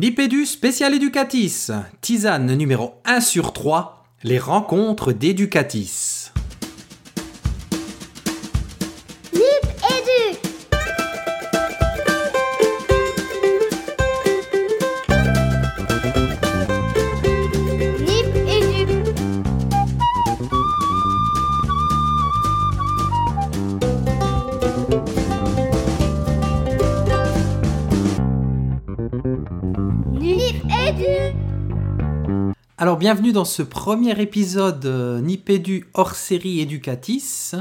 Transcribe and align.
Nipédu 0.00 0.46
spécial 0.46 0.94
éducatis, 0.94 1.68
tisane 2.00 2.54
numéro 2.56 2.94
1 3.04 3.20
sur 3.20 3.52
3, 3.52 4.06
les 4.22 4.38
rencontres 4.38 5.12
d'éducatis. 5.12 6.30
Bienvenue 33.00 33.32
dans 33.32 33.46
ce 33.46 33.62
premier 33.62 34.20
épisode 34.20 34.84
euh, 34.84 35.22
Nipédu 35.22 35.86
hors 35.94 36.14
série 36.14 36.60
éducatis. 36.60 37.52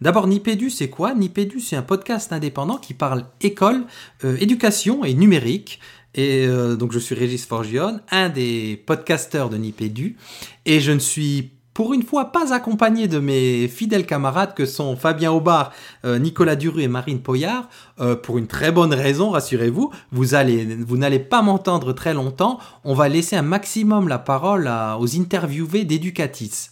D'abord 0.00 0.26
Nipédu 0.26 0.70
c'est 0.70 0.88
quoi? 0.88 1.12
Nipédu 1.12 1.60
c'est 1.60 1.76
un 1.76 1.82
podcast 1.82 2.32
indépendant 2.32 2.78
qui 2.78 2.94
parle 2.94 3.26
école, 3.42 3.84
euh, 4.24 4.38
éducation 4.40 5.04
et 5.04 5.12
numérique. 5.12 5.78
Et 6.14 6.46
euh, 6.46 6.74
donc 6.74 6.92
je 6.92 6.98
suis 6.98 7.14
Régis 7.14 7.44
Forgione, 7.44 8.00
un 8.10 8.30
des 8.30 8.82
podcasteurs 8.86 9.50
de 9.50 9.58
Nipédu. 9.58 10.16
Et 10.64 10.80
je 10.80 10.92
ne 10.92 11.00
suis 11.00 11.57
pour 11.78 11.94
une 11.94 12.02
fois 12.02 12.32
pas 12.32 12.52
accompagné 12.52 13.06
de 13.06 13.20
mes 13.20 13.68
fidèles 13.68 14.04
camarades 14.04 14.52
que 14.52 14.66
sont 14.66 14.96
Fabien 14.96 15.30
Aubard, 15.30 15.70
euh, 16.04 16.18
Nicolas 16.18 16.56
Duru 16.56 16.82
et 16.82 16.88
Marine 16.88 17.20
Poyard, 17.20 17.68
euh, 18.00 18.16
pour 18.16 18.36
une 18.36 18.48
très 18.48 18.72
bonne 18.72 18.92
raison, 18.92 19.30
rassurez-vous. 19.30 19.92
Vous 20.10 20.34
allez, 20.34 20.64
vous 20.64 20.96
n'allez 20.96 21.20
pas 21.20 21.40
m'entendre 21.40 21.92
très 21.92 22.14
longtemps. 22.14 22.58
On 22.82 22.94
va 22.94 23.08
laisser 23.08 23.36
un 23.36 23.42
maximum 23.42 24.08
la 24.08 24.18
parole 24.18 24.68
aux 24.98 25.16
interviewés 25.16 25.84
d'Educatis. 25.84 26.70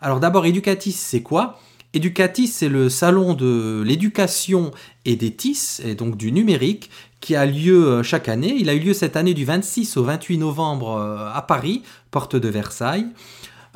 Alors 0.00 0.18
d'abord, 0.18 0.44
Educatis, 0.44 0.90
c'est 0.90 1.22
quoi? 1.22 1.60
Educatis, 1.94 2.48
c'est 2.48 2.68
le 2.68 2.88
salon 2.88 3.34
de 3.34 3.84
l'éducation 3.86 4.72
et 5.04 5.14
des 5.14 5.30
TIS, 5.36 5.82
et 5.84 5.94
donc 5.94 6.16
du 6.16 6.32
numérique, 6.32 6.90
qui 7.20 7.36
a 7.36 7.46
lieu 7.46 7.86
euh, 7.86 8.02
chaque 8.02 8.28
année. 8.28 8.56
Il 8.58 8.68
a 8.70 8.74
eu 8.74 8.80
lieu 8.80 8.92
cette 8.92 9.14
année 9.14 9.34
du 9.34 9.44
26 9.44 9.96
au 9.96 10.02
28 10.02 10.36
novembre 10.38 11.00
à 11.32 11.42
Paris, 11.42 11.84
porte 12.10 12.34
de 12.34 12.48
Versailles. 12.48 13.06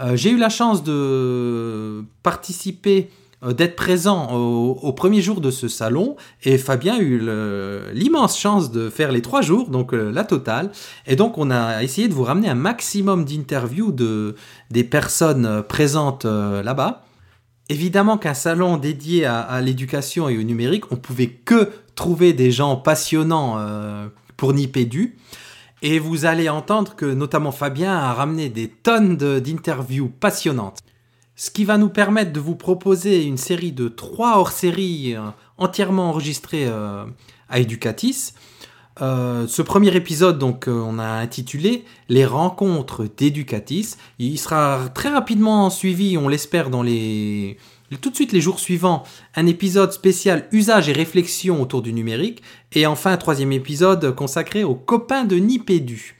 Euh, 0.02 0.16
J'ai 0.16 0.30
eu 0.30 0.36
la 0.36 0.48
chance 0.48 0.82
de 0.82 2.04
participer, 2.22 3.10
euh, 3.44 3.52
d'être 3.52 3.76
présent 3.76 4.32
au, 4.32 4.78
au 4.82 4.92
premier 4.92 5.20
jour 5.22 5.40
de 5.40 5.50
ce 5.50 5.68
salon, 5.68 6.16
et 6.42 6.58
Fabien 6.58 6.94
a 6.96 6.98
eu 6.98 7.20
l'immense 7.94 8.38
chance 8.38 8.72
de 8.72 8.90
faire 8.90 9.12
les 9.12 9.22
trois 9.22 9.42
jours, 9.42 9.70
donc 9.70 9.94
euh, 9.94 10.10
la 10.10 10.24
totale. 10.24 10.70
Et 11.06 11.14
donc 11.14 11.38
on 11.38 11.50
a 11.50 11.82
essayé 11.82 12.08
de 12.08 12.14
vous 12.14 12.24
ramener 12.24 12.48
un 12.48 12.56
maximum 12.56 13.24
d'interviews 13.24 13.92
de, 13.92 14.34
des 14.70 14.84
personnes 14.84 15.46
euh, 15.46 15.62
présentes 15.62 16.24
euh, 16.24 16.62
là-bas. 16.62 17.04
Évidemment 17.68 18.18
qu'un 18.18 18.34
salon 18.34 18.76
dédié 18.76 19.24
à, 19.24 19.40
à 19.40 19.60
l'éducation 19.60 20.28
et 20.28 20.36
au 20.36 20.42
numérique, 20.42 20.90
on 20.90 20.96
pouvait 20.96 21.28
que 21.28 21.70
trouver 21.94 22.32
des 22.32 22.50
gens 22.50 22.76
passionnants 22.76 23.54
euh, 23.58 24.08
pour 24.36 24.52
Nipédu. 24.52 25.16
Et 25.82 25.98
vous 25.98 26.24
allez 26.24 26.48
entendre 26.48 26.94
que 26.94 27.06
notamment 27.06 27.50
Fabien 27.50 27.92
a 27.92 28.14
ramené 28.14 28.48
des 28.48 28.68
tonnes 28.68 29.16
d'interviews 29.16 30.08
passionnantes. 30.08 30.78
Ce 31.34 31.50
qui 31.50 31.64
va 31.64 31.76
nous 31.76 31.88
permettre 31.88 32.32
de 32.32 32.38
vous 32.38 32.54
proposer 32.54 33.24
une 33.24 33.36
série 33.36 33.72
de 33.72 33.88
trois 33.88 34.38
hors-séries 34.38 35.16
euh, 35.16 35.22
entièrement 35.58 36.10
enregistrées 36.10 36.66
euh, 36.66 37.04
à 37.48 37.58
Educatis. 37.58 38.32
Euh, 39.00 39.48
ce 39.48 39.62
premier 39.62 39.96
épisode, 39.96 40.38
donc, 40.38 40.66
on 40.68 41.00
a 41.00 41.06
intitulé 41.06 41.84
Les 42.08 42.26
rencontres 42.26 43.08
d'Educatis. 43.16 43.96
Il 44.20 44.38
sera 44.38 44.88
très 44.94 45.08
rapidement 45.08 45.68
suivi, 45.68 46.16
on 46.16 46.28
l'espère, 46.28 46.70
dans 46.70 46.82
les 46.82 47.56
tout 47.96 48.10
de 48.10 48.14
suite 48.14 48.32
les 48.32 48.40
jours 48.40 48.58
suivants, 48.58 49.02
un 49.34 49.46
épisode 49.46 49.92
spécial 49.92 50.48
usage 50.52 50.88
et 50.88 50.92
réflexion 50.92 51.60
autour 51.60 51.82
du 51.82 51.92
numérique, 51.92 52.42
et 52.72 52.86
enfin 52.86 53.12
un 53.12 53.16
troisième 53.16 53.52
épisode 53.52 54.14
consacré 54.14 54.64
aux 54.64 54.74
copains 54.74 55.24
de 55.24 55.36
Nipédu. 55.36 56.16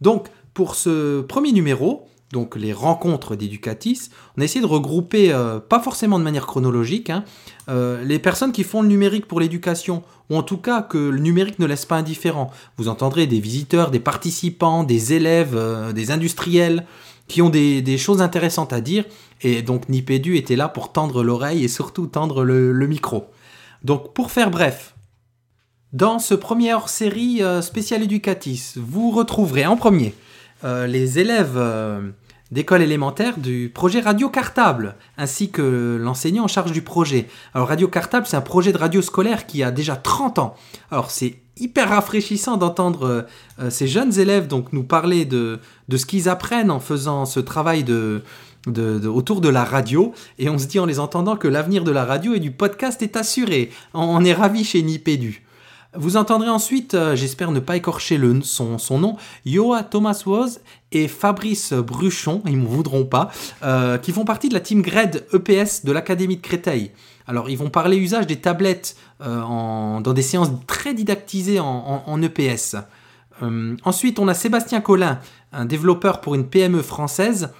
Donc, 0.00 0.28
pour 0.54 0.74
ce 0.74 1.20
premier 1.22 1.52
numéro, 1.52 2.08
donc 2.32 2.56
les 2.56 2.72
rencontres 2.72 3.36
d'Educatis, 3.36 4.10
on 4.36 4.40
a 4.40 4.44
essayé 4.44 4.62
de 4.62 4.66
regrouper, 4.66 5.32
euh, 5.32 5.60
pas 5.60 5.80
forcément 5.80 6.18
de 6.18 6.24
manière 6.24 6.46
chronologique, 6.46 7.10
hein, 7.10 7.24
euh, 7.68 8.02
les 8.02 8.18
personnes 8.18 8.52
qui 8.52 8.64
font 8.64 8.82
le 8.82 8.88
numérique 8.88 9.26
pour 9.26 9.38
l'éducation, 9.38 10.02
ou 10.30 10.36
en 10.36 10.42
tout 10.42 10.56
cas 10.56 10.80
que 10.80 10.96
le 10.96 11.18
numérique 11.18 11.58
ne 11.58 11.66
laisse 11.66 11.84
pas 11.84 11.96
indifférent. 11.96 12.50
Vous 12.78 12.88
entendrez 12.88 13.26
des 13.26 13.38
visiteurs, 13.38 13.90
des 13.90 14.00
participants, 14.00 14.82
des 14.82 15.12
élèves, 15.12 15.54
euh, 15.54 15.92
des 15.92 16.10
industriels, 16.10 16.86
qui 17.28 17.42
ont 17.42 17.50
des, 17.50 17.98
choses 17.98 18.22
intéressantes 18.22 18.72
à 18.72 18.80
dire, 18.80 19.04
et 19.40 19.62
donc 19.62 19.88
Nipédu 19.88 20.36
était 20.36 20.56
là 20.56 20.68
pour 20.68 20.92
tendre 20.92 21.22
l'oreille 21.22 21.64
et 21.64 21.68
surtout 21.68 22.06
tendre 22.06 22.44
le, 22.44 22.72
le 22.72 22.86
micro. 22.86 23.26
Donc 23.82 24.12
pour 24.14 24.30
faire 24.30 24.50
bref, 24.50 24.94
dans 25.92 26.18
ce 26.18 26.34
premier 26.34 26.72
hors-série 26.72 27.42
euh, 27.42 27.60
spécial 27.60 28.02
éducatis, 28.02 28.74
vous 28.76 29.10
retrouverez 29.10 29.66
en 29.66 29.76
premier 29.76 30.14
euh, 30.64 30.86
les 30.86 31.18
élèves 31.18 31.56
euh, 31.56 32.10
d'école 32.52 32.82
élémentaire 32.82 33.38
du 33.38 33.72
projet 33.74 34.00
Radio 34.00 34.28
Cartable, 34.28 34.94
ainsi 35.16 35.50
que 35.50 35.98
l'enseignant 35.98 36.44
en 36.44 36.48
charge 36.48 36.70
du 36.70 36.82
projet. 36.82 37.26
Alors 37.54 37.68
Radio 37.68 37.88
Cartable, 37.88 38.26
c'est 38.26 38.36
un 38.36 38.42
projet 38.42 38.72
de 38.72 38.78
radio 38.78 39.00
scolaire 39.00 39.46
qui 39.46 39.62
a 39.62 39.70
déjà 39.70 39.96
30 39.96 40.38
ans. 40.38 40.54
Alors 40.90 41.10
c'est 41.10 41.36
hyper 41.56 41.88
rafraîchissant 41.88 42.58
d'entendre 42.58 43.06
euh, 43.06 43.22
euh, 43.58 43.70
ces 43.70 43.86
jeunes 43.86 44.18
élèves 44.18 44.48
donc 44.48 44.72
nous 44.72 44.84
parler 44.84 45.24
de, 45.24 45.60
ce 45.90 46.04
qu'ils 46.04 46.28
apprennent 46.28 46.70
en 46.70 46.80
faisant 46.80 47.24
ce 47.24 47.40
travail 47.40 47.84
de, 47.84 48.22
autour 49.06 49.40
de 49.40 49.48
la 49.48 49.64
radio. 49.64 50.12
Et 50.38 50.50
on 50.50 50.58
se 50.58 50.66
dit 50.66 50.78
en 50.78 50.84
les 50.84 51.00
entendant 51.00 51.36
que 51.36 51.48
l'avenir 51.48 51.84
de 51.84 51.90
la 51.90 52.04
radio 52.04 52.34
et 52.34 52.40
du 52.40 52.50
podcast 52.50 53.00
est 53.00 53.16
assuré. 53.16 53.70
On, 53.94 54.02
on 54.02 54.24
est 54.24 54.34
ravis 54.34 54.64
chez 54.64 54.82
Nipédu. 54.82 55.42
Vous 55.94 56.16
entendrez 56.16 56.48
ensuite, 56.48 56.94
euh, 56.94 57.14
j'espère 57.16 57.50
ne 57.50 57.60
pas 57.60 57.76
écorcher 57.76 58.18
son, 58.42 58.78
nom, 58.98 59.16
Yoa 59.44 59.82
Thomas 59.82 60.22
Woz 60.24 60.60
et 60.90 61.06
Fabrice 61.06 61.74
Bruchon, 61.74 62.40
ils 62.46 62.58
ne 62.58 62.66
voudront 62.66 63.04
pas, 63.04 63.30
euh, 63.62 63.98
qui 63.98 64.10
font 64.12 64.24
partie 64.24 64.48
de 64.48 64.54
la 64.54 64.60
team 64.60 64.80
GRED 64.80 65.26
EPS 65.34 65.84
de 65.84 65.92
l'Académie 65.92 66.36
de 66.36 66.40
Créteil. 66.42 66.92
Alors, 67.26 67.50
ils 67.50 67.58
vont 67.58 67.68
parler 67.68 67.98
usage 67.98 68.26
des 68.26 68.36
tablettes 68.40 68.96
euh, 69.20 69.40
dans 70.00 70.12
des 70.14 70.22
séances 70.22 70.50
très 70.66 70.94
didactisées 70.94 71.60
en, 71.60 72.02
en- 72.06 72.22
EPS. 72.22 72.76
Euh, 73.42 73.76
ensuite, 73.84 74.18
on 74.18 74.28
a 74.28 74.34
Sébastien 74.34 74.80
Collin, 74.80 75.18
un 75.52 75.66
développeur 75.66 76.20
pour 76.22 76.34
une 76.34 76.46
PME 76.46 76.80
française 76.82 77.50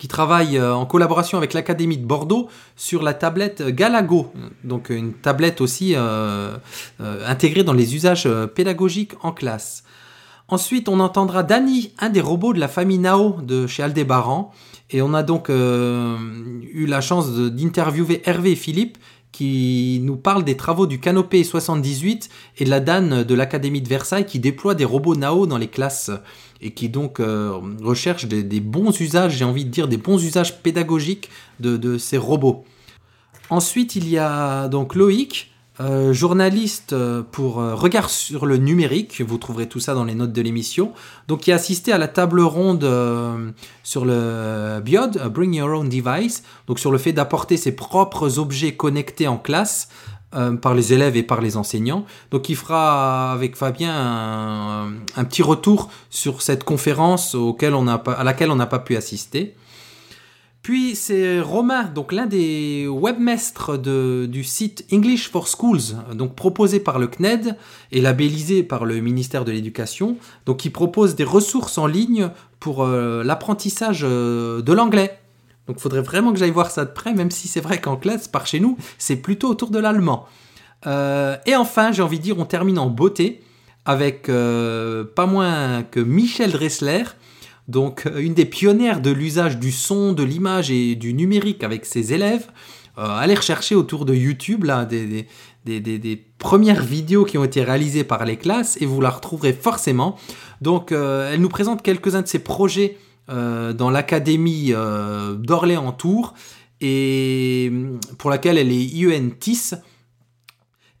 qui 0.00 0.08
travaille 0.08 0.56
euh, 0.56 0.74
en 0.74 0.86
collaboration 0.86 1.36
avec 1.36 1.52
l'Académie 1.52 1.98
de 1.98 2.06
Bordeaux 2.06 2.48
sur 2.74 3.02
la 3.02 3.12
tablette 3.12 3.62
Galago, 3.62 4.32
donc 4.64 4.90
euh, 4.90 4.96
une 4.96 5.12
tablette 5.12 5.60
aussi 5.60 5.92
euh, 5.94 6.56
intégrée 6.98 7.64
dans 7.64 7.74
les 7.74 7.94
usages 7.94 8.26
pédagogiques 8.54 9.12
en 9.22 9.30
classe. 9.30 9.84
Ensuite, 10.48 10.88
on 10.88 11.00
entendra 11.00 11.42
Dany, 11.42 11.92
un 11.98 12.08
des 12.08 12.22
robots 12.22 12.54
de 12.54 12.58
la 12.58 12.66
famille 12.66 12.98
Nao 12.98 13.36
de 13.42 13.66
chez 13.66 13.82
Aldébaran. 13.84 14.52
Et 14.92 15.02
on 15.02 15.14
a 15.14 15.22
donc 15.22 15.48
eu 15.50 16.86
la 16.86 17.00
chance 17.00 17.30
d'interviewer 17.30 18.22
Hervé 18.24 18.52
et 18.52 18.56
Philippe 18.56 18.98
qui 19.32 20.00
nous 20.02 20.16
parlent 20.16 20.44
des 20.44 20.56
travaux 20.56 20.86
du 20.86 20.98
Canopé 21.00 21.44
78 21.44 22.28
et 22.58 22.64
de 22.64 22.70
la 22.70 22.80
DAN 22.80 23.24
de 23.24 23.34
l'Académie 23.34 23.80
de 23.80 23.88
Versailles 23.88 24.26
qui 24.26 24.38
déploie 24.38 24.74
des 24.74 24.84
robots 24.84 25.14
Nao 25.14 25.46
dans 25.46 25.58
les 25.58 25.68
classes 25.68 26.10
et 26.60 26.72
qui 26.72 26.88
donc 26.88 27.20
euh, 27.20 27.58
recherche 27.82 28.26
des, 28.26 28.60
bons 28.60 28.98
usages, 29.00 29.36
j'ai 29.36 29.44
envie 29.44 29.64
de 29.64 29.70
dire 29.70 29.88
des 29.88 29.96
bons 29.96 30.22
usages 30.22 30.60
pédagogiques 30.62 31.30
de 31.60 31.98
ces 31.98 32.18
robots. 32.18 32.64
Ensuite, 33.50 33.96
il 33.96 34.08
y 34.08 34.16
a 34.16 34.68
donc 34.68 34.94
Loïc, 34.94 35.49
euh, 35.80 36.12
journaliste 36.12 36.92
euh, 36.92 37.22
pour 37.22 37.58
euh, 37.58 37.74
Regard 37.74 38.10
sur 38.10 38.44
le 38.44 38.58
numérique. 38.58 39.22
Vous 39.26 39.38
trouverez 39.38 39.66
tout 39.66 39.80
ça 39.80 39.94
dans 39.94 40.04
les 40.04 40.14
notes 40.14 40.32
de 40.32 40.42
l'émission. 40.42 40.92
Donc, 41.26 41.40
qui 41.40 41.52
a 41.52 41.54
assisté 41.54 41.90
à 41.90 41.96
la 41.96 42.06
table 42.06 42.42
ronde 42.42 42.86
sur 43.82 44.04
le 44.04 44.80
BIOD, 44.84 45.28
Bring 45.32 45.54
Your 45.54 45.70
Own 45.70 45.88
Device, 45.88 46.42
donc 46.66 46.78
sur 46.78 46.90
le 46.90 46.98
fait 46.98 47.12
d'apporter 47.12 47.56
ses 47.56 47.72
propres 47.72 48.38
objets 48.38 48.72
connectés 48.72 49.26
en 49.26 49.38
classe 49.38 49.88
par 50.62 50.74
les 50.74 50.92
élèves 50.92 51.16
et 51.16 51.22
par 51.22 51.40
les 51.40 51.56
enseignants. 51.56 52.04
Donc, 52.30 52.48
il 52.48 52.56
fera 52.56 53.32
avec 53.32 53.56
Fabien 53.56 53.94
un, 55.16 55.24
petit 55.24 55.42
retour 55.42 55.90
sur 56.10 56.42
cette 56.42 56.64
conférence 56.64 57.34
auquel 57.34 57.74
on 57.74 57.86
à 57.86 58.24
laquelle 58.24 58.50
on 58.50 58.56
n'a 58.56 58.66
pas 58.66 58.80
pu 58.80 58.96
assister. 58.96 59.54
Puis 60.62 60.94
c'est 60.94 61.40
Romain, 61.40 61.84
donc 61.84 62.12
l'un 62.12 62.26
des 62.26 62.86
webmestres 62.86 63.78
du 63.78 64.44
site 64.44 64.84
English 64.92 65.30
for 65.30 65.48
Schools, 65.48 65.96
donc 66.14 66.34
proposé 66.34 66.80
par 66.80 66.98
le 66.98 67.06
CNED 67.06 67.56
et 67.92 68.02
labellisé 68.02 68.62
par 68.62 68.84
le 68.84 69.00
ministère 69.00 69.46
de 69.46 69.52
l'Éducation, 69.52 70.18
donc 70.44 70.58
qui 70.58 70.68
propose 70.68 71.14
des 71.14 71.24
ressources 71.24 71.78
en 71.78 71.86
ligne 71.86 72.30
pour 72.58 72.84
euh, 72.84 73.24
l'apprentissage 73.24 74.00
euh, 74.04 74.60
de 74.60 74.72
l'anglais. 74.74 75.18
Donc 75.66 75.76
il 75.78 75.80
faudrait 75.82 76.02
vraiment 76.02 76.30
que 76.30 76.38
j'aille 76.38 76.50
voir 76.50 76.70
ça 76.70 76.84
de 76.84 76.90
près, 76.90 77.14
même 77.14 77.30
si 77.30 77.48
c'est 77.48 77.62
vrai 77.62 77.80
qu'en 77.80 77.96
classe, 77.96 78.28
par 78.28 78.46
chez 78.46 78.60
nous, 78.60 78.76
c'est 78.98 79.16
plutôt 79.16 79.48
autour 79.48 79.70
de 79.70 79.78
l'allemand. 79.78 80.26
Euh, 80.86 81.38
et 81.46 81.56
enfin, 81.56 81.90
j'ai 81.90 82.02
envie 82.02 82.18
de 82.18 82.24
dire, 82.24 82.38
on 82.38 82.44
termine 82.44 82.78
en 82.78 82.88
beauté 82.88 83.42
avec 83.86 84.26
pas 84.26 85.26
moins 85.26 85.82
que 85.82 86.00
Michel 86.00 86.52
Dressler, 86.52 87.04
donc 87.70 88.06
euh, 88.06 88.18
une 88.18 88.34
des 88.34 88.44
pionnières 88.44 89.00
de 89.00 89.10
l'usage 89.10 89.58
du 89.58 89.70
son, 89.70 90.12
de 90.12 90.22
l'image 90.22 90.70
et 90.70 90.96
du 90.96 91.14
numérique 91.14 91.62
avec 91.62 91.86
ses 91.86 92.12
élèves. 92.12 92.48
Euh, 92.98 93.06
allez 93.06 93.34
rechercher 93.34 93.74
autour 93.74 94.04
de 94.04 94.14
YouTube 94.14 94.64
là, 94.64 94.84
des, 94.84 95.26
premières 96.38 96.82
vidéos 96.82 97.24
qui 97.24 97.38
ont 97.38 97.44
été 97.44 97.62
réalisées 97.62 98.02
par 98.02 98.24
les 98.24 98.36
classes 98.36 98.76
et 98.80 98.86
vous 98.86 99.00
la 99.00 99.10
retrouverez 99.10 99.52
forcément. 99.52 100.16
Donc 100.60 100.90
euh, 100.90 101.32
elle 101.32 101.40
nous 101.40 101.48
présente 101.48 101.82
quelques-uns 101.82 102.22
de 102.22 102.28
ses 102.28 102.40
projets 102.40 102.98
dans 103.28 103.90
l'académie 103.90 104.72
d'Orléans-Tours 104.72 106.34
et 106.80 107.68
hum, 107.70 108.00
pour 108.18 108.28
laquelle 108.28 108.58
elle 108.58 108.72
est 108.72 108.84
IENTIS 108.86 109.74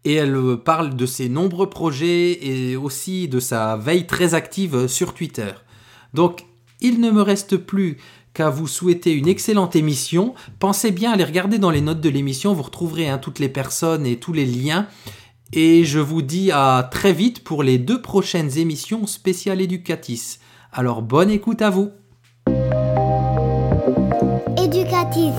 et 0.04 0.14
elle 0.14 0.56
parle 0.64 0.94
de 0.94 1.06
ses 1.06 1.28
nombreux 1.28 1.68
projets 1.68 2.38
et 2.46 2.76
aussi 2.76 3.26
de 3.26 3.40
sa 3.40 3.76
veille 3.76 4.06
très 4.06 4.34
active 4.34 4.86
sur 4.86 5.12
Twitter. 5.12 5.50
Il 6.80 7.00
ne 7.00 7.10
me 7.10 7.22
reste 7.22 7.56
plus 7.56 7.98
qu'à 8.34 8.50
vous 8.50 8.68
souhaiter 8.68 9.12
une 9.12 9.28
excellente 9.28 9.76
émission. 9.76 10.34
Pensez 10.58 10.90
bien 10.90 11.10
à 11.10 11.14
aller 11.14 11.24
regarder 11.24 11.58
dans 11.58 11.70
les 11.70 11.80
notes 11.80 12.00
de 12.00 12.08
l'émission, 12.08 12.54
vous 12.54 12.62
retrouverez 12.62 13.08
hein, 13.08 13.18
toutes 13.18 13.38
les 13.38 13.48
personnes 13.48 14.06
et 14.06 14.16
tous 14.16 14.32
les 14.32 14.46
liens. 14.46 14.86
Et 15.52 15.84
je 15.84 15.98
vous 15.98 16.22
dis 16.22 16.52
à 16.52 16.88
très 16.90 17.12
vite 17.12 17.42
pour 17.42 17.62
les 17.62 17.78
deux 17.78 18.00
prochaines 18.00 18.56
émissions 18.58 19.06
spéciales 19.06 19.60
Educatis. 19.60 20.38
Alors 20.72 21.02
bonne 21.02 21.30
écoute 21.30 21.60
à 21.62 21.70
vous. 21.70 21.90
Éducatif. 24.56 25.34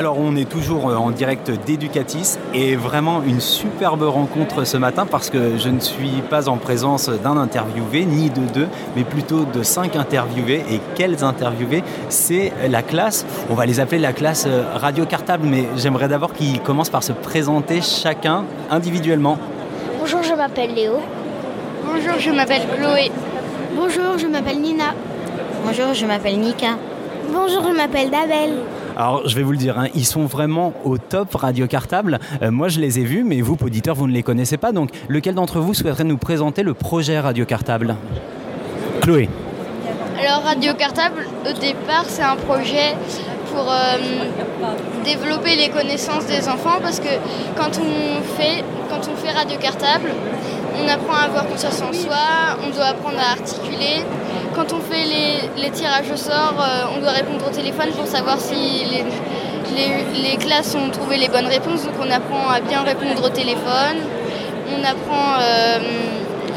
Alors 0.00 0.16
on 0.18 0.34
est 0.34 0.48
toujours 0.48 0.88
euh, 0.88 0.96
en 0.96 1.10
direct 1.10 1.50
d'Educatis 1.50 2.38
et 2.54 2.74
vraiment 2.74 3.22
une 3.22 3.38
superbe 3.38 4.02
rencontre 4.04 4.64
ce 4.64 4.78
matin 4.78 5.04
parce 5.04 5.28
que 5.28 5.58
je 5.58 5.68
ne 5.68 5.78
suis 5.78 6.22
pas 6.30 6.48
en 6.48 6.56
présence 6.56 7.10
d'un 7.10 7.36
interviewé 7.36 8.06
ni 8.06 8.30
de 8.30 8.40
deux 8.54 8.68
mais 8.96 9.04
plutôt 9.04 9.44
de 9.44 9.62
cinq 9.62 9.96
interviewés 9.96 10.64
et 10.70 10.80
quels 10.94 11.22
interviewés? 11.22 11.84
C'est 12.08 12.50
la 12.70 12.80
classe, 12.80 13.26
on 13.50 13.54
va 13.54 13.66
les 13.66 13.78
appeler 13.78 13.98
la 13.98 14.14
classe 14.14 14.46
euh, 14.48 14.62
radio 14.74 15.04
cartable 15.04 15.46
mais 15.46 15.66
j'aimerais 15.76 16.08
d'abord 16.08 16.32
qu'ils 16.32 16.62
commencent 16.62 16.88
par 16.88 17.02
se 17.02 17.12
présenter 17.12 17.82
chacun 17.82 18.44
individuellement. 18.70 19.36
Bonjour, 19.98 20.22
je 20.22 20.32
m'appelle 20.32 20.72
Léo. 20.72 20.94
Bonjour, 21.84 22.18
je 22.18 22.30
m'appelle 22.30 22.62
Chloé. 22.74 23.12
Bonjour, 23.76 24.16
je 24.16 24.26
m'appelle 24.28 24.62
Nina. 24.62 24.94
Bonjour, 25.62 25.92
je 25.92 26.06
m'appelle 26.06 26.40
Nika. 26.40 26.78
Bonjour, 27.34 27.62
je 27.68 27.76
m'appelle 27.76 28.08
Dabel. 28.08 28.60
Alors 29.00 29.26
je 29.26 29.34
vais 29.34 29.42
vous 29.42 29.52
le 29.52 29.56
dire, 29.56 29.78
hein, 29.78 29.86
ils 29.94 30.04
sont 30.04 30.26
vraiment 30.26 30.74
au 30.84 30.98
top 30.98 31.34
radio 31.34 31.66
cartable. 31.66 32.18
Euh, 32.42 32.50
moi 32.50 32.68
je 32.68 32.80
les 32.80 32.98
ai 32.98 33.04
vus 33.04 33.24
mais 33.24 33.40
vous 33.40 33.56
auditeurs 33.62 33.94
vous 33.94 34.06
ne 34.06 34.12
les 34.12 34.22
connaissez 34.22 34.58
pas 34.58 34.72
donc 34.72 34.90
lequel 35.08 35.34
d'entre 35.34 35.58
vous 35.58 35.72
souhaiterait 35.72 36.04
nous 36.04 36.18
présenter 36.18 36.62
le 36.62 36.74
projet 36.74 37.18
radio 37.18 37.46
cartable? 37.46 37.96
Chloé. 39.00 39.30
Alors, 40.22 40.42
Radio 40.42 40.74
Cartable, 40.74 41.26
au 41.48 41.58
départ, 41.58 42.04
c'est 42.06 42.22
un 42.22 42.36
projet 42.36 42.94
pour 43.50 43.72
euh, 43.72 43.96
développer 45.02 45.56
les 45.56 45.70
connaissances 45.70 46.26
des 46.26 46.46
enfants 46.46 46.78
parce 46.82 47.00
que 47.00 47.08
quand 47.56 47.80
on 47.80 48.20
fait, 48.36 48.62
quand 48.90 49.00
on 49.10 49.16
fait 49.16 49.30
Radio 49.30 49.58
Cartable, 49.58 50.10
on 50.82 50.88
apprend 50.88 51.14
à 51.14 51.24
avoir 51.24 51.46
conscience 51.46 51.80
en 51.82 51.92
soi, 51.92 52.16
on 52.64 52.70
doit 52.74 52.86
apprendre 52.86 53.18
à 53.18 53.32
articuler. 53.32 54.04
Quand 54.54 54.72
on 54.72 54.80
fait 54.80 55.04
les, 55.04 55.62
les 55.62 55.70
tirages 55.70 56.10
au 56.12 56.16
sort, 56.16 56.54
euh, 56.60 56.84
on 56.96 57.00
doit 57.00 57.10
répondre 57.12 57.44
au 57.46 57.50
téléphone 57.54 57.90
pour 57.92 58.06
savoir 58.06 58.38
si 58.40 58.54
les, 58.90 59.04
les- 59.76 60.30
les 60.30 60.36
classes 60.36 60.74
ont 60.74 60.90
trouvé 60.90 61.16
les 61.16 61.28
bonnes 61.28 61.46
réponses. 61.46 61.84
Donc 61.84 61.94
on 62.00 62.10
apprend 62.10 62.48
à 62.50 62.60
bien 62.60 62.82
répondre 62.82 63.24
au 63.24 63.28
téléphone. 63.30 63.98
On 64.72 64.82
apprend, 64.84 65.40
euh, 65.40 65.78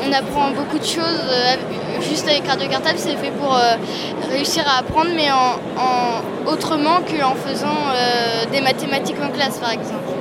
on 0.07 0.11
apprend 0.13 0.49
beaucoup 0.51 0.79
de 0.79 0.85
choses. 0.85 1.23
euh, 1.29 1.55
juste 2.01 2.27
avec 2.27 2.45
Radio 2.47 2.67
Cartable, 2.69 2.97
c'est 2.97 3.15
fait 3.15 3.31
pour 3.31 3.55
euh, 3.55 3.75
réussir 4.29 4.63
à 4.67 4.79
apprendre, 4.79 5.11
mais 5.15 5.31
en, 5.31 5.53
en- 5.81 6.51
autrement 6.51 6.97
qu'en 7.07 7.35
faisant 7.35 7.79
des 8.51 8.59
mathématiques 8.61 9.15
en 9.23 9.29
classe, 9.29 9.57
par 9.59 9.71
exemple. 9.71 10.12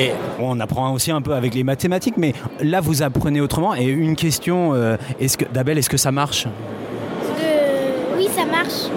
Et 0.00 0.12
on 0.38 0.58
apprend 0.60 0.94
aussi 0.94 1.10
un 1.10 1.20
peu 1.20 1.34
avec 1.34 1.54
les 1.54 1.62
mathématiques 1.62 2.16
mais 2.16 2.32
là 2.62 2.80
vous 2.80 3.02
apprenez 3.02 3.42
autrement 3.42 3.74
et 3.74 3.84
une 3.84 4.16
question, 4.16 4.72
euh, 4.72 4.96
est-ce 5.20 5.36
que 5.36 5.44
Dabel 5.44 5.76
est-ce 5.76 5.90
que 5.90 5.98
ça 5.98 6.10
marche? 6.10 6.46
Euh, 6.46 8.16
oui, 8.16 8.26
ça 8.34 8.46
marche. 8.46 8.88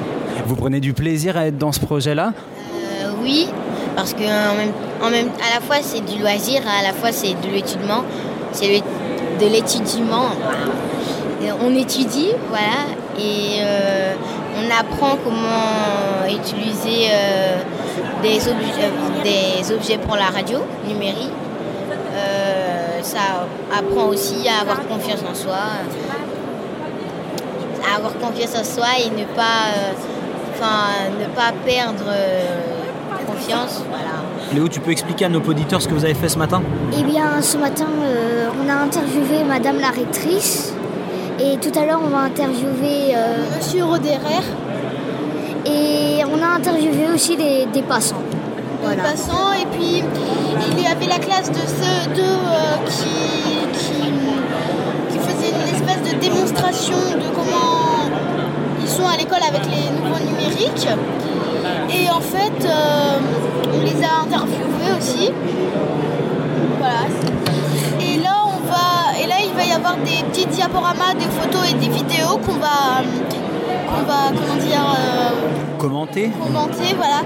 Vous 0.45 0.55
prenez 0.55 0.79
du 0.79 0.93
plaisir 0.93 1.35
à 1.35 1.47
être 1.47 1.57
dans 1.57 1.73
ce 1.73 1.81
projet-là? 1.81 2.31
Euh, 2.31 3.11
oui, 3.21 3.49
parce 3.97 4.13
que 4.13 4.23
en 4.23 4.55
même, 4.55 4.71
en 5.01 5.09
même, 5.09 5.27
à 5.27 5.55
la 5.55 5.59
fois 5.59 5.75
c'est 5.81 6.05
du 6.05 6.21
loisir, 6.21 6.61
à 6.65 6.83
la 6.83 6.93
fois 6.93 7.11
c'est 7.11 7.33
de 7.33 7.53
l'étudiement, 7.53 8.05
c'est 8.53 8.81
de 9.41 9.45
l'étudiement. 9.45 10.29
On 11.61 11.75
étudie, 11.75 12.29
voilà, 12.47 12.87
et 13.19 13.59
on 14.57 14.65
apprend 14.79 15.17
comment 15.23 16.27
utiliser 16.27 17.09
euh, 17.11 17.57
des, 18.21 18.39
euh, 18.47 19.23
des 19.23 19.73
objets 19.73 19.97
pour 19.97 20.15
la 20.15 20.25
radio 20.25 20.59
numérique. 20.87 21.31
Euh, 22.15 22.99
ça 23.01 23.47
apprend 23.75 24.07
aussi 24.07 24.47
à 24.47 24.61
avoir 24.61 24.85
confiance 24.87 25.21
en 25.29 25.33
soi, 25.35 25.55
à 27.91 27.97
avoir 27.97 28.13
confiance 28.17 28.55
en 28.57 28.63
soi 28.63 28.85
et 28.99 29.09
ne 29.09 29.25
pas, 29.25 29.61
euh, 29.75 29.91
enfin, 30.53 31.11
ne 31.19 31.25
pas 31.35 31.51
perdre 31.65 32.05
euh, 32.07 32.41
confiance. 33.27 33.83
Voilà. 33.89 34.23
Léo, 34.53 34.67
tu 34.67 34.79
peux 34.79 34.91
expliquer 34.91 35.25
à 35.25 35.29
nos 35.29 35.41
auditeurs 35.41 35.81
ce 35.81 35.87
que 35.87 35.93
vous 35.93 36.05
avez 36.05 36.13
fait 36.13 36.29
ce 36.29 36.37
matin? 36.37 36.61
Eh 36.97 37.03
bien, 37.03 37.41
ce 37.41 37.57
matin, 37.57 37.87
euh, 38.03 38.47
on 38.63 38.69
a 38.69 38.73
interviewé 38.73 39.43
Madame 39.43 39.79
la 39.79 39.89
rectrice. 39.89 40.73
Et 41.39 41.57
tout 41.57 41.77
à 41.77 41.85
l'heure, 41.85 41.99
on 42.03 42.09
va 42.09 42.19
interviewer 42.19 43.15
euh, 43.15 43.57
Monsieur 43.57 43.83
Roderer. 43.85 44.43
Et 45.65 46.23
on 46.25 46.41
a 46.43 46.57
interviewé 46.57 47.07
aussi 47.13 47.35
des, 47.35 47.65
des 47.73 47.81
passants. 47.81 48.21
Voilà. 48.83 49.01
passants 49.03 49.53
et 49.53 49.65
puis 49.67 50.03
il 50.71 50.83
y 50.83 50.85
avait 50.85 51.05
la 51.05 51.17
classe 51.17 51.49
de 51.49 51.55
CE2 51.55 52.19
euh, 52.19 52.75
qui, 52.85 53.79
qui, 53.79 53.93
qui 55.09 55.19
faisait 55.19 55.51
une 55.51 55.73
espèce 55.73 56.13
de 56.13 56.19
démonstration 56.19 56.97
de 56.97 57.33
comment 57.33 58.11
ils 58.81 58.89
sont 58.89 59.07
à 59.07 59.15
l'école 59.15 59.39
avec 59.47 59.61
les 59.67 59.89
nouveaux 59.89 60.19
numériques 60.29 60.85
et 61.89 62.09
en 62.11 62.19
fait 62.19 62.65
euh, 62.65 63.19
on 63.73 63.79
les 63.85 64.03
a 64.03 64.23
interviewés 64.23 64.97
aussi 64.99 65.31
voilà 66.77 67.07
avoir 69.83 69.97
des 70.05 70.23
petits 70.31 70.45
diaporamas 70.45 71.13
des 71.15 71.25
photos 71.25 71.69
et 71.69 71.73
des 71.73 71.89
vidéos 71.89 72.37
qu'on 72.45 72.53
va 72.53 73.03
qu'on 73.89 74.03
va 74.03 74.29
comment 74.29 74.55
dire 74.55 74.79
euh, 74.79 75.77
Commenter 75.77 76.29
commenter, 76.29 76.95
voilà. 76.95 77.21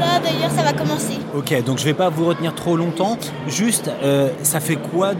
Là 0.00 0.20
d'ailleurs 0.20 0.50
ça 0.50 0.62
va 0.62 0.72
commencer. 0.72 1.18
Ok, 1.36 1.64
donc 1.64 1.78
je 1.78 1.84
vais 1.84 1.94
pas 1.94 2.08
vous 2.08 2.26
retenir 2.26 2.54
trop 2.54 2.76
longtemps. 2.76 3.16
Juste, 3.46 3.90
euh, 4.02 4.30
ça 4.42 4.58
fait 4.58 4.76
quoi 4.76 5.12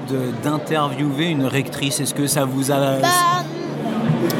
d'interviewer 0.43 1.27
une 1.27 1.47
rectrice? 1.47 2.01
Est-ce 2.01 2.15
que 2.15 2.27
ça 2.27 2.45
vous 2.45 2.73
a... 2.73 2.99
Bah 3.01 3.09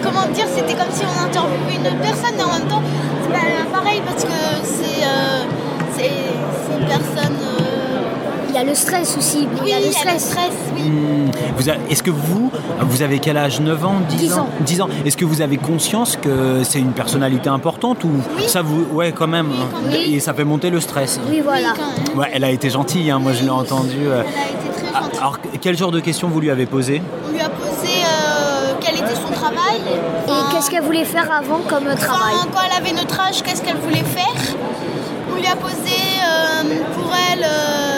comment 0.03 0.27
dire, 0.35 0.47
c'était 0.53 0.75
comme 0.75 0.91
si 0.91 1.03
on 1.05 1.27
interviewait 1.27 1.77
une 1.77 1.87
autre 1.87 2.03
personne 2.03 2.35
mais 2.37 2.43
en 2.43 2.59
même 2.59 2.69
temps 2.69 2.83
c'est 3.23 3.33
pas 3.33 3.79
pareil 3.79 4.03
parce 4.05 4.25
que 4.25 4.31
c'est 4.65 5.05
euh, 5.05 6.81
une 6.81 6.87
personne. 6.87 7.58
Euh, 8.59 8.63
Il 8.63 8.67
y 8.67 8.69
a 8.69 8.71
le 8.71 8.75
stress 8.75 9.17
aussi. 9.17 9.47
Oui, 9.63 9.67
il 9.67 9.69
y 9.71 9.73
a 9.75 9.81
le 9.81 9.93
stress. 9.93 10.35
oui. 10.75 10.83
Hmm, 10.83 11.31
Est-ce 11.91 12.03
que 12.03 12.11
vous, 12.11 12.51
vous 12.81 13.03
avez 13.03 13.19
quel 13.19 13.37
âge? 13.37 13.61
9 13.61 13.85
ans 13.87 13.97
10, 14.09 14.17
10 14.17 14.33
ans? 14.35 14.49
10 14.61 14.81
ans. 14.83 14.89
Est-ce 15.05 15.17
que 15.17 15.25
vous 15.25 15.41
avez 15.43 15.57
conscience 15.57 16.17
que 16.17 16.63
c'est 16.65 16.79
une 16.79 16.93
personnalité 16.93 17.49
importante 17.49 18.05
ou 18.05 18.11
ça 18.47 18.63
vous... 18.63 18.87
Ouais, 18.93 19.13
quand 19.13 19.27
même. 19.27 19.51
hein. 19.53 19.67
quand 19.73 19.81
même. 19.91 20.01
Et 20.01 20.21
ça 20.21 20.35
fait 20.35 20.45
monter 20.45 20.71
le 20.71 20.81
stress. 20.81 21.21
Oui, 21.29 21.41
voilà. 21.43 21.73
Oui. 22.15 22.19
Ouais, 22.21 22.31
elle 22.33 22.45
a 22.45 22.51
été 22.51 22.71
gentille, 22.71 23.11
hein, 23.11 23.19
moi 23.19 23.33
je 23.33 23.43
l'ai 23.43 23.51
entendu. 23.51 23.97
euh. 24.07 24.23
Elle 24.23 24.41
a 24.41 24.71
été 24.71 24.81
très 24.81 24.87
Ah, 24.95 25.03
gentille. 25.03 25.19
Alors, 25.21 25.39
quel 25.61 25.77
genre 25.77 25.91
de 25.93 26.01
questions 26.01 26.29
vous 26.29 26.41
lui 26.41 26.51
avez 26.51 26.67
posé 26.67 27.03
On 27.29 27.33
lui 27.33 27.41
a 27.41 27.49
posé 27.49 27.89
euh, 27.89 28.75
quel 28.81 28.95
était 28.97 29.15
son 29.15 29.33
travail? 29.33 29.81
Et 30.27 30.55
qu'est-ce 30.55 30.71
qu'elle 30.71 30.83
voulait 30.83 31.05
faire 31.05 31.31
avant 31.31 31.61
comme 31.69 31.85
travail? 31.97 32.35
Enfin, 32.35 32.49
quand 32.53 32.61
elle 32.71 32.83
avait 32.87 32.93
notre 32.95 33.19
âge, 33.21 33.43
qu'est-ce 33.43 33.63
qu'elle 33.63 33.77
voulait 33.79 33.97
faire? 34.05 34.55
On 35.33 35.37
lui 35.37 35.47
a 35.47 35.57
posé 35.57 35.75
euh, 36.23 36.75
pour 36.95 37.11
elle 37.33 37.45
euh, 37.45 37.98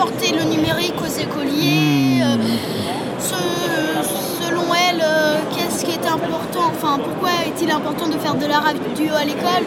qu'apporter 0.00 0.32
le 0.32 0.44
numérique 0.44 0.94
aux 1.00 1.20
écoliers. 1.20 2.22
euh, 2.22 2.36
ce- 3.18 4.44
selon 4.44 4.62
elle, 4.74 5.00
euh, 5.02 5.36
qu'est-ce 5.54 5.84
qui 5.84 5.92
est 5.92 6.06
important 6.06 6.60
Enfin, 6.74 6.98
pourquoi 7.02 7.30
est-il 7.46 7.70
important 7.70 8.06
de 8.08 8.14
faire 8.14 8.34
de 8.34 8.46
la 8.46 8.58
radio 8.60 9.14
à 9.16 9.24
l'école 9.24 9.64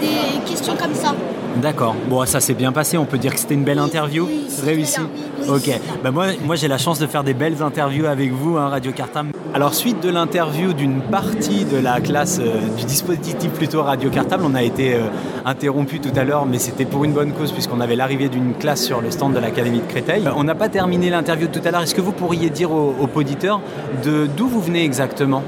Des 0.00 0.40
questions 0.50 0.74
comme 0.76 0.94
ça. 0.94 1.14
D'accord. 1.56 1.94
Bon, 2.08 2.24
ça 2.26 2.40
s'est 2.40 2.54
bien 2.54 2.72
passé. 2.72 2.98
On 2.98 3.04
peut 3.04 3.18
dire 3.18 3.32
que 3.34 3.40
c'était 3.40 3.54
une 3.54 3.64
belle 3.64 3.78
interview. 3.78 4.26
oui, 4.26 4.46
Réussie. 4.64 5.00
Oui. 5.42 5.48
Ok. 5.48 5.80
Bah 6.02 6.10
moi, 6.10 6.26
moi 6.44 6.56
j'ai 6.56 6.68
la 6.68 6.78
chance 6.78 6.98
de 6.98 7.06
faire 7.06 7.24
des 7.24 7.34
belles 7.34 7.62
interviews 7.62 8.06
avec 8.06 8.32
vous, 8.32 8.56
hein, 8.56 8.68
Radio 8.68 8.92
Cartable. 8.92 9.30
Alors, 9.58 9.74
suite 9.74 10.00
de 10.00 10.08
l'interview 10.08 10.72
d'une 10.72 11.00
partie 11.00 11.64
de 11.64 11.78
la 11.78 12.00
classe 12.00 12.38
euh, 12.38 12.60
du 12.78 12.84
dispositif 12.84 13.50
plutôt 13.50 13.82
Radio 13.82 14.08
Cartable, 14.08 14.44
on 14.46 14.54
a 14.54 14.62
été 14.62 14.94
euh, 14.94 15.08
interrompu 15.44 15.98
tout 15.98 16.12
à 16.14 16.22
l'heure, 16.22 16.46
mais 16.46 16.60
c'était 16.60 16.84
pour 16.84 17.02
une 17.02 17.12
bonne 17.12 17.32
cause 17.32 17.50
puisqu'on 17.50 17.80
avait 17.80 17.96
l'arrivée 17.96 18.28
d'une 18.28 18.54
classe 18.54 18.84
sur 18.84 19.00
le 19.00 19.10
stand 19.10 19.34
de 19.34 19.40
l'Académie 19.40 19.80
de 19.80 19.86
Créteil. 19.86 20.24
Euh, 20.24 20.30
on 20.36 20.44
n'a 20.44 20.54
pas 20.54 20.68
terminé 20.68 21.10
l'interview 21.10 21.48
tout 21.48 21.58
à 21.64 21.72
l'heure. 21.72 21.82
Est-ce 21.82 21.96
que 21.96 22.00
vous 22.00 22.12
pourriez 22.12 22.50
dire 22.50 22.70
aux, 22.70 22.94
aux 23.00 23.18
auditeurs 23.18 23.60
de 24.04 24.28
d'où 24.36 24.46
vous 24.46 24.60
venez 24.60 24.84
exactement? 24.84 25.42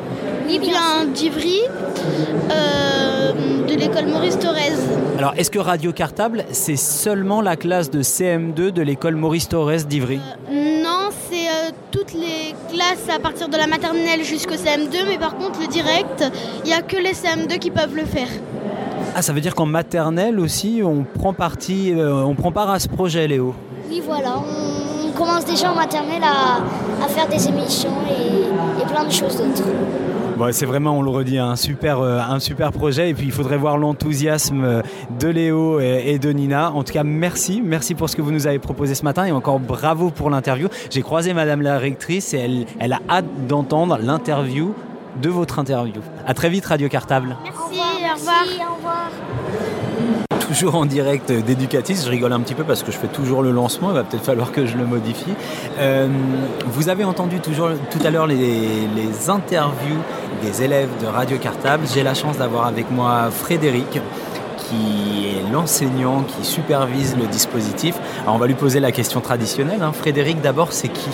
Oui, 0.49 0.59
bien 0.59 1.05
d'Ivry, 1.15 1.61
de 2.49 3.79
l'école 3.79 4.07
Maurice 4.07 4.41
Thorez. 4.41 4.73
Alors, 5.19 5.35
est-ce 5.37 5.53
que 5.53 5.61
Radio 5.61 5.93
Cartable, 5.93 6.47
c'est 6.51 6.75
seulement 6.75 7.41
la 7.43 7.55
classe 7.55 7.93
de 7.93 8.03
CM2 8.03 8.73
de 8.73 8.83
l'école 8.83 9.15
Maurice 9.15 9.49
Thorez 9.49 9.85
d'Ivry? 9.85 10.19
Toutes 11.91 12.13
les 12.13 12.55
classes 12.73 13.09
à 13.15 13.19
partir 13.19 13.49
de 13.49 13.57
la 13.57 13.67
maternelle 13.67 14.23
jusqu'au 14.25 14.55
CM2, 14.55 15.07
mais 15.09 15.19
par 15.19 15.37
contre, 15.37 15.61
le 15.61 15.67
direct, 15.67 16.25
il 16.65 16.69
n'y 16.69 16.73
a 16.75 16.83
que 16.83 16.97
les 16.97 17.13
CM2 17.13 17.59
qui 17.59 17.71
peuvent 17.71 17.95
le 17.95 18.05
faire. 18.05 18.29
Ah, 19.15 19.23
ça 19.23 19.33
veut 19.33 19.41
dire 19.41 19.55
qu'en 19.55 19.67
maternelle 19.67 20.39
aussi, 20.39 20.83
on 20.85 21.05
prend 21.05 21.33
partie, 21.33 21.93
euh, 21.93 22.23
on 22.25 22.35
prend 22.35 22.53
part 22.53 22.71
à 22.71 22.79
ce 22.79 22.89
projet, 22.89 23.27
Léo. 23.27 23.55
Oui, 23.91 24.03
voilà, 24.05 24.35
on, 24.39 25.09
on 25.09 25.13
commence 25.13 25.45
déjà 25.45 25.73
en 25.73 25.75
maternelle 25.75 26.23
à, 26.23 27.05
à 27.05 27.09
faire 27.09 27.27
des 27.29 27.49
émissions 27.49 27.91
et, 28.09 28.83
et 28.83 28.87
plein 28.87 29.05
de 29.05 29.11
choses 29.11 29.37
d'autres. 29.37 29.69
Bon, 30.41 30.51
c'est 30.55 30.65
vraiment, 30.65 30.99
on 30.99 31.03
le 31.03 31.11
redit, 31.11 31.37
un 31.37 31.55
super, 31.55 32.01
euh, 32.01 32.19
un 32.19 32.41
super 32.41 32.73
projet. 32.73 33.11
Et 33.11 33.15
puis, 33.15 33.27
il 33.27 33.31
faudrait 33.31 33.59
voir 33.59 33.77
l'enthousiasme 33.77 34.65
euh, 34.65 34.83
de 35.19 35.29
Léo 35.29 35.81
et, 35.81 36.19
de 36.19 36.31
Nina. 36.31 36.73
En 36.73 36.83
tout 36.83 36.95
cas, 36.95 37.05
merci. 37.05 37.61
Merci 37.63 37.95
pour 37.95 38.09
ce 38.09 38.17
que 38.17 38.23
vous 38.23 38.33
nous 38.33 38.47
avez 38.47 38.59
proposé 38.59 38.95
ce 38.95 39.05
matin. 39.05 39.27
Et 39.27 39.33
encore 39.33 39.61
bravo 39.61 40.09
pour 40.09 40.31
l'interview. 40.31 40.69
J'ai 40.89 41.03
croisé 41.03 41.35
Madame 41.35 41.61
la 41.61 41.79
rectrice 41.79 42.33
et 42.33 42.39
elle, 42.39 42.67
elle 42.79 42.95
a 42.95 43.01
hâte 43.11 43.27
d'entendre 43.49 43.99
l'interview 44.01 44.75
de 45.21 45.29
votre 45.29 45.59
interview. 45.59 46.01
À 46.27 46.33
très 46.33 46.49
vite, 46.49 46.65
Radio 46.65 46.89
Cartable. 46.89 47.37
Merci, 47.45 47.79
merci, 48.03 48.63
au 48.63 48.77
revoir. 48.77 49.11
Toujours 50.51 50.75
en 50.75 50.85
direct 50.85 51.31
d'Educatis. 51.31 52.03
Je 52.05 52.11
rigole 52.11 52.33
un 52.33 52.41
petit 52.41 52.57
peu 52.57 52.65
parce 52.65 52.83
que 52.83 52.91
je 52.91 52.99
fais 52.99 53.07
toujours 53.07 53.41
le 53.41 53.53
lancement. 53.53 53.91
Il 53.91 53.95
va 53.95 54.03
peut-être 54.03 54.25
falloir 54.25 54.51
que 54.51 54.67
je 54.67 54.77
le 54.77 54.85
modifie. 54.85 55.33
Euh, 55.79 56.09
vous 56.67 56.89
avez 56.89 57.05
entendu 57.05 57.39
tout 57.39 57.53
à 58.05 58.11
l'heure 58.11 58.27
les 58.27 59.31
interviews 59.31 60.01
des 60.43 60.65
élèves 60.65 60.89
de 61.01 61.07
Radio 61.07 61.39
Cartable. 61.39 61.85
J'ai 61.95 62.03
la 62.03 62.15
chance 62.15 62.39
d'avoir 62.39 62.67
avec 62.67 62.91
moi 62.91 63.31
Frédéric 63.31 64.01
qui 64.71 65.27
est 65.27 65.53
l'enseignant 65.53 66.23
qui 66.23 66.45
supervise 66.47 67.17
le 67.17 67.27
dispositif. 67.27 67.97
Alors 68.23 68.37
on 68.37 68.39
va 68.39 68.47
lui 68.47 68.55
poser 68.55 68.79
la 68.81 68.93
question 68.93 69.21
traditionnelle. 69.21 69.83
hein. 69.83 69.93
Frédéric, 69.93 70.41
d'abord, 70.41 70.73
c'est 70.73 70.89
qui? 70.89 71.11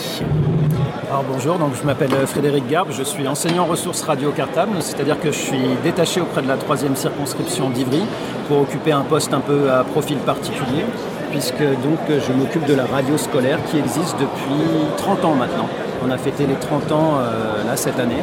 Alors 1.09 1.25
bonjour, 1.31 1.57
donc 1.59 1.71
je 1.81 1.87
m'appelle 1.87 2.11
Frédéric 2.27 2.69
Garbe, 2.69 2.89
je 2.91 3.03
suis 3.03 3.27
enseignant 3.27 3.65
ressources 3.65 4.03
radio 4.03 4.33
cartable, 4.33 4.73
c'est-à-dire 4.81 5.19
que 5.21 5.31
je 5.31 5.39
suis 5.39 5.63
détaché 5.83 6.21
auprès 6.21 6.43
de 6.43 6.49
la 6.49 6.57
troisième 6.57 6.97
circonscription 6.97 7.71
d'Ivry 7.71 8.03
pour 8.49 8.61
occuper 8.63 8.93
un 8.93 9.03
poste 9.03 9.33
un 9.33 9.41
peu 9.41 9.71
à 9.71 9.85
profil 9.85 10.19
particulier, 10.19 10.85
puisque 11.31 11.63
donc 11.63 12.01
je 12.09 12.33
m'occupe 12.33 12.67
de 12.67 12.75
la 12.75 12.85
radio 12.85 13.17
scolaire 13.17 13.59
qui 13.71 13.79
existe 13.79 14.17
depuis 14.21 14.67
30 14.99 15.25
ans 15.25 15.35
maintenant. 15.35 15.69
On 16.07 16.11
a 16.11 16.19
fêté 16.19 16.47
les 16.47 16.57
30 16.57 16.93
ans 16.93 17.15
euh, 17.21 17.65
là 17.65 17.77
cette 17.77 17.99
année. 17.99 18.23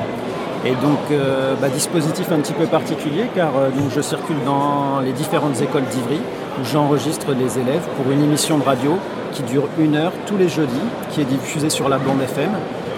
Et 0.66 0.72
donc, 0.76 1.00
euh, 1.12 1.56
bah, 1.62 1.68
dispositif 1.68 2.32
un 2.32 2.40
petit 2.40 2.54
peu 2.54 2.66
particulier 2.66 3.26
car 3.36 3.52
euh, 3.58 3.70
donc, 3.70 3.92
je 3.94 4.00
circule 4.02 4.38
dans 4.46 5.02
les 5.02 5.12
différentes 5.12 5.62
écoles 5.62 5.84
d'Ivry 5.92 6.20
où 6.60 6.66
j'enregistre 6.66 7.34
des 7.34 7.60
élèves 7.60 7.86
pour 7.98 8.12
une 8.12 8.24
émission 8.24 8.58
de 8.58 8.64
radio 8.64 8.98
qui 9.34 9.44
dure 9.44 9.68
une 9.78 9.96
heure 9.96 10.14
tous 10.26 10.38
les 10.38 10.48
jeudis, 10.48 10.88
qui 11.10 11.22
est 11.22 11.26
diffusée 11.26 11.70
sur 11.70 11.90
la 11.90 11.98
bande 11.98 12.22
FM 12.22 12.52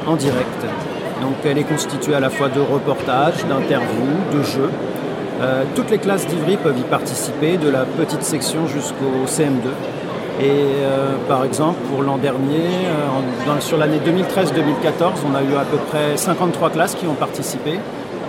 en 0.05 0.15
direct. 0.15 0.65
Donc 1.21 1.33
elle 1.43 1.57
est 1.57 1.63
constituée 1.63 2.13
à 2.13 2.19
la 2.19 2.29
fois 2.29 2.49
de 2.49 2.59
reportages, 2.59 3.45
d'interviews, 3.47 4.37
de 4.37 4.43
jeux. 4.43 4.69
Euh, 5.41 5.63
toutes 5.75 5.89
les 5.89 5.97
classes 5.97 6.27
d'Ivry 6.27 6.57
peuvent 6.57 6.77
y 6.77 6.83
participer, 6.83 7.57
de 7.57 7.69
la 7.69 7.85
petite 7.85 8.23
section 8.23 8.67
jusqu'au 8.67 9.25
CM2. 9.25 9.69
Et 10.41 10.49
euh, 10.49 11.15
par 11.29 11.45
exemple, 11.45 11.77
pour 11.89 12.03
l'an 12.03 12.17
dernier, 12.17 12.59
euh, 12.87 13.47
en- 13.47 13.53
dans- 13.55 13.61
sur 13.61 13.77
l'année 13.77 13.99
2013-2014, 14.05 15.23
on 15.31 15.33
a 15.35 15.41
eu 15.41 15.55
à 15.55 15.63
peu 15.63 15.77
près 15.77 16.17
53 16.17 16.69
classes 16.71 16.95
qui 16.95 17.07
ont 17.07 17.13
participé 17.13 17.71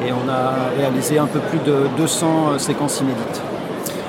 et 0.06 0.12
on 0.12 0.28
a 0.30 0.52
réalisé 0.78 1.18
un 1.18 1.26
peu 1.26 1.40
plus 1.40 1.58
de 1.58 1.74
200 1.96 2.58
séquences 2.58 3.00
inédites. 3.00 3.42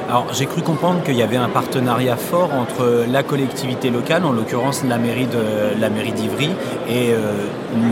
Alors, 0.10 0.28
j'ai 0.32 0.46
cru 0.46 0.62
comprendre 0.62 1.04
qu'il 1.04 1.16
y 1.18 1.24
avait 1.24 1.36
un 1.38 1.50
partenariat 1.50 2.16
fort 2.16 2.52
entre 2.54 3.04
la 3.12 3.24
collectivité 3.24 3.90
locale, 3.90 4.24
en 4.24 4.32
l'occurrence 4.32 4.84
la 4.88 4.98
mairie 4.98 5.26
de 5.26 5.82
la 5.82 5.90
mairie 5.90 6.14
d'Ivry, 6.14 6.50
et 6.88 7.12
euh, 7.12 7.18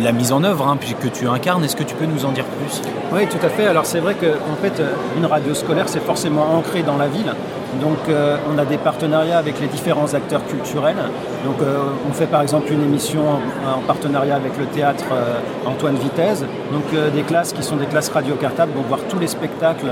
la 0.01 0.13
mise 0.13 0.31
en 0.31 0.41
œuvre, 0.45 0.65
hein, 0.65 0.77
puisque 0.79 1.12
tu 1.12 1.27
incarnes. 1.27 1.65
Est-ce 1.65 1.75
que 1.75 1.83
tu 1.83 1.93
peux 1.95 2.05
nous 2.05 2.24
en 2.24 2.31
dire 2.31 2.45
plus? 2.45 2.81
Oui, 3.12 3.27
tout 3.27 3.43
à 3.45 3.50
fait. 3.50 3.65
Alors 3.65 3.85
c'est 3.85 4.00
vrai 4.00 4.13
qu'en 4.13 4.55
fait, 4.62 4.79
euh, 4.79 4.91
une 5.17 5.25
radio 5.25 5.53
scolaire, 5.53 5.89
c'est 5.89 6.00
forcément 6.01 6.55
ancré 6.55 6.83
dans 6.83 6.95
la 6.95 7.07
ville. 7.07 7.33
Donc 7.82 7.98
euh, 8.10 8.38
on 8.53 8.58
a 8.58 8.65
des 8.65 8.77
partenariats 8.77 9.38
avec 9.38 9.60
les 9.60 9.67
différents 9.67 10.13
acteurs 10.13 10.46
culturels. 10.46 10.96
Donc 11.44 11.55
euh, 11.62 11.77
on 12.10 12.13
fait 12.13 12.27
par 12.27 12.41
exemple 12.41 12.72
une 12.72 12.84
émission 12.84 13.22
en, 13.27 13.77
en 13.77 13.82
partenariat 13.82 14.36
avec 14.36 14.58
le 14.58 14.65
théâtre 14.65 15.05
euh, 15.12 15.36
Antoine 15.65 15.96
Vitesse. 15.96 16.44
Donc 16.72 16.84
des 17.13 17.22
classes 17.24 17.53
qui 17.53 17.63
sont 17.63 17.77
des 17.77 17.86
classes 17.86 18.10
radio 18.10 18.36
cartables 18.36 18.72
vont 18.74 18.82
voir 18.82 19.00
tous 19.10 19.20
les 19.20 19.27
spectacles, 19.27 19.88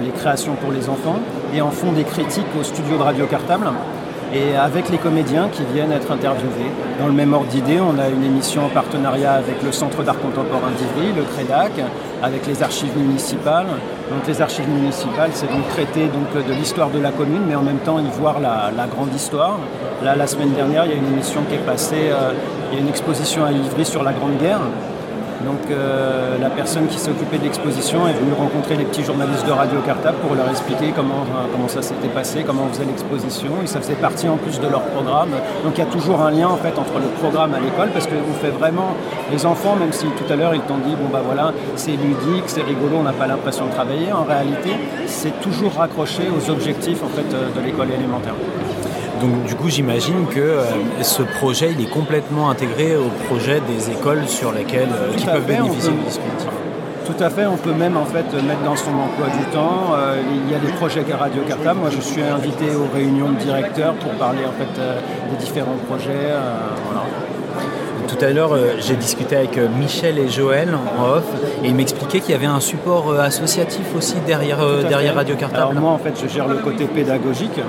les 0.00 0.10
créations 0.10 0.54
pour 0.54 0.72
les 0.72 0.88
enfants 0.88 1.18
et 1.54 1.60
en 1.62 1.70
font 1.70 1.92
des 1.92 2.04
critiques 2.04 2.46
au 2.58 2.62
studio 2.62 2.96
de 2.98 3.02
radio 3.02 3.26
cartable 3.26 3.66
et 4.32 4.56
avec 4.56 4.88
les 4.90 4.98
comédiens 4.98 5.48
qui 5.50 5.62
viennent 5.72 5.92
être 5.92 6.10
interviewés. 6.10 6.70
Dans 6.98 7.06
le 7.06 7.12
même 7.12 7.32
ordre 7.32 7.46
d'idée, 7.46 7.78
on 7.80 7.98
a 7.98 8.08
une 8.08 8.24
émission 8.24 8.66
en 8.66 8.68
partenariat 8.68 9.32
avec 9.34 9.62
le 9.62 9.72
Centre 9.72 10.02
d'art 10.02 10.18
contemporain 10.18 10.70
d'Ivry, 10.76 11.12
le 11.16 11.22
CREDAC, 11.22 11.72
avec 12.22 12.46
les 12.46 12.62
archives 12.62 12.96
municipales. 12.96 13.66
Donc 14.10 14.26
les 14.26 14.42
archives 14.42 14.68
municipales, 14.68 15.30
c'est 15.32 15.50
donc 15.50 15.66
traiter 15.68 16.08
donc, 16.08 16.46
de 16.46 16.52
l'histoire 16.52 16.90
de 16.90 16.98
la 16.98 17.10
commune, 17.10 17.42
mais 17.48 17.54
en 17.54 17.62
même 17.62 17.78
temps 17.78 17.98
y 17.98 18.18
voir 18.18 18.40
la, 18.40 18.70
la 18.76 18.86
grande 18.86 19.14
histoire. 19.14 19.58
Là, 20.02 20.14
la 20.16 20.26
semaine 20.26 20.52
dernière, 20.52 20.84
il 20.84 20.92
y 20.92 20.94
a 20.94 20.98
une 20.98 21.12
émission 21.12 21.42
qui 21.48 21.54
est 21.54 21.66
passée, 21.66 22.10
euh, 22.10 22.32
il 22.70 22.76
y 22.76 22.78
a 22.78 22.82
une 22.82 22.88
exposition 22.88 23.44
à 23.44 23.52
Ivry 23.52 23.84
sur 23.84 24.02
la 24.02 24.12
Grande 24.12 24.38
Guerre. 24.38 24.60
Donc 25.44 25.70
euh, 25.70 26.36
la 26.38 26.50
personne 26.50 26.86
qui 26.88 26.98
s'est 26.98 27.10
occupée 27.10 27.38
de 27.38 27.44
l'exposition 27.44 28.08
est 28.08 28.14
venue 28.14 28.32
rencontrer 28.32 28.76
les 28.76 28.84
petits 28.84 29.04
journalistes 29.04 29.46
de 29.46 29.52
Radio 29.52 29.78
Cartable 29.80 30.18
pour 30.18 30.34
leur 30.34 30.48
expliquer 30.48 30.92
comment, 30.94 31.22
euh, 31.22 31.46
comment 31.52 31.68
ça 31.68 31.80
s'était 31.80 32.08
passé, 32.08 32.42
comment 32.44 32.64
on 32.68 32.72
faisait 32.72 32.86
l'exposition. 32.86 33.50
Et 33.62 33.66
ça 33.66 33.80
faisait 33.80 33.94
partie 33.94 34.28
en 34.28 34.36
plus 34.36 34.58
de 34.58 34.66
leur 34.66 34.82
programme. 34.82 35.30
Donc 35.64 35.74
il 35.76 35.78
y 35.78 35.82
a 35.82 35.90
toujours 35.90 36.20
un 36.22 36.32
lien 36.32 36.48
en 36.48 36.56
fait 36.56 36.76
entre 36.76 36.98
le 36.98 37.08
programme 37.20 37.54
à 37.54 37.60
l'école 37.60 37.90
parce 37.90 38.06
qu'on 38.06 38.34
fait 38.40 38.50
vraiment 38.50 38.94
les 39.30 39.46
enfants, 39.46 39.76
même 39.76 39.92
si 39.92 40.06
tout 40.06 40.32
à 40.32 40.36
l'heure 40.36 40.54
ils 40.54 40.62
t'ont 40.62 40.78
dit 40.78 40.96
bon 40.96 41.08
bah 41.12 41.22
voilà 41.24 41.52
c'est 41.76 41.92
ludique, 41.92 42.44
c'est 42.46 42.62
rigolo, 42.62 42.96
on 42.98 43.04
n'a 43.04 43.12
pas 43.12 43.26
l'impression 43.26 43.66
de 43.66 43.72
travailler. 43.72 44.12
En 44.12 44.24
réalité, 44.24 44.70
c'est 45.06 45.40
toujours 45.40 45.72
raccroché 45.74 46.24
aux 46.28 46.50
objectifs 46.50 47.02
en 47.04 47.08
fait 47.08 47.32
euh, 47.34 47.48
de 47.54 47.64
l'école 47.64 47.90
élémentaire. 47.90 48.34
Donc, 49.20 49.44
du 49.46 49.54
coup, 49.54 49.68
j'imagine 49.68 50.26
que 50.26 50.38
euh, 50.38 50.64
ce 51.02 51.22
projet, 51.22 51.70
il 51.76 51.84
est 51.84 51.90
complètement 51.90 52.50
intégré 52.50 52.96
au 52.96 53.08
projet 53.26 53.60
des 53.60 53.90
écoles 53.90 54.28
sur 54.28 54.52
lesquelles 54.52 54.88
euh, 54.92 55.14
qui 55.16 55.26
peuvent 55.26 55.42
fait, 55.44 55.56
bénéficier 55.56 55.92
du 55.92 56.04
dispositif. 56.04 56.48
Tout 57.04 57.24
à 57.24 57.30
fait, 57.30 57.46
on 57.46 57.56
peut 57.56 57.72
même 57.72 57.96
en 57.96 58.04
fait 58.04 58.32
mettre 58.42 58.62
dans 58.64 58.76
son 58.76 58.90
emploi 58.90 59.26
du 59.36 59.44
temps. 59.46 59.94
Euh, 59.96 60.20
il 60.46 60.52
y 60.52 60.54
a 60.54 60.58
des 60.58 60.72
projets 60.72 61.02
Radio 61.10 61.42
Cartable. 61.48 61.80
Moi, 61.80 61.90
je 61.90 62.00
suis 62.00 62.22
invité 62.22 62.66
aux 62.76 62.94
réunions 62.94 63.30
de 63.30 63.38
directeurs 63.38 63.94
pour 63.94 64.12
parler 64.12 64.40
en 64.46 64.52
fait 64.52 64.78
euh, 64.78 65.00
des 65.30 65.44
différents 65.44 65.78
projets. 65.88 66.32
voilà. 66.84 67.06
Tout 68.06 68.24
à 68.24 68.30
l'heure, 68.30 68.56
j'ai 68.80 68.96
discuté 68.96 69.36
avec 69.36 69.58
Michel 69.78 70.18
et 70.18 70.30
Joël 70.30 70.70
en 70.74 71.16
off, 71.16 71.24
et 71.62 71.68
ils 71.68 71.74
m'expliquaient 71.74 72.20
qu'il 72.20 72.30
y 72.30 72.34
avait 72.34 72.46
un 72.46 72.60
support 72.60 73.12
associatif 73.20 73.84
aussi 73.94 74.14
derrière, 74.26 74.60
derrière. 74.88 75.14
Radio 75.14 75.34
Alors 75.34 75.50
Cartable. 75.50 75.78
moi, 75.78 75.90
en 75.90 75.98
fait, 75.98 76.14
je 76.22 76.26
gère 76.26 76.48
le 76.48 76.56
côté 76.56 76.86
pédagogique 76.86 77.60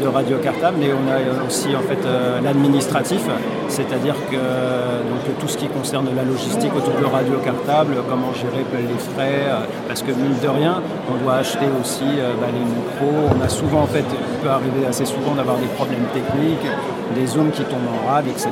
de 0.00 0.06
Radio 0.06 0.38
Cartable, 0.38 0.76
mais 0.80 0.90
on 0.92 1.06
a 1.10 1.46
aussi 1.46 1.74
en 1.76 1.80
fait 1.80 2.04
euh, 2.04 2.40
l'administratif, 2.40 3.22
c'est-à-dire 3.68 4.14
que 4.30 4.36
euh, 4.36 5.02
donc 5.02 5.38
tout 5.38 5.48
ce 5.48 5.56
qui 5.56 5.68
concerne 5.68 6.08
la 6.14 6.24
logistique 6.24 6.72
autour 6.74 6.94
de 7.00 7.04
Radio 7.04 7.38
Cartable, 7.44 7.94
comment 8.08 8.32
gérer 8.34 8.64
les 8.72 8.98
frais, 8.98 9.44
euh, 9.46 9.66
parce 9.86 10.02
que 10.02 10.12
mine 10.12 10.38
de 10.42 10.48
rien, 10.48 10.82
on 11.10 11.22
doit 11.22 11.36
acheter 11.36 11.66
aussi 11.80 12.04
euh, 12.04 12.32
bah, 12.40 12.48
les 12.52 12.60
micros. 12.60 13.28
On 13.36 13.44
a 13.44 13.48
souvent, 13.48 13.82
en 13.82 13.86
fait, 13.86 14.04
il 14.08 14.38
peut 14.42 14.50
arriver 14.50 14.86
assez 14.88 15.04
souvent 15.04 15.34
d'avoir 15.34 15.56
des 15.58 15.66
problèmes 15.66 16.06
techniques, 16.12 16.66
des 17.14 17.26
zooms 17.26 17.50
qui 17.50 17.62
tombent 17.64 17.92
en 18.02 18.12
rade, 18.12 18.26
etc. 18.28 18.50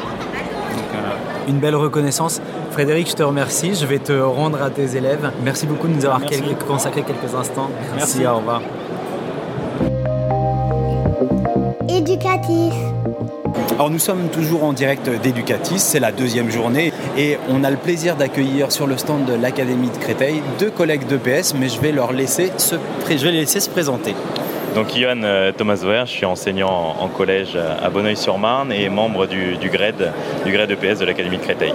Une 1.47 1.57
belle 1.57 1.75
reconnaissance. 1.75 2.39
Frédéric, 2.69 3.09
je 3.09 3.15
te 3.15 3.23
remercie. 3.23 3.73
Je 3.73 3.87
vais 3.87 3.99
te 3.99 4.13
rendre 4.13 4.61
à 4.61 4.69
tes 4.69 4.95
élèves. 4.95 5.31
Merci 5.43 5.65
beaucoup 5.65 5.87
de 5.87 5.93
nous 5.93 6.05
avoir 6.05 6.21
consacré 6.67 7.01
quelques 7.01 7.33
instants. 7.35 7.71
Merci, 7.95 8.27
au 8.27 8.35
revoir. 8.37 8.61
Alors 13.81 13.89
nous 13.89 13.97
sommes 13.97 14.29
toujours 14.29 14.63
en 14.63 14.73
direct 14.73 15.09
d'Educatis, 15.09 15.79
c'est 15.79 15.99
la 15.99 16.11
deuxième 16.11 16.51
journée 16.51 16.93
et 17.17 17.39
on 17.49 17.63
a 17.63 17.71
le 17.71 17.77
plaisir 17.77 18.15
d'accueillir 18.15 18.71
sur 18.71 18.85
le 18.85 18.95
stand 18.95 19.25
de 19.25 19.33
l'Académie 19.33 19.89
de 19.89 19.97
Créteil 19.97 20.43
deux 20.59 20.69
collègues 20.69 21.07
d'EPS, 21.07 21.55
mais 21.55 21.67
je 21.67 21.81
vais 21.81 21.91
leur 21.91 22.13
laisser 22.13 22.51
se, 22.57 22.75
je 23.09 23.15
vais 23.15 23.31
les 23.31 23.39
laisser 23.39 23.59
se 23.59 23.71
présenter. 23.71 24.13
Donc 24.75 24.95
Yohan 24.95 25.23
euh, 25.23 25.51
Thomas 25.51 25.77
Zoer, 25.77 26.03
je 26.05 26.11
suis 26.11 26.25
enseignant 26.27 26.95
en 26.99 27.07
collège 27.07 27.57
à 27.57 27.89
Bonneuil-sur-Marne 27.89 28.71
et 28.71 28.87
membre 28.87 29.25
du, 29.25 29.57
du 29.57 29.71
GRED, 29.71 30.13
du 30.45 30.51
GRED 30.51 30.69
EPS 30.69 30.99
de 30.99 31.05
l'Académie 31.05 31.37
de 31.37 31.41
Créteil. 31.41 31.73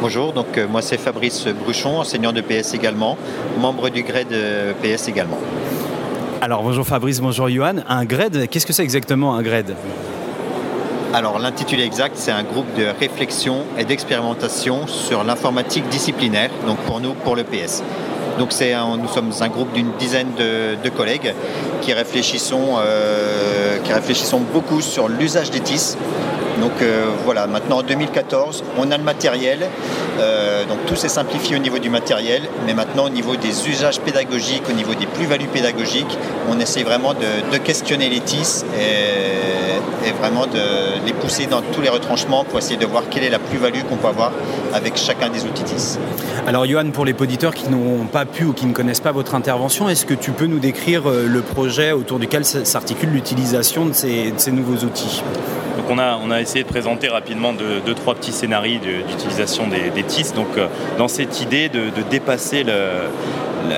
Bonjour, 0.00 0.32
donc 0.32 0.56
euh, 0.56 0.66
moi 0.66 0.80
c'est 0.80 0.96
Fabrice 0.96 1.46
Bruchon, 1.62 1.98
enseignant 1.98 2.32
de 2.32 2.40
PS 2.40 2.72
également, 2.72 3.18
membre 3.58 3.90
du 3.90 4.02
GRED 4.02 4.32
EPS 4.32 5.08
également. 5.08 5.40
Alors 6.40 6.62
bonjour 6.62 6.86
Fabrice, 6.86 7.20
bonjour 7.20 7.50
Johan. 7.50 7.80
Un 7.86 8.06
GRED, 8.06 8.48
qu'est-ce 8.48 8.64
que 8.64 8.72
c'est 8.72 8.82
exactement 8.82 9.34
un 9.34 9.42
GRED 9.42 9.74
alors 11.12 11.38
l'intitulé 11.38 11.84
exact, 11.84 12.16
c'est 12.16 12.30
un 12.30 12.44
groupe 12.44 12.72
de 12.76 12.86
réflexion 12.98 13.64
et 13.78 13.84
d'expérimentation 13.84 14.86
sur 14.86 15.24
l'informatique 15.24 15.88
disciplinaire, 15.88 16.50
donc 16.66 16.78
pour 16.80 17.00
nous, 17.00 17.14
pour 17.14 17.34
le 17.34 17.42
PS. 17.42 17.82
Donc 18.38 18.52
nous 18.52 19.08
sommes 19.08 19.32
un 19.40 19.48
groupe 19.48 19.72
d'une 19.72 19.90
dizaine 19.98 20.28
de, 20.38 20.88
collègues 20.88 21.34
qui 21.82 21.92
réfléchissons, 21.92 22.76
euh, 22.78 23.78
qui 23.84 23.92
réfléchissons 23.92 24.40
beaucoup 24.52 24.80
sur 24.80 25.08
l'usage 25.08 25.50
des 25.50 25.60
TIS. 25.60 25.96
Donc 26.60 26.72
euh, 26.82 27.06
voilà, 27.24 27.46
maintenant 27.46 27.78
en 27.78 27.82
2014, 27.82 28.64
on 28.78 28.90
a 28.90 28.96
le 28.96 29.02
matériel, 29.02 29.66
euh, 30.18 30.64
donc 30.66 30.78
tout 30.86 30.96
s'est 30.96 31.08
simplifié 31.08 31.56
au 31.56 31.58
niveau 31.58 31.78
du 31.78 31.90
matériel, 31.90 32.42
mais 32.66 32.74
maintenant 32.74 33.06
au 33.06 33.10
niveau 33.10 33.36
des 33.36 33.68
usages 33.68 34.00
pédagogiques, 34.00 34.68
au 34.68 34.72
niveau 34.72 34.94
des 34.94 35.06
plus-values 35.06 35.48
pédagogiques, 35.48 36.18
on 36.48 36.60
essaie 36.60 36.82
vraiment 36.82 37.14
de, 37.14 37.58
questionner 37.58 38.08
les 38.08 38.20
TIS 38.20 38.64
et, 40.06 40.12
vraiment 40.12 40.46
de 40.46 41.04
les 41.06 41.12
pousser 41.12 41.46
dans 41.46 41.62
tous 41.62 41.80
les 41.80 41.88
retranchements 41.88 42.44
pour 42.44 42.58
essayer 42.58 42.76
de 42.76 42.86
voir 42.86 43.04
quelle 43.10 43.24
est 43.24 43.30
la 43.30 43.38
plus-value 43.38 43.82
qu'on 43.88 43.96
peut 43.96 44.08
avoir 44.08 44.32
avec 44.72 44.96
chacun 44.96 45.28
des 45.28 45.44
outils 45.44 45.64
TIS. 45.64 45.98
Alors 46.46 46.66
Johan, 46.66 46.90
pour 46.90 47.04
les 47.04 47.14
auditeurs 47.18 47.54
qui 47.54 47.68
n'ont 47.68 48.06
pas 48.06 48.24
pu 48.24 48.44
ou 48.44 48.52
qui 48.52 48.66
ne 48.66 48.72
connaissent 48.72 49.00
pas 49.00 49.12
votre 49.12 49.34
intervention, 49.34 49.88
est-ce 49.88 50.06
que 50.06 50.14
tu 50.14 50.30
peux 50.32 50.46
nous 50.46 50.58
décrire 50.58 51.08
euh, 51.08 51.26
le 51.26 51.40
projet 51.42 51.92
autour 51.92 52.18
duquel 52.18 52.44
s'articule 52.44 53.10
l'utilisation 53.10 53.86
de 53.86 53.92
ces, 53.92 54.32
nouveaux 54.52 54.84
outils? 54.84 55.22
Donc 55.76 55.86
on 55.90 55.98
a, 55.98 56.18
on 56.22 56.30
a 56.30 56.40
essayé 56.40 56.64
de 56.64 56.68
présenter 56.68 57.08
rapidement 57.08 57.52
deux, 57.52 57.94
trois 57.94 58.14
petits 58.14 58.32
scénarios 58.32 58.80
d'utilisation 58.80 59.68
des, 59.68 60.02
TIS. 60.02 60.32
Donc 60.34 60.48
euh, 60.56 60.66
dans 60.98 61.08
cette 61.08 61.40
idée 61.40 61.68
de, 61.68 61.90
de 61.90 62.02
dépasser 62.10 62.64
le, 62.64 62.72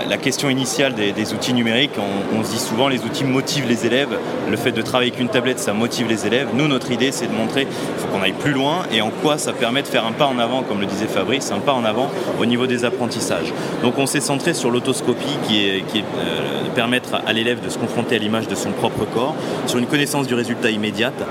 la, 0.08 0.16
question 0.16 0.48
initiale 0.48 0.94
des, 0.94 1.32
outils 1.32 1.54
numériques, 1.54 1.98
on, 2.36 2.44
se 2.44 2.50
dit 2.50 2.58
souvent 2.58 2.88
les 2.88 3.02
outils 3.04 3.24
motivent 3.24 3.68
les 3.68 3.86
élèves. 3.86 4.18
Le 4.50 4.56
fait 4.56 4.72
de 4.72 4.82
travailler 4.82 5.10
avec 5.10 5.20
une 5.20 5.28
tablette, 5.28 5.58
ça 5.58 5.72
motive 5.72 6.08
les 6.08 6.26
élèves. 6.26 6.48
Nous, 6.54 6.68
notre 6.68 6.90
idée, 6.90 7.12
c'est 7.12 7.26
de 7.26 7.32
montrer 7.32 7.66
faut 7.96 8.08
qu'on 8.08 8.22
aille 8.22 8.32
plus 8.32 8.52
loin 8.52 8.82
et 8.92 9.00
en 9.00 9.10
quoi 9.10 9.38
ça 9.38 9.52
permet 9.52 9.82
de 9.82 9.88
faire 9.88 10.06
un 10.06 10.12
pas 10.12 10.26
en 10.26 10.38
avant, 10.38 10.62
comme 10.62 10.80
le 10.80 10.86
disait 10.86 11.06
Fabrice, 11.06 11.50
un 11.50 11.60
pas 11.60 11.72
en 11.72 11.84
avant 11.84 12.10
au 12.40 12.46
niveau 12.46 12.66
des 12.66 12.84
apprentissages. 12.84 13.52
Donc 13.82 13.98
on 13.98 14.06
s'est 14.06 14.20
centré 14.20 14.54
sur 14.54 14.70
l'autoscopie 14.70 15.38
qui 15.46 15.66
est, 15.66 15.86
qui 15.86 16.00
euh, 16.00 16.62
permettre 16.74 17.14
à 17.26 17.32
l'élève 17.32 17.64
de 17.64 17.68
se 17.68 17.78
confronter 17.78 18.16
à 18.16 18.18
l'image 18.18 18.48
de 18.48 18.54
son 18.54 18.70
propre 18.70 19.04
corps, 19.04 19.34
sur 19.66 19.78
une 19.78 19.86
connaissance 19.86 20.26
du 20.26 20.34
résultat 20.34 20.70
immédiate, 20.70 21.22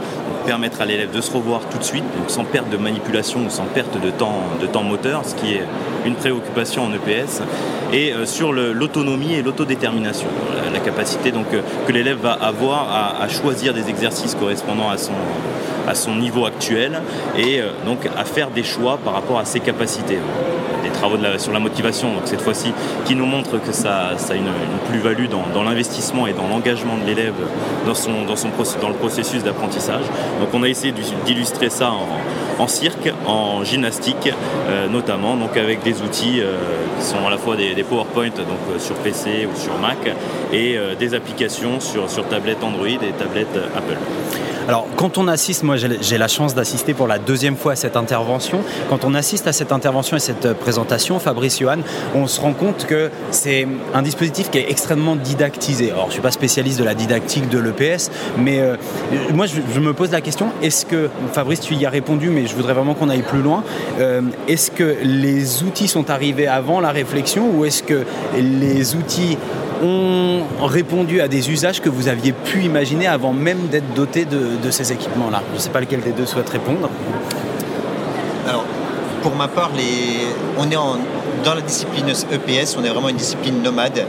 permettre 0.46 0.82
à 0.82 0.86
l'élève 0.86 1.12
de 1.12 1.22
se 1.22 1.32
revoir 1.32 1.62
tout 1.70 1.78
de 1.78 1.84
suite, 1.84 2.04
donc 2.18 2.30
sans 2.30 2.44
perte 2.44 2.70
de 2.70 2.78
manipulation 2.78 3.46
ou 3.46 3.50
sans 3.50 3.66
perte 3.66 4.00
de 4.02 4.10
temps, 4.12 4.44
de 4.62 4.68
temps 4.68 4.84
moteur, 4.84 5.24
ce 5.26 5.36
qui 5.36 5.54
est 5.54 5.64
une 6.06 6.16
préoccupation 6.16 6.84
en 6.84 6.94
EPS, 6.94 7.42
et 7.94 8.14
euh, 8.14 8.26
l'autonomie 8.50 9.34
et 9.34 9.42
l'autodétermination, 9.42 10.28
la, 10.74 10.80
capacité 10.80 11.32
donc, 11.32 11.48
euh, 11.54 11.62
que 11.88 11.92
l'élève 11.92 12.18
va 12.18 12.32
avoir 12.32 12.88
à, 13.22 13.28
choisir 13.28 13.74
des 13.74 13.90
exercices 13.90 14.36
correspondant 14.36 14.90
à 14.90 14.98
son, 14.98 15.14
à 15.88 15.96
son 15.96 16.16
niveau 16.16 16.46
actuel 16.46 17.02
et 17.38 17.60
euh, 17.60 17.70
donc 17.86 18.00
à 18.18 18.26
faire 18.26 18.50
des 18.50 18.64
choix 18.64 18.98
par 18.98 19.14
rapport 19.14 19.40
à 19.40 19.46
ses 19.46 19.60
capacités. 19.60 20.18
Des 20.84 20.90
travaux 20.90 21.18
sur 21.38 21.52
la 21.52 21.60
motivation, 21.60 22.12
donc 22.14 22.24
cette 22.26 22.42
fois-ci, 22.42 22.74
qui 23.06 23.16
nous 23.16 23.28
montrent 23.28 23.60
que 23.60 23.72
ça, 23.72 24.14
ça 24.18 24.34
a 24.34 24.36
une, 24.36 24.50
plus-value 24.90 25.28
dans, 25.28 25.64
l'investissement 25.64 26.26
et 26.26 26.34
dans 26.34 26.48
l'engagement 26.48 26.98
de 26.98 27.06
l'élève 27.06 27.36
dans, 27.86 27.94
son, 27.94 28.24
dans, 28.28 28.36
son, 28.36 28.50
dans 28.82 28.90
le 28.90 28.96
processus 28.96 29.44
d'apprentissage. 29.44 30.04
Donc 30.40 30.50
on 30.54 30.64
a 30.64 30.68
essayé 30.68 30.94
d'illustrer 31.26 31.70
ça 31.70 31.92
en, 31.92 32.08
en 32.62 32.68
cirque, 32.68 33.12
en 33.26 33.64
gymnastique 33.64 34.30
euh, 34.70 34.88
notamment, 34.88 35.36
donc 35.36 35.58
avec 35.58 35.82
des 35.82 36.02
outils 36.02 36.42
euh, 36.42 36.58
qui 37.00 37.06
sont 37.06 37.26
à 37.26 37.32
la 37.32 37.38
fois 37.38 37.56
des, 37.56 37.84
PowerPoint 37.84 38.30
donc, 38.30 38.60
euh, 38.70 38.80
sur 38.80 38.96
PC 38.98 39.48
ou 39.52 39.60
sur 39.60 39.78
Mac 39.80 39.98
et 40.54 40.78
des 41.00 41.14
applications 41.14 41.80
sur, 41.80 42.10
sur 42.10 42.28
tablette 42.28 42.64
Android 42.64 42.88
et 42.88 43.14
tablette 43.18 43.58
Apple. 43.76 43.98
Alors, 44.68 44.86
quand 44.96 45.18
on 45.18 45.28
assiste, 45.28 45.64
moi 45.64 45.76
j'ai 45.78 46.18
la 46.18 46.28
chance 46.28 46.54
d'assister 46.54 46.94
pour 46.94 47.08
la 47.08 47.18
deuxième 47.18 47.56
fois 47.56 47.72
à 47.72 47.76
cette 47.76 47.96
intervention. 47.96 48.62
Quand 48.90 49.04
on 49.06 49.16
assiste 49.16 49.48
à 49.48 49.54
cette 49.54 49.72
intervention 49.72 50.18
et 50.18 50.20
cette 50.20 50.54
présentation, 50.54 51.20
Fabrice 51.20 51.60
Johan, 51.60 51.80
on 52.14 52.28
se 52.28 52.40
rend 52.40 52.54
compte 52.54 52.86
que 52.86 53.10
c'est 53.32 53.68
un 53.94 54.02
dispositif 54.04 54.52
qui 54.52 54.60
est 54.60 54.70
extrêmement 54.70 55.16
didactisé. 55.16 55.92
Alors, 55.92 56.04
je 56.04 56.08
ne 56.08 56.14
suis 56.14 56.22
pas 56.22 56.32
spécialiste 56.32 56.80
de 56.80 56.84
la 56.84 56.94
didactique 56.94 57.50
de 57.50 57.58
l'EPS, 57.58 58.12
mais 58.38 58.62
moi 59.34 59.48
je, 59.48 59.80
me 59.80 59.94
pose 59.94 60.12
la 60.12 60.22
question 60.22 60.50
est-ce 60.62 60.86
que, 60.86 61.10
Fabrice, 61.34 61.62
tu 61.62 61.74
y 61.74 61.86
as 61.86 61.90
répondu, 61.90 62.30
mais 62.30 62.46
je 62.52 62.56
voudrais 62.56 62.74
vraiment 62.74 62.94
qu'on 62.94 63.10
aille 63.10 63.22
plus 63.22 63.42
loin. 63.42 63.64
Euh, 64.00 64.22
est-ce 64.48 64.72
que 64.72 64.98
les 65.04 65.64
outils 65.64 65.88
sont 65.88 66.10
arrivés 66.10 66.48
avant 66.48 66.82
la 66.82 66.92
réflexion 66.92 67.50
ou 67.50 67.66
est-ce 67.66 67.82
que 67.82 68.04
les 68.36 68.96
outils 68.96 69.38
ont 69.84 70.42
répondu 70.62 71.22
à 71.22 71.28
des 71.28 71.50
usages 71.50 71.82
que 71.82 71.90
vous 71.90 72.08
aviez 72.08 72.34
pu 72.34 72.64
imaginer 72.64 73.08
avant 73.08 73.34
même 73.34 73.68
d'être 73.72 73.94
doté 73.94 74.26
de, 74.26 74.70
ces 74.70 74.92
équipements-là? 74.92 75.42
Je 75.52 75.56
ne 75.56 75.60
sais 75.60 75.70
pas 75.70 75.80
lequel 75.80 76.02
des 76.02 76.12
deux 76.12 76.26
souhaite 76.26 76.50
répondre. 76.50 76.90
Alors, 78.48 78.66
pour 79.22 79.36
ma 79.36 79.48
part, 79.48 79.72
on 80.60 80.70
est 80.70 80.76
dans 80.76 81.56
la 81.56 81.62
discipline 81.62 82.10
EPS, 82.10 82.76
on 82.78 82.84
est 82.84 82.90
vraiment 82.90 83.10
une 83.10 83.16
discipline 83.16 83.62
nomade. 83.62 84.06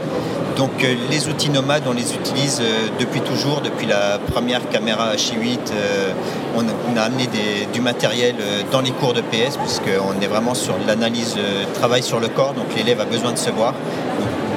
Donc 0.57 0.83
euh, 0.83 0.95
les 1.09 1.27
outils 1.29 1.49
nomades, 1.49 1.83
on 1.87 1.93
les 1.93 2.13
utilise 2.13 2.59
euh, 2.61 2.89
depuis 2.99 3.21
toujours, 3.21 3.61
depuis 3.61 3.87
la 3.87 4.19
première 4.19 4.67
caméra 4.69 5.15
H8. 5.15 5.57
Euh, 5.73 6.11
on, 6.55 6.97
a 6.97 7.01
amené 7.01 7.27
du 7.73 7.81
matériel 7.81 8.35
dans 8.71 8.81
les 8.81 8.91
cours 8.91 9.13
de 9.13 9.21
PS, 9.21 9.57
puisqu'on 9.57 10.21
est 10.21 10.27
vraiment 10.27 10.53
sur 10.53 10.75
l'analyse, 10.85 11.35
travail 11.73 12.03
sur 12.03 12.19
le 12.19 12.27
corps, 12.27 12.53
donc 12.53 12.67
l'élève 12.75 13.01
a 13.01 13.05
besoin 13.05 13.31
de 13.31 13.37
se 13.37 13.49
voir 13.49 13.73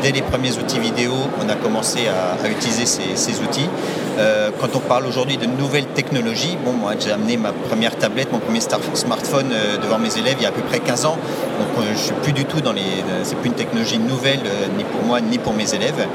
dès 0.02 0.12
les 0.12 0.22
premiers 0.22 0.56
outils 0.58 0.78
vidéo, 0.78 1.12
on 1.44 1.48
a 1.48 1.54
commencé 1.54 2.00
à, 2.08 2.48
utiliser 2.48 2.86
ces, 2.86 3.40
outils. 3.40 3.68
Euh, 4.18 4.50
quand 4.60 4.74
on 4.74 4.80
parle 4.80 5.06
aujourd'hui 5.06 5.36
de 5.36 5.46
nouvelles 5.46 5.86
technologies, 5.86 6.56
bon, 6.64 6.72
moi 6.72 6.92
j'ai 6.98 7.12
amené 7.12 7.36
ma 7.36 7.52
première 7.52 7.96
tablette, 7.96 8.32
mon 8.32 8.38
premier 8.38 8.60
smartphone 8.60 9.50
euh, 9.52 9.76
devant 9.78 9.98
mes 9.98 10.16
élèves 10.16 10.36
il 10.38 10.42
y 10.42 10.46
a 10.46 10.48
à 10.48 10.52
peu 10.52 10.62
près 10.62 10.78
15 10.80 11.04
ans. 11.04 11.18
Donc 11.58 11.84
euh, 11.84 11.92
je 11.92 11.98
suis 11.98 12.14
plus 12.22 12.32
du 12.32 12.44
tout 12.44 12.60
dans 12.60 12.72
les. 12.72 12.82
C'est 13.24 13.36
plus 13.36 13.48
une 13.48 13.54
technologie 13.54 13.98
nouvelle 13.98 14.40
ni 14.76 14.84
pour 14.84 15.02
moi 15.02 15.20
ni 15.20 15.38
pour 15.38 15.52
mes 15.52 15.74
élèves. 15.74 16.06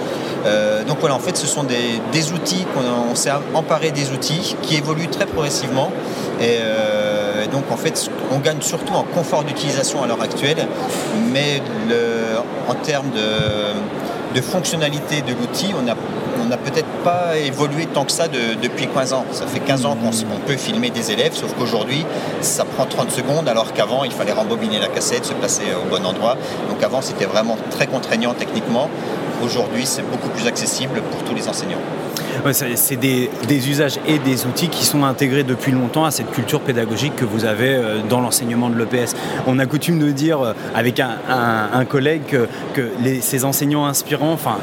donc 0.88 0.98
voilà, 1.00 1.16
en 1.16 1.20
fait, 1.20 1.38
ce 1.38 1.48
sont 1.48 1.64
des, 1.64 2.32
outils 2.32 2.66
qu'on 2.74 3.16
s'est 3.16 3.32
emparé 3.54 3.92
des 3.92 4.12
outils 4.12 4.56
qui 4.62 4.76
évoluent 4.78 5.10
très 5.10 5.26
progressivement. 5.26 5.92
Et, 6.42 6.58
donc 7.52 7.64
en 7.72 7.78
fait, 7.78 8.10
on 8.32 8.40
gagne 8.40 8.62
surtout 8.62 8.94
en 8.94 9.04
confort 9.04 9.44
d'utilisation 9.44 10.04
à 10.04 10.08
l'heure 10.08 10.22
actuelle, 10.22 10.68
mais 11.34 11.62
le, 11.90 12.31
en 12.68 12.76
termes 12.76 13.12
de 13.12 14.42
fonctionnalité 14.42 15.22
de 15.22 15.34
l'outil, 15.34 15.74
on 15.78 15.82
n'a 15.84 15.96
peut-être 16.58 16.88
pas 17.04 17.38
évolué 17.38 17.86
tant 17.86 18.06
que 18.06 18.12
ça 18.12 18.28
depuis 18.28 18.88
15 18.88 19.14
ans. 19.14 19.26
Ça 19.32 19.46
fait 19.48 19.60
15 19.60 19.86
ans 19.86 19.96
qu'on 19.96 20.40
peut 20.48 20.58
filmer 20.58 20.90
des 20.90 21.12
élèves, 21.12 21.34
sauf 21.34 21.54
qu'aujourd'hui, 21.58 22.06
ça 22.42 22.66
prend 22.66 22.86
30 22.86 23.12
secondes, 23.12 23.48
alors 23.50 23.74
qu'avant, 23.74 24.04
il 24.04 24.12
fallait 24.12 24.32
rembobiner 24.32 24.80
la 24.80 24.88
cassette, 24.88 25.26
se 25.26 25.34
placer 25.34 25.64
au 25.76 25.90
bon 25.90 26.06
endroit. 26.06 26.38
Donc 26.70 26.82
avant, 26.84 27.02
c'était 27.02 27.26
vraiment 27.26 27.58
très 27.72 27.88
contraignant 27.88 28.34
techniquement. 28.34 28.90
Aujourd'hui, 29.44 29.86
c'est 29.86 30.04
beaucoup 30.10 30.30
plus 30.30 30.48
accessible 30.48 31.02
pour 31.12 31.24
tous 31.24 31.34
les 31.34 31.48
enseignants. 31.48 31.80
c'est 32.52 32.96
des, 32.96 33.30
usages 33.70 34.00
et 34.08 34.20
des 34.20 34.46
outils 34.46 34.70
qui 34.70 34.86
sont 34.86 35.04
intégrés 35.04 35.44
depuis 35.44 35.72
longtemps 35.72 36.06
à 36.06 36.12
cette 36.12 36.32
culture 36.32 36.62
pédagogique 36.62 37.16
que 37.16 37.26
vous 37.26 37.46
avez 37.46 37.74
euh, 37.76 38.02
dans 38.08 38.22
l'enseignement 38.22 38.70
de 38.70 38.78
l'EPS. 38.78 39.16
On 39.48 39.58
a 39.60 39.66
coutume 39.66 40.00
de 40.00 40.12
dire 40.12 40.42
euh, 40.42 40.54
avec 40.76 41.00
un, 41.00 41.86
collègue 41.86 42.22
que, 42.74 42.90
ces 43.22 43.46
enseignants 43.46 43.86
inspirants, 43.86 44.34
enfin 44.34 44.60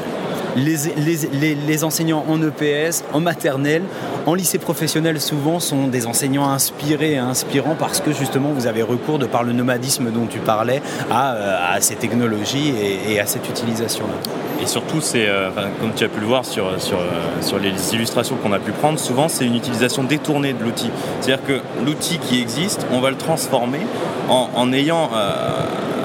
les, 0.59 1.83
enseignants 1.83 2.25
en 2.27 2.41
EPS, 2.41 3.03
en 3.13 3.19
maternelle, 3.19 3.83
en 4.25 4.33
lycée 4.33 4.57
professionnel 4.57 5.19
souvent 5.19 5.59
sont 5.59 5.87
des 5.87 6.05
enseignants 6.05 6.49
inspirés 6.49 7.13
et 7.13 7.17
inspirants 7.17 7.75
parce 7.77 8.01
que 8.01 8.11
justement 8.11 8.49
vous 8.49 8.67
avez 8.67 8.83
recours 8.83 9.19
de 9.19 9.25
par 9.25 9.43
le 9.43 9.53
nomadisme 9.53 10.11
dont 10.11 10.25
tu 10.25 10.39
parlais 10.39 10.81
à, 11.09 11.33
euh, 11.33 11.77
ces 11.79 11.95
technologies 11.95 12.73
et, 13.07 13.19
à 13.19 13.25
cette 13.25 13.47
utilisation-là. 13.49 14.13
Et 14.61 14.67
surtout, 14.67 14.99
c'est, 14.99 15.27
euh, 15.27 15.49
comme 15.79 15.93
tu 15.95 16.03
as 16.03 16.09
pu 16.09 16.19
le 16.19 16.27
voir 16.27 16.43
sur, 16.43 16.81
sur, 16.81 16.99
euh, 16.99 17.41
sur 17.41 17.59
les 17.59 17.95
illustrations 17.95 18.35
qu'on 18.35 18.51
a 18.51 18.59
pu 18.59 18.71
prendre, 18.71 18.99
souvent 18.99 19.29
c'est 19.29 19.45
une 19.45 19.55
utilisation 19.55 20.03
détournée 20.03 20.53
de 20.53 20.63
l'outil. 20.63 20.89
C'est-à-dire 21.21 21.45
que 21.45 21.61
l'outil 21.85 22.19
qui 22.19 22.41
existe, 22.41 22.85
on 22.91 22.99
va 22.99 23.09
le 23.09 23.15
transformer 23.15 23.79
en, 24.27 24.73
ayant 24.73 25.09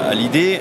à 0.08 0.14
l'idée 0.14 0.60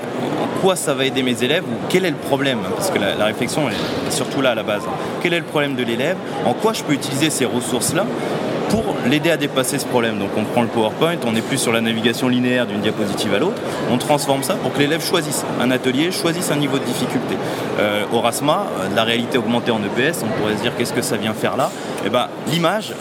quoi 0.64 0.76
ça 0.76 0.94
va 0.94 1.04
aider 1.04 1.22
mes 1.22 1.44
élèves 1.44 1.64
ou 1.64 1.76
quel 1.90 2.06
est 2.06 2.10
le 2.10 2.16
problème 2.16 2.60
Parce 2.74 2.90
que 2.90 2.98
la, 2.98 3.26
réflexion 3.26 3.68
est 3.68 4.10
surtout 4.10 4.40
là 4.40 4.52
à 4.52 4.54
la 4.54 4.62
base. 4.62 4.82
Quel 5.22 5.34
est 5.34 5.38
le 5.38 5.44
problème 5.44 5.74
de 5.74 5.82
l'élève? 5.82 6.16
En 6.46 6.54
quoi 6.54 6.72
je 6.72 6.82
peux 6.82 6.94
utiliser 6.94 7.28
ces 7.28 7.44
ressources-là 7.44 8.06
pour 8.70 8.82
l'aider 9.06 9.30
à 9.30 9.36
dépasser 9.36 9.78
ce 9.78 9.84
problème? 9.84 10.18
Donc 10.18 10.30
on 10.38 10.44
prend 10.44 10.62
le 10.62 10.68
PowerPoint, 10.68 11.16
on 11.26 11.32
n'est 11.32 11.42
plus 11.42 11.58
sur 11.58 11.70
la 11.70 11.82
navigation 11.82 12.28
linéaire 12.28 12.66
d'une 12.66 12.80
diapositive 12.80 13.34
à 13.34 13.38
l'autre, 13.38 13.60
on 13.90 13.98
transforme 13.98 14.42
ça 14.42 14.54
pour 14.54 14.72
que 14.72 14.78
l'élève 14.78 15.04
choisisse 15.04 15.44
un 15.60 15.70
atelier, 15.70 16.10
choisisse 16.10 16.50
un 16.50 16.56
niveau 16.56 16.78
de 16.78 16.84
difficulté. 16.84 17.36
Euh, 17.78 18.04
euh, 18.10 18.96
la 18.96 19.04
réalité 19.04 19.36
augmentée 19.36 19.70
en 19.70 19.80
EPS, 19.80 20.22
on 20.22 20.40
pourrait 20.40 20.56
se 20.56 20.62
dire 20.62 20.72
qu'est-ce 20.78 20.94
que 20.94 21.02
ça 21.02 21.18
vient 21.18 21.34
faire 21.34 21.58
là? 21.58 21.70
Eh 22.06 22.08
ben, 22.08 22.28
L'image, 22.50 22.94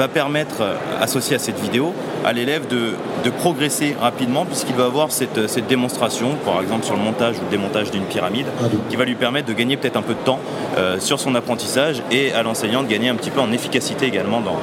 va 0.00 0.08
permettre, 0.08 0.62
euh, 0.62 0.76
associé 1.00 1.36
à 1.36 1.38
cette 1.38 1.60
vidéo, 1.60 1.92
à 2.24 2.32
l'élève 2.32 2.66
de, 2.66 2.94
progresser 3.38 3.94
rapidement 4.00 4.44
puisqu'il 4.44 4.74
va 4.74 4.86
avoir 4.86 5.12
cette, 5.12 5.46
cette, 5.46 5.66
démonstration, 5.66 6.36
par 6.44 6.60
exemple 6.60 6.84
sur 6.84 6.96
le 6.96 7.02
montage 7.02 7.36
ou 7.38 7.42
le 7.42 7.50
démontage 7.50 7.90
d'une 7.90 8.04
pyramide, 8.04 8.46
qui 8.88 8.96
va 8.96 9.04
lui 9.04 9.14
permettre 9.14 9.46
de 9.46 9.52
gagner 9.52 9.76
peut-être 9.76 9.96
un 9.96 10.02
peu 10.02 10.14
de 10.14 10.24
temps 10.24 10.40
euh, 10.76 10.98
sur 10.98 11.20
son 11.20 11.34
apprentissage 11.34 12.02
et 12.10 12.32
à 12.32 12.42
l'enseignant 12.42 12.82
de 12.82 12.88
gagner 12.88 13.08
un 13.08 13.14
petit 13.14 13.30
peu 13.30 13.40
en 13.40 13.52
efficacité 13.52 14.06
également 14.06 14.40
dans, 14.40 14.58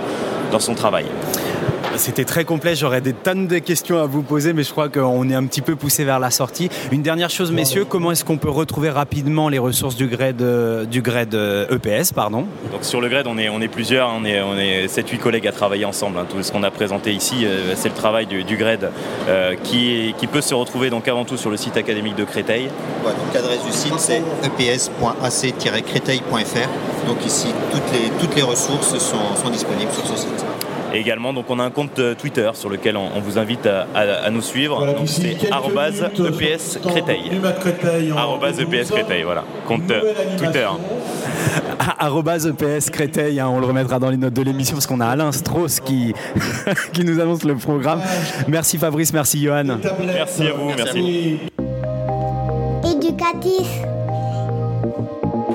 dans 0.52 0.60
son 0.60 0.74
travail. 0.74 1.06
C'était 1.98 2.26
très 2.26 2.46
complet, 2.46 2.76
j'aurais 2.76 3.02
des 3.02 3.14
tonnes 3.14 3.48
de 3.48 3.58
questions 3.58 3.98
à 3.98 4.06
vous 4.06 4.22
poser, 4.22 4.54
mais 4.54 4.62
je 4.64 4.72
crois 4.72 4.88
qu'on 4.88 5.28
est 5.30 5.36
un 5.36 5.46
petit 5.46 5.62
peu 5.62 5.76
poussé 5.76 6.04
vers 6.04 6.20
la 6.20 6.30
sortie. 6.30 6.70
Une 6.92 7.02
dernière 7.02 7.32
chose, 7.32 7.52
messieurs, 7.52 7.86
comment 7.86 8.12
est-ce 8.12 8.24
qu'on 8.24 8.38
peut 8.38 8.50
retrouver 8.50 8.90
rapidement 8.90 9.50
les 9.50 9.58
ressources 9.58 9.96
du 9.96 10.08
GRED, 10.08 10.42
euh, 10.42 10.86
du 10.86 11.02
GRED 11.02 11.34
EPS 11.34 12.12
e 12.12 12.14
pardon? 12.14 12.46
Donc 12.72 12.84
sur 12.84 13.02
le 13.02 13.10
GRED, 13.10 13.26
on 13.28 13.40
est, 13.40 13.50
on 13.50 13.62
est 13.62 13.68
plusieurs, 13.68 14.10
on 14.10 14.24
est, 14.26 14.40
on 14.42 14.56
est 14.58 14.86
7-8 14.86 15.18
collègues 15.18 15.48
à 15.48 15.52
travailler 15.52 15.86
ensemble. 15.86 16.20
Hein. 16.20 16.28
Tout 16.30 16.44
ce 16.44 16.52
qu'on 16.52 16.62
a 16.64 16.72
présenté 16.72 17.14
ici, 17.14 17.46
euh, 17.46 17.74
c'est 17.76 17.90
le 17.90 17.96
travail 17.96 18.28
du, 18.28 18.44
GRED 18.44 18.92
euh, 19.28 19.56
qui, 19.64 20.14
qui 20.18 20.28
peut 20.28 20.42
se 20.42 20.54
retrouver 20.54 20.92
donc 20.92 21.08
avant 21.08 21.26
tout 21.26 21.38
sur 21.38 21.50
le 21.50 21.58
site 21.58 21.78
académique 21.78 22.16
de 22.16 22.26
Créteil. 22.26 22.70
donc 23.04 23.34
l'adresse 23.34 23.66
du 23.66 23.72
site 23.72 23.98
c'est 23.98 24.22
eps.ac-créteil.fr. 24.60 27.08
Donc 27.08 27.26
ici, 27.26 27.48
toutes 27.72 27.92
les, 27.94 28.10
toutes 28.20 28.36
les 28.36 28.44
ressources 28.44 28.98
sont, 28.98 29.36
sont 29.42 29.50
disponibles 29.50 29.92
sur 29.92 30.06
ce 30.06 30.18
site. 30.18 30.46
Et 30.94 31.00
également, 31.00 31.34
donc, 31.34 31.46
on 31.50 31.60
a 31.60 31.64
un 31.64 31.70
compte 31.70 32.00
euh, 32.00 32.16
Twitter 32.16 32.50
sur 32.54 32.70
lequel 32.70 32.98
on, 32.98 33.20
vous 33.20 33.38
invite 33.38 33.66
à, 33.66 34.30
nous 34.30 34.42
suivre. 34.42 34.86
donc 34.86 35.08
c'est 35.08 35.32
EPS 35.32 36.80
Créteil. 36.86 37.32
EPS 38.60 38.92
Créteil, 38.92 39.24
voilà. 39.24 39.44
Compte 39.68 39.92
euh, 39.92 40.14
Twitter. 40.38 40.68
EPS 42.48 42.90
Créteil, 42.90 43.40
hein, 43.40 43.48
on 43.50 43.60
le 43.60 43.66
remettra 43.66 44.00
dans 44.00 44.10
les 44.10 44.18
notes 44.18 44.34
de 44.34 44.42
l'émission 44.42 44.76
parce 44.76 44.88
qu'on 44.88 45.00
a 45.00 45.08
Alain 45.08 45.32
Strauss 45.32 45.80
qui, 45.80 46.14
qui 46.94 47.04
nous 47.04 47.20
annonce 47.20 47.44
le 47.44 47.56
programme. 47.56 48.02
Merci 48.48 48.78
Fabrice, 48.78 49.14
merci 49.14 49.42
Johan. 49.42 49.64
Merci 50.06 50.48
à 50.48 50.54
vous, 50.54 50.72
merci. 50.76 51.40
Éducatif. 52.84 53.97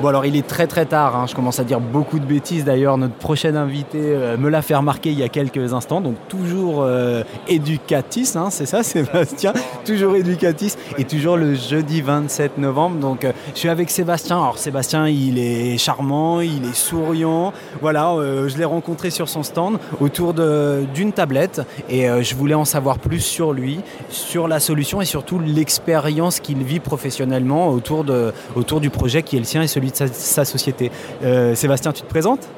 Bon 0.02 0.08
alors 0.08 0.26
il 0.26 0.34
est 0.34 0.44
très 0.44 0.66
très 0.66 0.84
tard, 0.84 1.14
hein. 1.14 1.26
je 1.28 1.34
commence 1.36 1.60
à 1.60 1.64
dire 1.64 1.78
beaucoup 1.78 2.18
de 2.18 2.24
bêtises 2.24 2.64
d'ailleurs. 2.64 2.98
Notre 2.98 3.14
prochaine 3.14 3.56
invité 3.56 4.00
euh, 4.02 4.36
me 4.36 4.48
l'a 4.48 4.60
fait 4.60 4.74
remarquer 4.74 5.12
il 5.12 5.18
y 5.20 5.22
a 5.22 5.28
quelques 5.28 5.74
instants, 5.74 6.00
donc 6.00 6.16
toujours 6.26 6.82
euh, 6.82 7.22
éducatis, 7.46 8.32
hein, 8.34 8.48
c'est 8.50 8.66
ça 8.66 8.82
Sébastien? 8.82 9.52
Toujours 9.84 10.16
éducatis 10.16 10.74
et 10.98 11.04
toujours 11.04 11.36
le 11.36 11.54
jeudi 11.54 12.00
27 12.02 12.58
novembre. 12.58 12.96
Donc 12.96 13.24
euh, 13.24 13.30
je 13.54 13.60
suis 13.60 13.68
avec 13.68 13.90
Sébastien. 13.90 14.38
Alors 14.38 14.58
Sébastien 14.58 15.06
il 15.06 15.38
est 15.38 15.78
charmant, 15.78 16.40
il 16.40 16.64
est 16.64 16.74
souriant. 16.74 17.52
Voilà, 17.80 18.16
je 18.48 18.58
l'ai 18.58 18.64
rencontré 18.64 19.10
sur 19.10 19.28
son 19.28 19.44
stand 19.44 19.78
autour 20.00 20.34
d'une 20.34 21.12
tablette 21.12 21.62
et 21.88 22.08
je 22.22 22.34
voulais 22.34 22.54
en 22.54 22.64
savoir 22.64 22.98
plus 22.98 23.20
sur 23.20 23.52
lui, 23.52 23.78
sur 24.08 24.48
la 24.48 24.58
solution 24.58 25.00
et 25.00 25.04
surtout 25.04 25.38
l'expérience 25.38 26.40
qu'il 26.40 26.64
vit 26.64 26.80
professionnellement 26.80 27.68
autour, 27.68 28.02
de, 28.02 28.32
autour 28.56 28.80
du 28.80 28.90
projet 28.90 29.22
qui 29.22 29.36
est 29.36 29.40
le 29.40 29.44
sien 29.44 29.62
et 29.62 29.68
celui 29.68 29.91
sa, 29.92 30.44
société. 30.44 30.90
Euh, 31.24 31.54
Sébastien, 31.54 31.92
tu 31.92 32.02
te 32.02 32.08
présentes? 32.08 32.48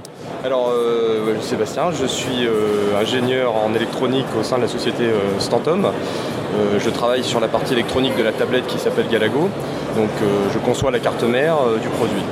Alors, 0.45 0.71
euh, 0.71 1.41
Sébastien, 1.41 1.91
je 1.91 2.07
suis 2.07 2.47
euh, 2.47 2.99
ingénieur 3.01 3.55
en 3.57 3.75
électronique 3.75 4.27
au 4.39 4.43
sein 4.43 4.57
de 4.57 4.63
la 4.63 4.69
société 4.69 5.05
Stantom. 5.39 5.91
je 6.79 6.91
travaille 6.91 7.25
sur 7.25 7.41
la 7.41 7.49
partie 7.49 7.73
électronique 7.73 8.17
de 8.17 8.23
la 8.23 8.33
tablette 8.33 8.67
qui 8.67 8.79
s'appelle 8.79 9.09
Galago. 9.09 9.49
Donc, 9.97 10.11
je 10.53 10.59
conçois 10.59 10.91
la 10.91 11.01
carte 11.01 11.23
mère 11.25 11.57
du 11.83 11.89
produit. 11.89 12.23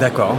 D'accord. 0.00 0.36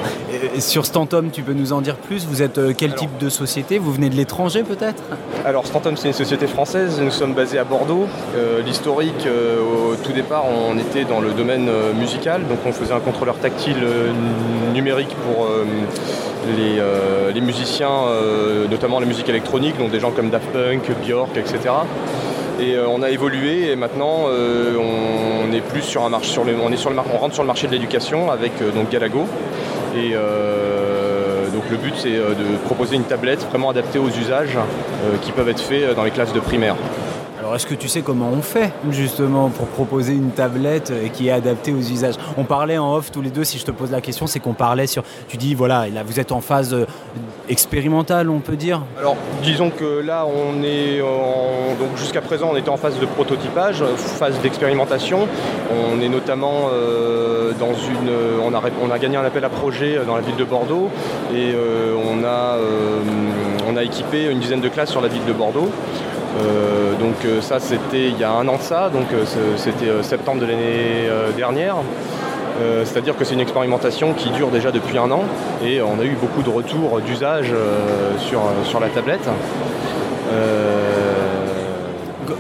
Sur 0.59 0.85
Stantom, 0.85 1.31
tu 1.31 1.41
peux 1.41 1.53
nous 1.53 1.73
en 1.73 1.81
dire 1.81 1.97
plus? 1.97 2.25
Vous 2.25 2.41
êtes 2.41 2.57
euh, 2.57 2.73
quel 2.75 2.95
type 2.95 3.17
de 3.17 3.27
société? 3.27 3.77
Vous 3.77 3.91
venez 3.91 4.09
de 4.09 4.15
l'étranger 4.15 4.63
peut-être? 4.63 5.03
Alors 5.45 5.65
Stantom, 5.65 5.97
c'est 5.97 6.07
une 6.07 6.13
société 6.13 6.47
française. 6.47 7.01
Nous 7.01 7.11
sommes 7.11 7.33
basés 7.33 7.59
à 7.59 7.65
Bordeaux. 7.65 8.07
Euh, 8.37 8.61
l'historique, 8.61 9.25
euh, 9.25 9.59
au 9.59 9.95
tout 9.95 10.13
départ, 10.13 10.45
on 10.47 10.77
était 10.77 11.03
dans 11.03 11.19
le 11.19 11.31
domaine 11.31 11.69
musical. 11.97 12.41
Donc 12.47 12.59
on 12.65 12.71
faisait 12.71 12.93
un 12.93 12.99
contrôleur 12.99 13.37
tactile 13.37 13.83
numérique 14.73 15.13
pour 15.25 15.47
les, 16.47 16.81
les, 17.33 17.41
musiciens, 17.41 18.05
notamment 18.69 18.99
la 18.99 19.05
musique 19.05 19.27
électronique, 19.29 19.77
donc 19.77 19.91
des 19.91 19.99
gens 19.99 20.11
comme 20.11 20.29
Daft 20.29 20.47
Punk, 20.51 20.89
Björk, 21.03 21.35
etc. 21.35 21.59
Et 22.61 22.77
on 22.77 23.01
a 23.01 23.09
évolué 23.09 23.71
et 23.71 23.75
maintenant 23.75 24.25
on 24.27 25.53
est 25.53 25.61
plus 25.61 25.81
sur 25.81 26.03
un 26.03 26.09
marché, 26.09 26.39
on, 26.39 26.45
on 26.45 27.17
rentre 27.17 27.33
sur 27.33 27.43
le 27.43 27.47
marché 27.47 27.67
de 27.67 27.71
l'éducation 27.71 28.31
avec 28.31 28.51
donc 28.75 28.89
Galago. 28.89 29.25
Et 29.95 30.11
euh, 30.13 31.49
donc 31.49 31.63
le 31.71 31.77
but 31.77 31.93
c'est 31.97 32.15
euh, 32.15 32.29
de 32.29 32.57
proposer 32.65 32.95
une 32.95 33.03
tablette 33.03 33.45
vraiment 33.49 33.69
adaptée 33.71 33.97
aux 33.97 34.09
usages 34.09 34.55
euh, 34.55 35.17
qui 35.21 35.31
peuvent 35.31 35.49
être 35.49 35.61
faits 35.61 35.95
dans 35.95 36.03
les 36.03 36.11
classes 36.11 36.33
de 36.33 36.39
primaire. 36.39 36.75
Alors 37.49 37.55
est-ce 37.55 37.65
que 37.65 37.73
tu 37.73 37.87
sais 37.87 38.03
comment 38.03 38.29
on 38.31 38.43
fait 38.43 38.71
justement 38.91 39.49
pour 39.49 39.65
proposer 39.65 40.13
une 40.13 40.29
tablette 40.29 40.93
qui 41.13 41.29
est 41.29 41.31
adaptée 41.31 41.73
aux 41.73 41.79
usages? 41.79 42.13
On 42.37 42.43
parlait 42.43 42.77
en 42.77 42.93
off 42.93 43.09
tous 43.09 43.23
les 43.23 43.31
deux, 43.31 43.43
si 43.43 43.57
je 43.57 43.65
te 43.65 43.71
pose 43.71 43.89
la 43.89 44.01
question, 44.01 44.27
c'est 44.27 44.39
qu'on 44.39 44.53
parlait 44.53 44.85
sur... 44.85 45.01
Tu 45.27 45.37
dis, 45.37 45.55
voilà, 45.55 45.89
là 45.89 46.03
vous 46.03 46.19
êtes 46.19 46.31
en 46.31 46.41
phase 46.41 46.75
expérimentale, 47.49 48.29
on 48.29 48.37
peut 48.37 48.55
dire? 48.55 48.83
Alors 48.99 49.17
disons 49.41 49.71
que 49.71 49.99
là 49.99 50.27
on 50.27 50.61
est... 50.61 50.99
Donc 50.99 51.97
jusqu'à 51.97 52.21
présent 52.21 52.51
on 52.53 52.55
était 52.55 52.69
en 52.69 52.77
phase 52.77 52.99
de 52.99 53.07
prototypage, 53.07 53.83
phase 53.95 54.39
d'expérimentation. 54.41 55.27
On 55.73 55.99
est 56.01 56.09
notamment 56.09 56.69
euh, 56.71 57.53
dans 57.59 57.73
une... 57.73 58.11
On 58.43 58.91
a, 58.91 58.99
gagné 58.99 59.17
un 59.17 59.25
appel 59.25 59.43
à 59.43 59.49
projet 59.49 59.99
dans 60.05 60.15
la 60.15 60.21
ville 60.21 60.35
de 60.35 60.43
Bordeaux 60.43 60.91
et 61.33 61.51
euh, 61.55 61.95
on, 61.95 62.23
a, 62.23 62.57
euh, 62.57 62.99
on 63.67 63.75
a 63.75 63.81
équipé 63.81 64.29
une 64.29 64.39
dizaine 64.39 64.61
de 64.61 64.69
classes 64.69 64.91
sur 64.91 65.01
la 65.01 65.07
ville 65.07 65.25
de 65.25 65.33
Bordeaux. 65.33 65.71
Euh, 66.39 66.95
donc 66.95 67.15
euh, 67.25 67.41
ça 67.41 67.59
c'était 67.59 68.09
il 68.09 68.17
y 68.17 68.23
a 68.23 68.31
un 68.31 68.47
an 68.47 68.57
de 68.57 68.61
ça, 68.61 68.89
donc 68.89 69.07
euh, 69.13 69.25
c'était 69.57 70.03
septembre 70.03 70.41
de 70.41 70.45
l'année 70.45 71.07
dernière. 71.35 71.77
C'est-à-dire 72.83 73.15
que 73.15 73.23
c'est 73.23 73.35
une 73.35 73.39
expérimentation 73.39 74.11
qui 74.11 74.31
dure 74.31 74.49
déjà 74.49 74.69
depuis 74.69 74.97
un 74.97 75.09
an. 75.11 75.23
Et 75.63 75.81
on 75.81 75.97
a 75.97 76.03
eu 76.03 76.17
beaucoup 76.19 76.43
de 76.43 76.49
retours 76.49 76.99
d'usage 76.99 77.53
sur, 78.17 78.41
sur 78.65 78.81
la 78.81 78.89
tablette 78.89 79.29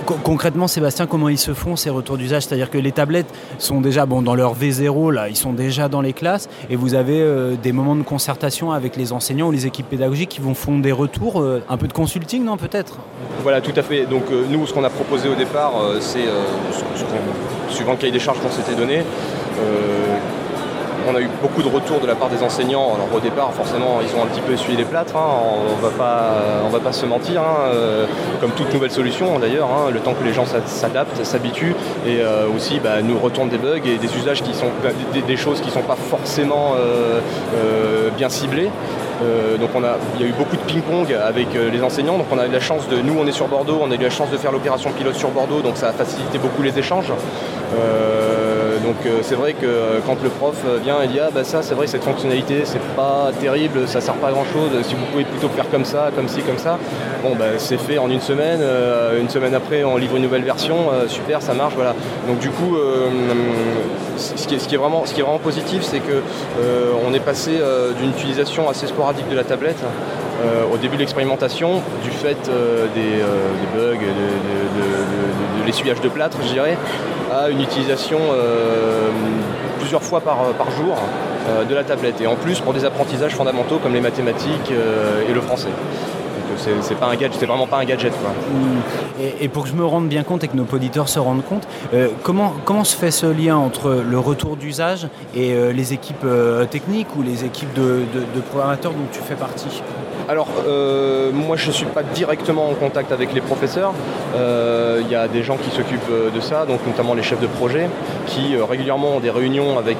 concrètement, 0.05 0.67
Sébastien, 0.67 1.07
comment 1.07 1.29
ils 1.29 1.37
se 1.37 1.53
font 1.53 1.75
ces 1.75 1.89
retours 1.89 2.17
d'usage? 2.17 2.43
C'est-à-dire 2.43 2.69
que 2.69 2.77
les 2.77 2.91
tablettes 2.91 3.31
sont 3.57 3.81
déjà 3.81 4.05
bon, 4.05 4.21
dans 4.21 4.35
leur 4.35 4.55
V0, 4.55 5.11
là, 5.13 5.29
ils 5.29 5.35
sont 5.35 5.53
déjà 5.53 5.87
dans 5.87 6.01
les 6.01 6.13
classes, 6.13 6.49
et 6.69 6.75
vous 6.75 6.93
avez 6.93 7.21
euh, 7.21 7.55
des 7.55 7.71
moments 7.71 7.95
de 7.95 8.03
concertation 8.03 8.71
avec 8.71 8.95
les 8.95 9.13
enseignants 9.13 9.47
ou 9.47 9.51
les 9.51 9.65
équipes 9.67 9.89
pédagogiques 9.89 10.29
qui 10.29 10.41
vont 10.41 10.53
faire 10.53 10.75
des 10.75 10.91
retours, 10.91 11.41
euh, 11.41 11.63
un 11.69 11.77
peu 11.77 11.87
de 11.87 11.93
consulting, 11.93 12.43
non, 12.43 12.57
peut-être? 12.57 12.97
Voilà, 13.43 13.61
tout 13.61 13.73
à 13.75 13.81
fait. 13.81 14.05
Donc 14.05 14.23
euh, 14.31 14.43
nous, 14.49 14.67
ce 14.67 14.73
qu'on 14.73 14.83
a 14.83 14.89
proposé 14.89 15.29
au 15.29 15.35
départ, 15.35 15.73
c'est, 15.99 16.25
suivant 17.69 17.93
le 17.93 17.97
cahier 17.97 18.11
des 18.11 18.19
charges 18.19 18.39
qu'on 18.39 18.51
s'était 18.51 18.75
donné, 18.75 19.03
on 21.07 21.15
a 21.15 21.21
eu 21.21 21.29
beaucoup 21.41 21.61
de 21.61 21.67
retours 21.67 21.99
de 21.99 22.07
la 22.07 22.15
part 22.15 22.29
des 22.29 22.43
enseignants. 22.43 22.93
Alors 22.95 23.07
au 23.13 23.19
départ, 23.19 23.53
forcément, 23.53 23.99
ils 24.01 24.15
ont 24.17 24.23
un 24.23 24.27
petit 24.27 24.41
peu 24.41 24.53
essuyé 24.53 24.77
les 24.77 24.85
plâtres, 24.85 25.15
hein. 25.15 25.27
on 25.71 25.81
va 25.81 25.89
pas, 25.89 26.35
on 26.65 26.69
va 26.69 26.79
pas 26.79 26.91
se 26.91 27.05
mentir, 27.05 27.41
hein. 27.41 27.71
euh, 27.73 28.05
comme 28.41 28.51
toute 28.51 28.73
nouvelle 28.73 28.91
solution 28.91 29.39
d'ailleurs, 29.39 29.67
hein. 29.67 29.91
le 29.91 29.99
temps 29.99 30.13
que 30.13 30.23
les 30.23 30.33
gens 30.33 30.45
s'adaptent, 30.45 31.23
s'habituent 31.23 31.75
et 32.05 32.21
euh, 32.21 32.47
aussi 32.55 32.79
bah, 32.79 33.01
nous 33.01 33.17
retournent 33.17 33.49
des 33.49 33.57
bugs 33.57 33.77
et 33.85 33.97
des 33.97 34.17
usages 34.17 34.41
qui 34.41 34.53
sont 34.53 34.71
des, 35.13 35.37
choses 35.37 35.61
qui 35.61 35.67
ne 35.67 35.73
sont 35.73 35.81
pas 35.81 35.95
forcément 35.95 36.73
bien 38.17 38.29
ciblées. 38.29 38.69
Euh, 39.21 39.57
donc 39.57 39.71
on 39.75 39.83
a, 39.83 39.97
il 40.15 40.21
y 40.21 40.23
a 40.25 40.27
eu 40.27 40.33
beaucoup 40.33 40.55
de 40.55 40.61
ping-pong 40.61 41.13
avec 41.13 41.55
euh, 41.55 41.69
les 41.69 41.81
enseignants. 41.81 42.17
Donc 42.17 42.27
on 42.31 42.39
a 42.39 42.47
eu 42.47 42.51
la 42.51 42.59
chance 42.59 42.87
de, 42.87 42.97
nous 42.97 43.15
on 43.19 43.27
est 43.27 43.31
sur 43.31 43.47
Bordeaux, 43.47 43.79
on 43.81 43.91
a 43.91 43.95
eu 43.95 43.99
la 43.99 44.09
chance 44.09 44.29
de 44.29 44.37
faire 44.37 44.51
l'opération 44.51 44.91
pilote 44.91 45.15
sur 45.15 45.29
Bordeaux, 45.29 45.61
donc 45.61 45.77
ça 45.77 45.89
a 45.89 45.93
facilité 45.93 46.37
beaucoup 46.37 46.61
les 46.61 46.77
échanges. 46.77 47.11
Euh, 47.77 48.48
donc 48.83 48.95
c'est 49.21 49.35
vrai 49.35 49.53
que 49.53 49.99
quand 50.05 50.21
le 50.23 50.29
prof 50.29 50.55
vient 50.83 51.01
et 51.01 51.07
dit 51.07 51.19
ah 51.19 51.29
bah 51.33 51.43
ça 51.43 51.61
c'est 51.61 51.73
vrai 51.73 51.87
cette 51.87 52.03
fonctionnalité 52.03 52.61
c'est 52.65 52.81
pas 52.95 53.31
terrible, 53.39 53.87
ça 53.87 54.01
sert 54.01 54.15
pas 54.15 54.27
à 54.27 54.31
grand 54.31 54.45
chose, 54.45 54.71
si 54.83 54.95
vous 54.95 55.05
pouvez 55.11 55.23
plutôt 55.23 55.49
faire 55.49 55.69
comme 55.69 55.85
ça, 55.85 56.11
comme 56.15 56.27
ci, 56.27 56.41
comme 56.41 56.57
ça, 56.57 56.77
bon 57.23 57.35
bah 57.35 57.57
c'est 57.57 57.77
fait 57.77 57.97
en 57.97 58.09
une 58.09 58.21
semaine, 58.21 58.61
une 59.19 59.29
semaine 59.29 59.53
après 59.53 59.83
on 59.83 59.97
livre 59.97 60.15
une 60.15 60.23
nouvelle 60.23 60.43
version, 60.43 60.77
super 61.07 61.41
ça 61.41 61.53
marche, 61.53 61.73
voilà. 61.75 61.95
Donc 62.27 62.39
du 62.39 62.49
coup 62.49 62.77
ce 64.17 64.47
qui, 64.47 64.55
est, 64.55 64.77
vraiment, 64.77 65.05
ce 65.05 65.13
qui 65.13 65.21
est 65.21 65.23
vraiment 65.23 65.39
positif 65.39 65.83
c'est 65.83 65.99
que 65.99 66.21
on 67.07 67.13
est 67.13 67.19
passé 67.19 67.59
d'une 67.99 68.11
utilisation 68.11 68.69
assez 68.69 68.87
sporadique 68.87 69.29
de 69.29 69.35
la 69.35 69.43
tablette 69.43 69.83
euh, 69.83 70.28
au 70.71 70.77
début 70.77 70.95
de 70.95 71.01
l'expérimentation, 71.01 71.81
du 72.03 72.11
fait 72.11 72.37
euh, 72.49 72.85
des, 72.93 73.21
euh, 73.21 73.49
bugs, 73.75 73.99
de, 73.99 75.65
l'essuyage 75.65 76.01
de 76.01 76.09
plâtre, 76.09 76.37
je 76.43 76.53
dirais, 76.53 76.77
à 77.31 77.49
une 77.49 77.61
utilisation 77.61 78.19
plusieurs 79.79 80.01
fois 80.01 80.21
par, 80.21 80.71
jour 80.71 80.95
de 81.67 81.75
la 81.75 81.83
tablette. 81.83 82.21
Et 82.21 82.27
en 82.27 82.35
plus 82.35 82.59
pour 82.59 82.73
des 82.73 82.85
apprentissages 82.85 83.35
fondamentaux 83.35 83.77
comme 83.77 83.93
les 83.93 84.01
mathématiques 84.01 84.71
et 85.27 85.31
le 85.31 85.41
français 85.41 85.69
c'est 86.81 86.95
pas 86.95 87.07
un 87.07 87.17
c'est 87.31 87.45
vraiment 87.45 87.67
pas 87.67 87.77
un 87.77 87.85
gadget. 87.85 88.13
Mm. 88.13 89.21
Et, 89.41 89.47
pour 89.47 89.63
que 89.63 89.69
je 89.69 89.75
me 89.75 89.85
rende 89.85 90.07
bien 90.07 90.23
compte 90.23 90.43
et 90.43 90.47
que 90.47 90.55
nos 90.55 90.65
auditeurs 90.71 91.09
se 91.09 91.19
rendent 91.19 91.43
compte, 91.43 91.67
euh, 91.93 92.09
comment, 92.23 92.83
se 92.83 92.95
fait 92.95 93.11
ce 93.11 93.25
lien 93.25 93.57
entre 93.57 94.03
le 94.07 94.19
retour 94.19 94.55
d'usage 94.55 95.07
et 95.35 95.53
euh, 95.53 95.71
les 95.71 95.93
équipes 95.93 96.23
euh, 96.23 96.65
techniques 96.65 97.15
ou 97.17 97.21
les 97.21 97.45
équipes 97.45 97.73
de, 97.73 98.05
programmateurs 98.49 98.93
dont 98.93 99.07
tu 99.11 99.19
fais 99.19 99.35
partie? 99.35 99.81
Alors, 100.29 100.47
moi, 101.33 101.55
je 101.55 101.67
ne 101.67 101.71
suis 101.71 101.85
pas 101.85 102.03
directement 102.03 102.69
en 102.69 102.75
contact 102.75 103.11
avec 103.11 103.33
les 103.33 103.41
professeurs. 103.41 103.93
Il 104.35 105.09
y 105.09 105.15
a 105.15 105.27
des 105.27 105.41
gens 105.41 105.57
qui 105.57 105.71
s'occupent 105.71 106.33
de 106.33 106.39
ça, 106.39 106.65
donc 106.67 106.85
notamment 106.85 107.15
les 107.15 107.23
chefs 107.23 107.41
de 107.41 107.47
projet, 107.47 107.89
qui 108.27 108.55
régulièrement 108.55 109.15
ont 109.15 109.19
des 109.19 109.31
réunions 109.31 109.79
avec 109.79 109.97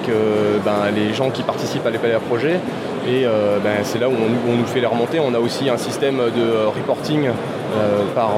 ben, 0.64 0.92
les 0.96 1.16
gens 1.16 1.32
qui 1.32 1.42
participent 1.42 1.86
à 1.88 1.90
l'appel 1.90 2.14
à 2.14 2.20
projet 2.20 2.60
et 3.08 3.26
euh, 3.26 3.60
ben, 3.64 3.78
c'est 3.84 4.00
là 4.00 4.10
où 4.10 4.14
on, 4.14 4.56
nous 4.56 4.66
fait 4.66 4.80
les 4.80 4.86
remonter. 4.86 5.20
On 5.20 5.34
a 5.34 5.40
aussi 5.40 5.70
un 5.70 5.78
système 5.78 6.18
de 6.18 6.42
euh, 6.42 6.68
reporting 6.68 7.28
euh, 7.28 8.04
par. 8.14 8.32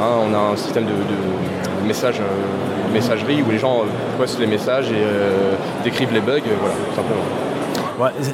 On 0.00 0.34
a 0.34 0.52
un 0.52 0.56
système 0.56 0.84
de, 0.84 0.92
messagerie 1.86 3.42
où 3.42 3.50
les 3.50 3.58
gens 3.58 3.82
postent 4.18 4.38
les 4.40 4.46
messages 4.46 4.90
et 4.90 5.04
décrivent 5.84 6.12
les 6.12 6.20
bugs, 6.20 6.40
voilà, 6.60 6.74
tout 6.88 6.96
simplement. 6.96 7.49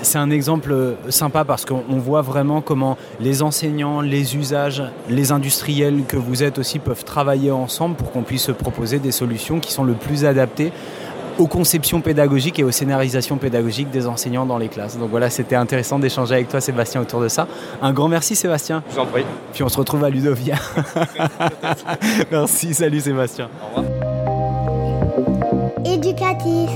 C'est 0.02 0.18
un 0.18 0.30
exemple 0.30 0.96
sympa 1.08 1.44
parce 1.44 1.64
qu'on 1.64 1.98
voit 1.98 2.22
vraiment 2.22 2.60
comment 2.60 2.96
les 3.20 3.42
enseignants, 3.42 4.00
les 4.00 4.36
usages, 4.36 4.82
les 5.08 5.32
industriels 5.32 6.02
que 6.06 6.16
vous 6.16 6.42
êtes 6.42 6.58
aussi 6.58 6.78
peuvent 6.78 7.04
travailler 7.04 7.50
ensemble 7.50 7.96
pour 7.96 8.12
qu'on 8.12 8.22
puisse 8.22 8.50
proposer 8.58 8.98
des 8.98 9.12
solutions 9.12 9.60
qui 9.60 9.72
sont 9.72 9.84
le 9.84 9.94
plus 9.94 10.24
adaptées 10.24 10.72
aux 11.38 11.46
conceptions 11.46 12.00
pédagogiques 12.00 12.58
et 12.58 12.64
aux 12.64 12.70
scénarisations 12.70 13.36
pédagogiques 13.36 13.90
des 13.90 14.06
enseignants 14.06 14.46
dans 14.46 14.58
les 14.58 14.68
classes. 14.68 14.98
Donc 14.98 15.10
voilà, 15.10 15.30
c'était 15.30 15.56
intéressant 15.56 15.98
d'échanger 15.98 16.34
avec 16.34 16.48
toi 16.48 16.60
Sébastien 16.60 17.00
autour 17.00 17.20
de 17.20 17.28
ça. 17.28 17.46
Un 17.82 17.92
grand 17.92 18.08
merci 18.08 18.34
Sébastien. 18.34 18.82
Je 18.88 18.94
vous 18.94 19.00
en 19.00 19.06
prie. 19.06 19.24
Puis 19.52 19.62
on 19.62 19.68
se 19.68 19.76
retrouve 19.76 20.04
à 20.04 20.10
Ludovia. 20.10 20.56
merci, 22.30 22.74
salut 22.74 23.00
Sébastien. 23.00 23.48
Au 23.62 23.80
revoir. 23.80 23.92
Éducatif. 25.84 26.70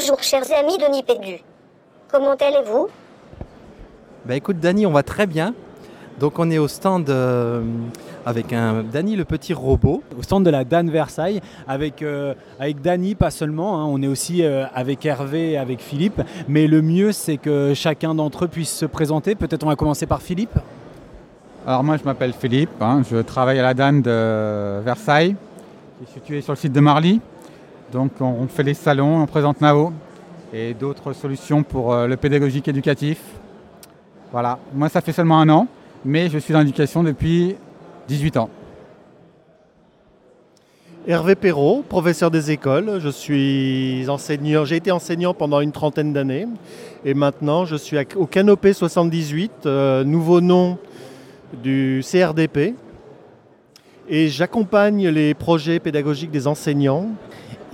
Bonjour 0.00 0.22
chers 0.22 0.50
amis 0.52 0.78
de 0.78 0.90
Nipédu. 0.90 1.42
Comment 2.10 2.34
allez-vous? 2.34 2.88
Bah 4.24 4.34
écoute 4.34 4.58
Dani, 4.58 4.86
on 4.86 4.92
va 4.92 5.02
très 5.02 5.26
bien. 5.26 5.52
Donc 6.18 6.38
on 6.38 6.50
est 6.50 6.56
au 6.56 6.68
stand 6.68 7.10
euh, 7.10 7.62
avec 8.24 8.54
un 8.54 8.82
Dany 8.82 9.14
le 9.16 9.26
petit 9.26 9.52
robot. 9.52 10.02
Au 10.18 10.22
stand 10.22 10.46
de 10.46 10.48
la 10.48 10.64
Dan 10.64 10.88
Versailles 10.88 11.42
avec, 11.68 12.00
euh, 12.00 12.32
avec 12.58 12.80
Dany 12.80 13.14
pas 13.14 13.30
seulement, 13.30 13.78
hein. 13.78 13.84
on 13.84 14.00
est 14.00 14.06
aussi 14.06 14.42
euh, 14.42 14.64
avec 14.74 15.04
Hervé 15.04 15.50
et 15.50 15.58
avec 15.58 15.80
Philippe. 15.80 16.22
Mais 16.48 16.66
le 16.66 16.80
mieux 16.80 17.12
c'est 17.12 17.36
que 17.36 17.74
chacun 17.74 18.14
d'entre 18.14 18.46
eux 18.46 18.48
puisse 18.48 18.74
se 18.74 18.86
présenter. 18.86 19.34
Peut-être 19.34 19.64
on 19.64 19.68
va 19.68 19.76
commencer 19.76 20.06
par 20.06 20.22
Philippe. 20.22 20.58
Alors 21.66 21.84
moi 21.84 21.98
je 21.98 22.04
m'appelle 22.04 22.32
Philippe, 22.32 22.80
hein. 22.80 23.02
je 23.10 23.18
travaille 23.18 23.58
à 23.58 23.62
la 23.62 23.74
Dan 23.74 24.00
de 24.00 24.80
Versailles, 24.80 25.36
qui 25.98 26.04
est 26.04 26.14
située 26.14 26.40
sur 26.40 26.54
le 26.54 26.58
site 26.58 26.72
de 26.72 26.80
Marly. 26.80 27.20
Donc 27.92 28.12
on 28.20 28.46
fait 28.46 28.62
les 28.62 28.74
salons, 28.74 29.22
on 29.22 29.26
présente 29.26 29.60
Nao 29.60 29.92
et 30.52 30.74
d'autres 30.74 31.12
solutions 31.12 31.62
pour 31.62 31.94
le 31.94 32.16
pédagogique 32.16 32.68
éducatif. 32.68 33.20
Voilà, 34.32 34.58
moi 34.74 34.88
ça 34.88 35.00
fait 35.00 35.12
seulement 35.12 35.40
un 35.40 35.48
an 35.48 35.66
mais 36.04 36.28
je 36.28 36.38
suis 36.38 36.52
dans 36.52 36.60
l'éducation 36.60 37.02
depuis 37.02 37.56
18 38.08 38.36
ans. 38.36 38.50
Hervé 41.06 41.34
Perrault, 41.34 41.82
professeur 41.88 42.30
des 42.30 42.50
écoles. 42.50 43.00
Je 43.00 43.08
suis 43.08 44.04
enseignant, 44.08 44.64
j'ai 44.64 44.76
été 44.76 44.90
enseignant 44.90 45.34
pendant 45.34 45.60
une 45.60 45.72
trentaine 45.72 46.12
d'années 46.12 46.46
et 47.04 47.14
maintenant 47.14 47.64
je 47.64 47.76
suis 47.76 47.96
au 48.16 48.26
Canopé 48.26 48.72
78, 48.72 49.52
euh, 49.66 50.04
nouveau 50.04 50.40
nom 50.40 50.78
du 51.62 52.02
CRDP. 52.08 52.74
Et 54.08 54.28
j'accompagne 54.28 55.08
les 55.08 55.34
projets 55.34 55.78
pédagogiques 55.78 56.30
des 56.32 56.46
enseignants 56.46 57.08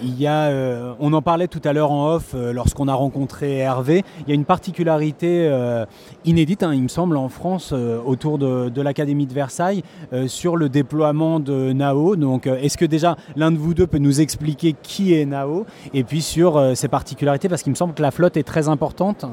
il 0.03 0.21
y 0.21 0.27
a, 0.27 0.49
euh, 0.49 0.93
on 1.01 1.13
en 1.13 1.23
parlait 1.23 1.49
tout 1.49 1.61
à 1.65 1.73
l'heure 1.73 1.91
en 1.91 2.15
off 2.15 2.33
euh, 2.35 2.53
lorsqu'on 2.53 2.89
a 2.89 2.95
rencontré 2.95 3.59
Hervé, 3.59 4.05
il 4.21 4.29
y 4.29 4.33
a 4.33 4.35
une 4.35 4.45
particularité 4.45 5.49
euh, 5.49 5.87
inédite, 6.25 6.63
hein, 6.63 6.75
il 6.75 6.83
me 6.83 6.89
semble, 6.89 7.17
en 7.17 7.29
France 7.29 7.73
autour 7.73 8.39
de, 8.39 8.81
l'Académie 8.81 9.27
de 9.27 9.33
Versailles 9.33 9.83
sur 10.27 10.57
le 10.57 10.69
déploiement 10.69 11.41
de 11.41 11.73
NAO. 11.73 12.15
Est-ce 12.45 12.77
que 12.77 12.85
déjà 12.85 13.17
l'un 13.35 13.51
de 13.51 13.57
vous 13.57 13.75
deux 13.75 13.87
peut 13.87 13.99
nous 13.99 14.21
expliquer 14.21 14.75
qui 14.81 15.15
est 15.15 15.25
NAO 15.25 15.67
et 15.93 16.05
puis 16.05 16.23
sur 16.23 16.77
ses 16.77 16.89
particularités? 16.89 17.49
Parce 17.49 17.63
qu'il 17.63 17.71
me 17.71 17.77
semble 17.77 17.95
que 17.95 18.03
la 18.03 18.11
flotte 18.11 18.37
est 18.37 18.43
très 18.43 18.69
importante. 18.69 19.25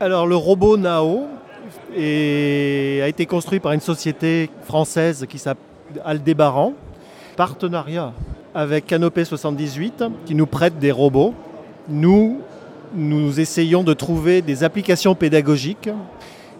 Alors 0.00 0.26
le 0.26 0.36
robot 0.36 0.76
NAO 0.76 1.26
a 1.90 3.08
été 3.08 3.26
construit 3.26 3.58
par 3.60 3.72
une 3.72 3.80
société 3.80 4.50
française 4.62 5.26
qui 5.28 5.38
s'appelle 5.38 5.64
Aldébaran 6.04 6.74
partenariat 7.38 8.12
avec 8.52 8.86
Canopé 8.86 9.24
78 9.24 10.02
qui 10.26 10.34
nous 10.34 10.46
prête 10.46 10.80
des 10.80 10.90
robots. 10.90 11.34
Nous, 11.88 12.40
nous 12.92 13.38
essayons 13.38 13.84
de 13.84 13.94
trouver 13.94 14.42
des 14.42 14.64
applications 14.64 15.14
pédagogiques 15.14 15.88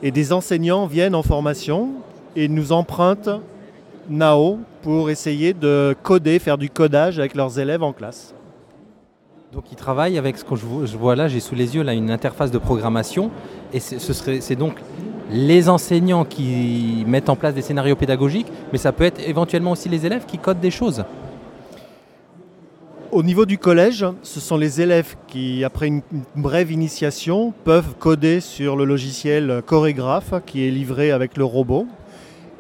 et 0.05 0.13
des 0.13 0.33
enseignants 0.33 0.87
viennent 0.87 1.17
en 1.17 1.25
formation 1.25 1.95
et 2.37 2.47
nous 2.47 2.71
empruntent 2.71 3.41
NAO 4.09 4.61
pour 4.83 5.11
essayer 5.11 5.53
de 5.53 5.97
coder, 6.05 6.39
faire 6.39 6.57
du 6.57 6.71
codage 6.71 7.19
avec 7.19 7.35
leurs 7.35 7.59
élèves 7.59 7.83
en 7.83 7.93
classe. 7.93 8.33
Donc 9.53 9.65
ils 9.73 9.77
travaillent 9.77 10.19
avec 10.19 10.37
ce 10.37 10.45
que 10.45 10.57
je 10.57 10.97
vois 10.99 11.17
là, 11.17 11.27
j'ai 11.27 11.41
sous 11.41 11.55
les 11.55 11.75
yeux 11.75 11.83
là 11.83 11.95
une 11.95 12.11
interface 12.11 12.51
de 12.51 12.59
programmation 12.59 13.31
et 13.73 13.81
c'est 13.81 14.57
donc 14.57 14.75
les 15.31 15.71
enseignants 15.71 16.27
qui 16.27 17.03
mettent 17.07 17.31
en 17.31 17.37
place 17.37 17.55
des 17.55 17.63
scénarios 17.63 17.97
pédagogiques, 17.97 18.49
mais 18.73 18.79
ça 18.79 18.93
peut 18.93 19.05
être 19.05 19.27
éventuellement 19.27 19.71
aussi 19.71 19.89
les 19.89 20.05
élèves 20.05 20.27
qui 20.27 20.37
codent 20.37 20.61
des 20.61 20.71
choses. 20.71 21.03
Au 23.11 23.23
niveau 23.23 23.47
du 23.47 23.57
collège, 23.57 24.05
ce 24.23 24.39
sont 24.39 24.59
les 24.59 24.83
élèves 24.83 25.17
qui, 25.29 25.65
après 25.65 25.87
une 25.87 26.03
brève 26.37 26.71
initiation, 26.71 27.55
peuvent 27.65 27.95
coder 27.99 28.41
sur 28.41 28.77
le 28.77 28.85
logiciel 28.85 29.63
chorégraphe 29.65 30.35
qui 30.45 30.69
est 30.69 30.71
livré 30.71 31.11
avec 31.11 31.39
le 31.39 31.45
robot. 31.45 31.87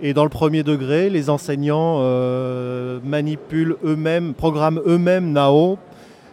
Et 0.00 0.14
dans 0.14 0.24
le 0.24 0.30
premier 0.30 0.62
degré, 0.62 1.10
les 1.10 1.28
enseignants 1.28 1.98
euh, 2.00 2.98
manipulent 3.04 3.76
eux-mêmes, 3.84 4.32
programment 4.32 4.80
eux-mêmes 4.86 5.32
NAO 5.32 5.78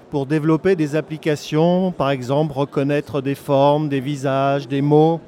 pour 0.09 0.25
développer 0.25 0.75
des 0.75 0.95
applications, 0.95 1.91
par 1.91 2.09
exemple 2.09 2.53
reconnaître 2.53 3.21
des 3.21 3.35
formes, 3.35 3.89
des 3.89 3.99
visages, 3.99 4.67
des 4.67 4.81
mots, 4.81 5.19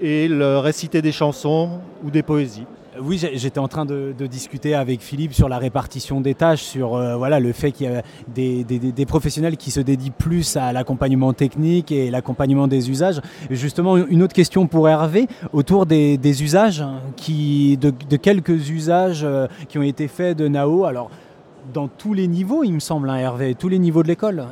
et 0.00 0.28
le 0.28 0.58
réciter 0.58 1.02
des 1.02 1.12
chansons 1.12 1.80
ou 2.04 2.10
des 2.10 2.22
poésies. 2.22 2.66
Oui, 3.00 3.18
j'étais 3.18 3.58
en 3.58 3.66
train 3.66 3.84
de, 3.84 4.14
discuter 4.30 4.74
avec 4.74 5.00
Philippe 5.00 5.34
sur 5.34 5.48
la 5.48 5.58
répartition 5.58 6.20
des 6.20 6.34
tâches, 6.34 6.62
sur 6.62 6.94
euh, 6.94 7.16
voilà, 7.16 7.40
le 7.40 7.52
fait 7.52 7.72
qu'il 7.72 7.90
y 7.90 7.90
a 7.90 8.02
des, 8.28 9.06
professionnels 9.06 9.56
qui 9.56 9.72
se 9.72 9.80
dédient 9.80 10.12
plus 10.16 10.56
à 10.56 10.72
l'accompagnement 10.72 11.32
technique 11.32 11.90
et 11.90 12.10
l'accompagnement 12.10 12.68
des 12.68 12.90
usages. 12.90 13.20
justement, 13.50 13.96
une 13.96 14.22
autre 14.22 14.32
question 14.32 14.68
pour 14.68 14.88
Hervé, 14.88 15.26
autour 15.52 15.86
des, 15.86 16.42
usages, 16.42 16.84
qui, 17.16 17.76
de, 17.78 18.16
quelques 18.16 18.70
usages 18.70 19.22
euh, 19.24 19.48
qui 19.68 19.78
ont 19.78 19.82
été 19.82 20.06
faits 20.06 20.38
de 20.38 20.46
Nao. 20.46 20.84
Alors, 20.84 21.10
dans 21.74 21.88
tous 21.88 22.14
les 22.14 22.28
niveaux, 22.28 22.62
il 22.62 22.72
me 22.72 22.80
semble, 22.80 23.10
hein, 23.10 23.16
Hervé, 23.16 23.56
tous 23.56 23.68
les 23.68 23.80
niveaux 23.80 24.04
de 24.04 24.08
l'école. 24.08 24.46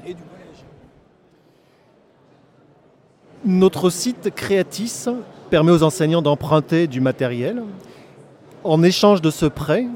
Notre 3.44 3.90
site 3.90 4.30
Creatis 4.35 5.06
permet 5.48 5.70
aux 5.70 5.85
enseignants 5.85 6.20
d'emprunter 6.20 6.88
du 6.88 7.00
matériel. 7.00 7.62
En 8.64 8.82
échange 8.82 9.22
de 9.22 9.30
ce 9.30 9.46
prêt 9.46 9.87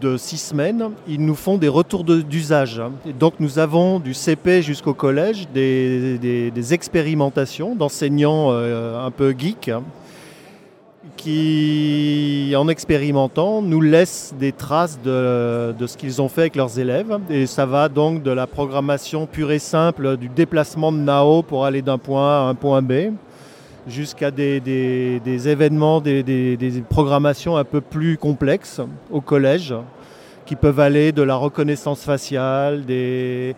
de 0.00 0.16
six 0.16 0.38
semaines, 0.38 0.90
ils 1.06 1.24
nous 1.24 1.36
font 1.36 1.58
des 1.58 1.68
retours 1.68 2.02
d'usage. 2.02 2.82
Et 3.06 3.12
donc 3.12 3.34
nous 3.38 3.60
avons 3.60 4.00
du 4.00 4.12
CP 4.12 4.62
jusqu'au 4.62 4.94
collège 4.94 5.48
des, 5.54 6.74
expérimentations 6.74 7.76
d'enseignants 7.76 8.48
euh, 8.50 9.06
un 9.06 9.12
peu 9.12 9.32
geeks 9.36 9.70
qui, 11.22 12.52
en 12.56 12.66
expérimentant, 12.66 13.62
nous 13.62 13.80
laissent 13.80 14.34
des 14.40 14.50
traces 14.50 14.98
de, 15.00 15.72
ce 15.86 15.96
qu'ils 15.96 16.20
ont 16.20 16.28
fait 16.28 16.42
avec 16.42 16.56
leurs 16.56 16.80
élèves. 16.80 17.16
Et 17.30 17.46
ça 17.46 17.64
va 17.64 17.88
donc 17.88 18.24
de 18.24 18.32
la 18.32 18.48
programmation 18.48 19.26
pure 19.26 19.52
et 19.52 19.60
simple, 19.60 20.16
du 20.16 20.28
déplacement 20.28 20.90
de 20.90 20.98
Nao 20.98 21.42
pour 21.42 21.64
aller 21.64 21.80
d'un 21.80 21.98
point 21.98 22.28
A 22.28 22.40
à 22.40 22.48
un 22.48 22.56
point 22.56 22.82
B, 22.82 23.12
jusqu'à 23.86 24.32
des, 24.32 24.60
événements, 25.48 26.00
des, 26.00 26.82
programmations 26.88 27.56
un 27.56 27.64
peu 27.64 27.80
plus 27.80 28.18
complexes 28.18 28.80
au 29.10 29.20
collège, 29.20 29.74
qui 30.44 30.56
peuvent 30.56 30.80
aller 30.80 31.12
de 31.12 31.22
la 31.22 31.36
reconnaissance 31.36 32.02
faciale, 32.02 32.84
des, 32.84 33.54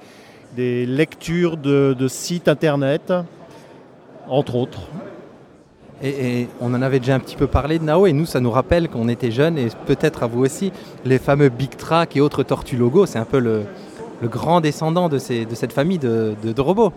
lectures 0.57 1.57
de 1.57 2.09
sites 2.09 2.49
internet, 2.49 3.11
entre 4.29 4.57
autres. 4.57 4.83
Et, 6.05 6.49
on 6.61 6.75
en 6.75 6.83
avait 6.83 7.01
déjà 7.01 7.15
un 7.15 7.19
petit 7.19 7.35
peu 7.35 7.47
parlé 7.47 7.79
de 7.79 7.85
Nao, 7.85 8.07
et 8.07 8.13
nous, 8.13 8.27
ça 8.27 8.39
nous 8.39 8.51
rappelle 8.51 8.91
qu'on 8.91 9.09
était 9.09 9.31
jeunes, 9.31 9.57
et 9.57 9.69
peut-être 9.87 10.23
à 10.23 10.27
vous 10.27 10.45
aussi, 10.45 10.71
les 11.07 11.19
fameux 11.19 11.49
Big 11.49 11.71
Track 11.77 12.15
et 12.17 12.21
autres 12.21 12.43
Tortues 12.43 12.77
Logo, 12.77 13.07
c'est 13.07 13.19
un 13.19 13.25
peu 13.25 13.39
le, 13.39 13.63
grand 14.25 14.61
descendant 14.61 15.09
de, 15.09 15.19
cette 15.19 15.73
famille 15.73 15.99
de, 15.99 16.61
robots. 16.61 16.93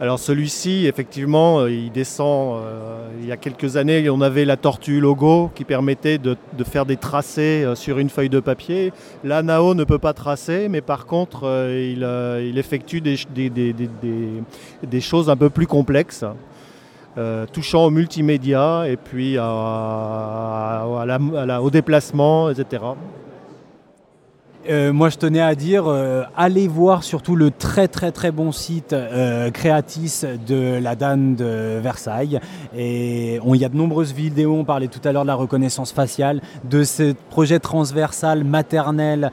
Alors 0.00 0.18
celui-ci, 0.18 0.86
effectivement, 0.86 1.60
euh, 1.60 1.70
il 1.70 1.92
descend. 1.92 2.62
euh, 2.62 3.10
il 3.20 3.28
y 3.28 3.32
a 3.32 3.36
quelques 3.36 3.76
années, 3.76 4.08
on 4.08 4.22
avait 4.22 4.46
la 4.46 4.56
tortue 4.56 4.98
logo 4.98 5.50
qui 5.54 5.64
permettait 5.64 6.16
de, 6.16 6.38
faire 6.64 6.86
des 6.86 6.96
tracés 6.96 7.64
euh, 7.64 7.74
sur 7.74 7.98
une 7.98 8.08
feuille 8.08 8.30
de 8.30 8.40
papier. 8.40 8.94
Là, 9.24 9.42
Nao 9.42 9.74
ne 9.74 9.84
peut 9.84 9.98
pas 9.98 10.14
tracer, 10.14 10.68
mais 10.70 10.80
par 10.80 11.04
contre, 11.04 11.44
il, 11.70 12.56
effectue 12.56 13.02
des 13.02 15.00
choses 15.02 15.28
un 15.28 15.36
peu 15.36 15.50
plus 15.50 15.66
complexes. 15.66 16.24
Euh, 17.18 17.46
touchant 17.46 17.86
au 17.86 17.90
multimédia 17.90 18.84
et 18.86 18.96
puis 18.96 19.36
à, 19.38 19.44
à 19.44 21.60
au 21.60 21.70
déplacement, 21.70 22.50
etc. 22.50 22.82
Euh, 24.68 24.92
moi, 24.92 25.08
je 25.08 25.16
tenais 25.16 25.40
à 25.40 25.54
dire, 25.54 25.84
euh, 25.86 26.22
allez 26.36 26.68
voir 26.68 27.02
surtout 27.02 27.34
le 27.34 27.50
très 27.50 27.88
très 27.88 28.12
très 28.12 28.30
bon 28.30 28.52
site 28.52 28.92
euh, 28.92 29.50
Creatis 29.50 30.20
de 30.46 30.78
la 30.78 30.94
Dan 30.96 31.34
de 31.34 31.78
Versailles. 31.82 32.40
Et 32.76 33.36
il 33.42 33.56
y 33.56 33.64
a 33.64 33.70
de 33.70 33.76
nombreuses 33.76 34.12
vidéos. 34.12 34.54
On 34.54 34.64
parlait 34.64 34.88
tout 34.88 35.00
à 35.08 35.12
l'heure 35.12 35.22
de 35.22 35.28
la 35.28 35.34
reconnaissance 35.34 35.92
faciale, 35.92 36.42
de 36.64 36.84
ce 36.84 37.14
projet 37.30 37.58
transversal 37.58 38.44
maternel 38.44 39.30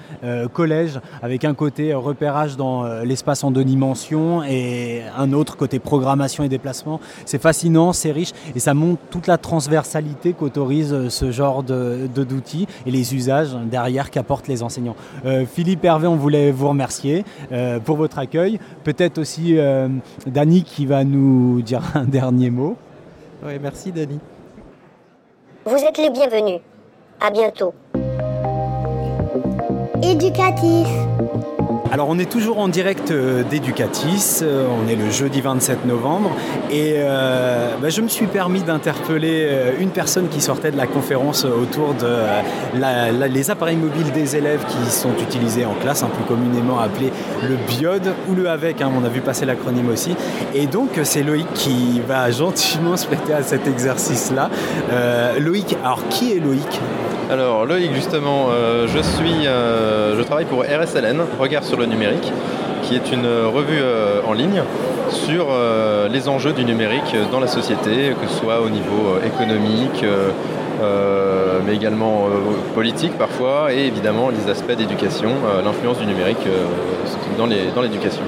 collège, 0.54 1.00
avec 1.22 1.44
un 1.46 1.54
côté 1.54 1.94
repérage 1.94 2.56
dans 2.58 2.84
l'espace 3.04 3.44
en 3.44 3.52
deux 3.52 3.64
dimensions 3.66 4.44
et 4.44 5.02
un 5.18 5.34
autre 5.34 5.58
côté 5.58 5.80
programmation 5.80 6.44
et 6.44 6.50
déplacement. 6.50 7.00
C'est 7.26 7.42
fascinant, 7.42 7.92
c'est 7.94 8.12
riche 8.12 8.32
et 8.56 8.60
ça 8.60 8.74
montre 8.74 9.02
toute 9.10 9.28
la 9.28 9.38
transversalité 9.38 10.34
qu'autorise 10.34 11.10
ce 11.10 11.32
genre 11.32 11.64
de- 11.64 12.08
de- 12.14 12.24
d'outils 12.24 12.68
et 12.86 12.92
les 12.92 13.14
usages 13.14 13.56
derrière 13.70 14.10
qu'apportent 14.10 14.48
les 14.48 14.64
enseignants. 14.64 14.96
Euh, 15.26 15.46
Philippe 15.46 15.84
Hervé, 15.84 16.08
on 16.08 16.16
voulait 16.16 16.52
vous 16.52 16.70
remercier 16.70 17.26
euh, 17.52 17.80
pour 17.80 17.98
votre 17.98 18.20
accueil. 18.20 18.60
Peut-être 18.84 19.18
aussi 19.18 19.58
euh, 19.58 19.88
Dany 20.26 20.64
qui 20.64 20.86
va 20.86 21.04
nous 21.04 21.62
dire 21.62 21.82
un 21.96 22.06
dernier 22.06 22.50
mot. 22.50 22.76
Oui, 23.44 23.54
merci 23.62 23.92
Dani. 23.92 24.20
Vous 25.66 25.78
êtes 25.78 25.98
les 25.98 26.10
bienvenus. 26.10 26.60
À 27.20 27.32
bientôt. 27.32 27.74
Éducatif. 30.02 30.88
Alors 31.92 32.10
on 32.10 32.20
est 32.20 32.30
toujours 32.30 32.60
en 32.60 32.68
direct 32.68 33.12
euh, 33.12 33.44
d'Educatis, 33.44 34.40
euh, 34.42 34.68
on 34.68 34.90
est 34.90 34.96
le 34.96 35.10
jeudi 35.10 35.40
27 35.40 35.86
novembre 35.86 36.32
et 36.70 36.96
euh, 36.98 37.76
bah, 37.82 37.90
je 37.90 38.02
me 38.02 38.10
suis 38.10 38.28
permis 38.28 38.62
d'interpeller 38.62 39.50
une 39.80 39.90
personne 39.90 40.28
qui 40.28 40.42
sortait 40.42 40.72
de 40.72 40.78
la 40.78 40.88
conférence 40.88 41.46
autour 41.46 41.94
de 41.94 42.08
les 43.30 43.52
appareils 43.52 43.78
mobiles 43.78 44.12
des 44.12 44.36
élèves 44.36 44.66
qui 44.66 44.92
sont 44.92 45.14
utilisés 45.22 45.66
en 45.66 45.74
classe, 45.76 46.04
hein, 46.04 46.10
plus 46.14 46.26
communément 46.26 46.80
appelé 46.80 47.12
le 47.44 47.56
BIOD 47.68 48.14
ou 48.30 48.36
le 48.36 48.50
AVEC, 48.50 48.82
hein, 48.82 48.92
on 49.00 49.06
a 49.06 49.10
vu 49.10 49.22
passer 49.22 49.46
l'acronyme 49.46 49.90
aussi. 49.90 50.16
Et 50.54 50.68
donc 50.68 51.00
c'est 51.04 51.24
Loïc 51.24 51.48
qui 51.54 52.02
va 52.06 52.30
gentiment 52.32 52.98
se 52.98 53.06
prêter 53.08 53.34
à 53.34 53.44
cet 53.44 53.68
exercice-là. 53.68 54.50
Loïc, 55.40 55.78
alors 55.84 56.08
qui 56.10 56.34
est 56.34 56.40
Loïc? 56.40 56.82
Alors 57.30 57.66
Loïc, 57.66 57.94
justement, 57.94 58.48
euh, 58.52 58.88
je 58.88 59.00
suis, 59.00 59.48
euh, 59.48 60.16
je 60.18 60.24
travaille 60.24 60.46
pour 60.46 60.64
RSLN, 60.64 61.20
Regard 61.38 61.66
sur 61.66 61.78
le 61.78 61.86
numérique, 61.86 62.32
qui 62.84 62.96
est 62.96 63.12
une 63.12 63.28
revue 63.28 63.82
euh, 63.82 64.22
en 64.26 64.32
ligne 64.32 64.64
sur 65.10 65.48
les 66.10 66.30
enjeux 66.30 66.54
du 66.54 66.64
numérique 66.64 67.16
dans 67.32 67.40
la 67.40 67.48
société, 67.48 68.14
que 68.22 68.28
ce 68.28 68.40
soit 68.40 68.62
au 68.62 68.70
niveau 68.70 69.18
économique, 69.26 70.04
mais 71.66 71.76
également 71.76 72.26
politique 72.76 73.18
parfois, 73.18 73.74
et 73.74 73.88
évidemment 73.88 74.30
les 74.30 74.52
aspects 74.52 74.76
d'éducation, 74.76 75.30
l'influence 75.64 75.98
du 75.98 76.06
numérique 76.06 76.46
dans 77.38 77.82
l'éducation. 77.82 78.24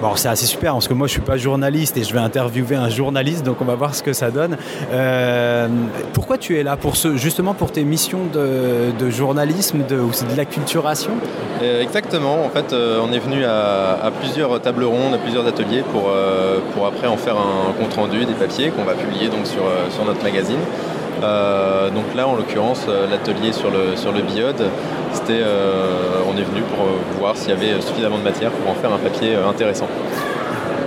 Bon, 0.00 0.14
c'est 0.14 0.28
assez 0.28 0.46
super 0.46 0.72
parce 0.72 0.88
que 0.88 0.94
moi 0.94 1.06
je 1.06 1.12
suis 1.12 1.22
pas 1.22 1.38
journaliste 1.38 1.96
et 1.96 2.04
je 2.04 2.12
vais 2.12 2.18
interviewer 2.18 2.76
un 2.76 2.90
journaliste, 2.90 3.44
donc 3.44 3.56
on 3.60 3.64
va 3.64 3.74
voir 3.76 3.94
ce 3.94 4.02
que 4.02 4.12
ça 4.12 4.30
donne. 4.30 4.58
Euh, 4.92 5.68
pourquoi 6.12 6.36
tu 6.36 6.58
es 6.58 6.62
là 6.62 6.76
pour 6.76 6.96
ce, 6.96 7.16
justement 7.16 7.54
pour 7.54 7.72
tes 7.72 7.82
missions 7.82 8.26
de, 8.32 8.92
de 8.98 9.10
journalisme 9.10 9.84
de, 9.88 9.96
ou 9.96 10.12
c'est 10.12 10.30
de 10.30 10.36
l'acculturation? 10.36 11.12
Euh, 11.62 11.82
Exactement, 11.82 12.44
en 12.44 12.50
fait 12.50 12.72
euh, 12.72 13.00
on 13.02 13.12
est 13.12 13.18
venu 13.18 13.44
à, 13.44 14.10
plusieurs 14.20 14.60
tables 14.60 14.84
rondes, 14.84 15.14
à 15.14 15.18
plusieurs 15.18 15.46
ateliers 15.46 15.82
pour, 15.92 16.10
pour 16.74 16.86
après 16.86 17.06
en 17.06 17.16
faire 17.16 17.36
un 17.36 17.72
compte 17.72 17.94
rendu 17.94 18.24
des 18.26 18.34
papiers 18.34 18.70
qu'on 18.70 18.84
va 18.84 18.94
publier 18.94 19.28
donc 19.28 19.46
sur, 19.46 19.62
sur 19.90 20.04
notre 20.04 20.22
magazine. 20.22 20.58
Euh, 21.22 21.90
donc 21.90 22.14
là 22.14 22.28
en 22.28 22.36
l'occurrence 22.36 22.84
euh, 22.88 23.08
l'atelier 23.08 23.52
sur 23.52 23.70
le, 23.70 23.96
sur 23.96 24.12
le 24.12 24.22
biode, 24.22 24.68
c'était, 25.12 25.40
euh, 25.40 26.20
on 26.28 26.36
est 26.36 26.42
venu 26.42 26.60
pour 26.62 26.86
voir 27.18 27.36
s'il 27.36 27.50
y 27.50 27.52
avait 27.52 27.80
suffisamment 27.80 28.18
de 28.18 28.24
matière 28.24 28.50
pour 28.50 28.70
en 28.70 28.74
faire 28.74 28.92
un 28.92 28.98
papier 28.98 29.34
intéressant. 29.34 29.88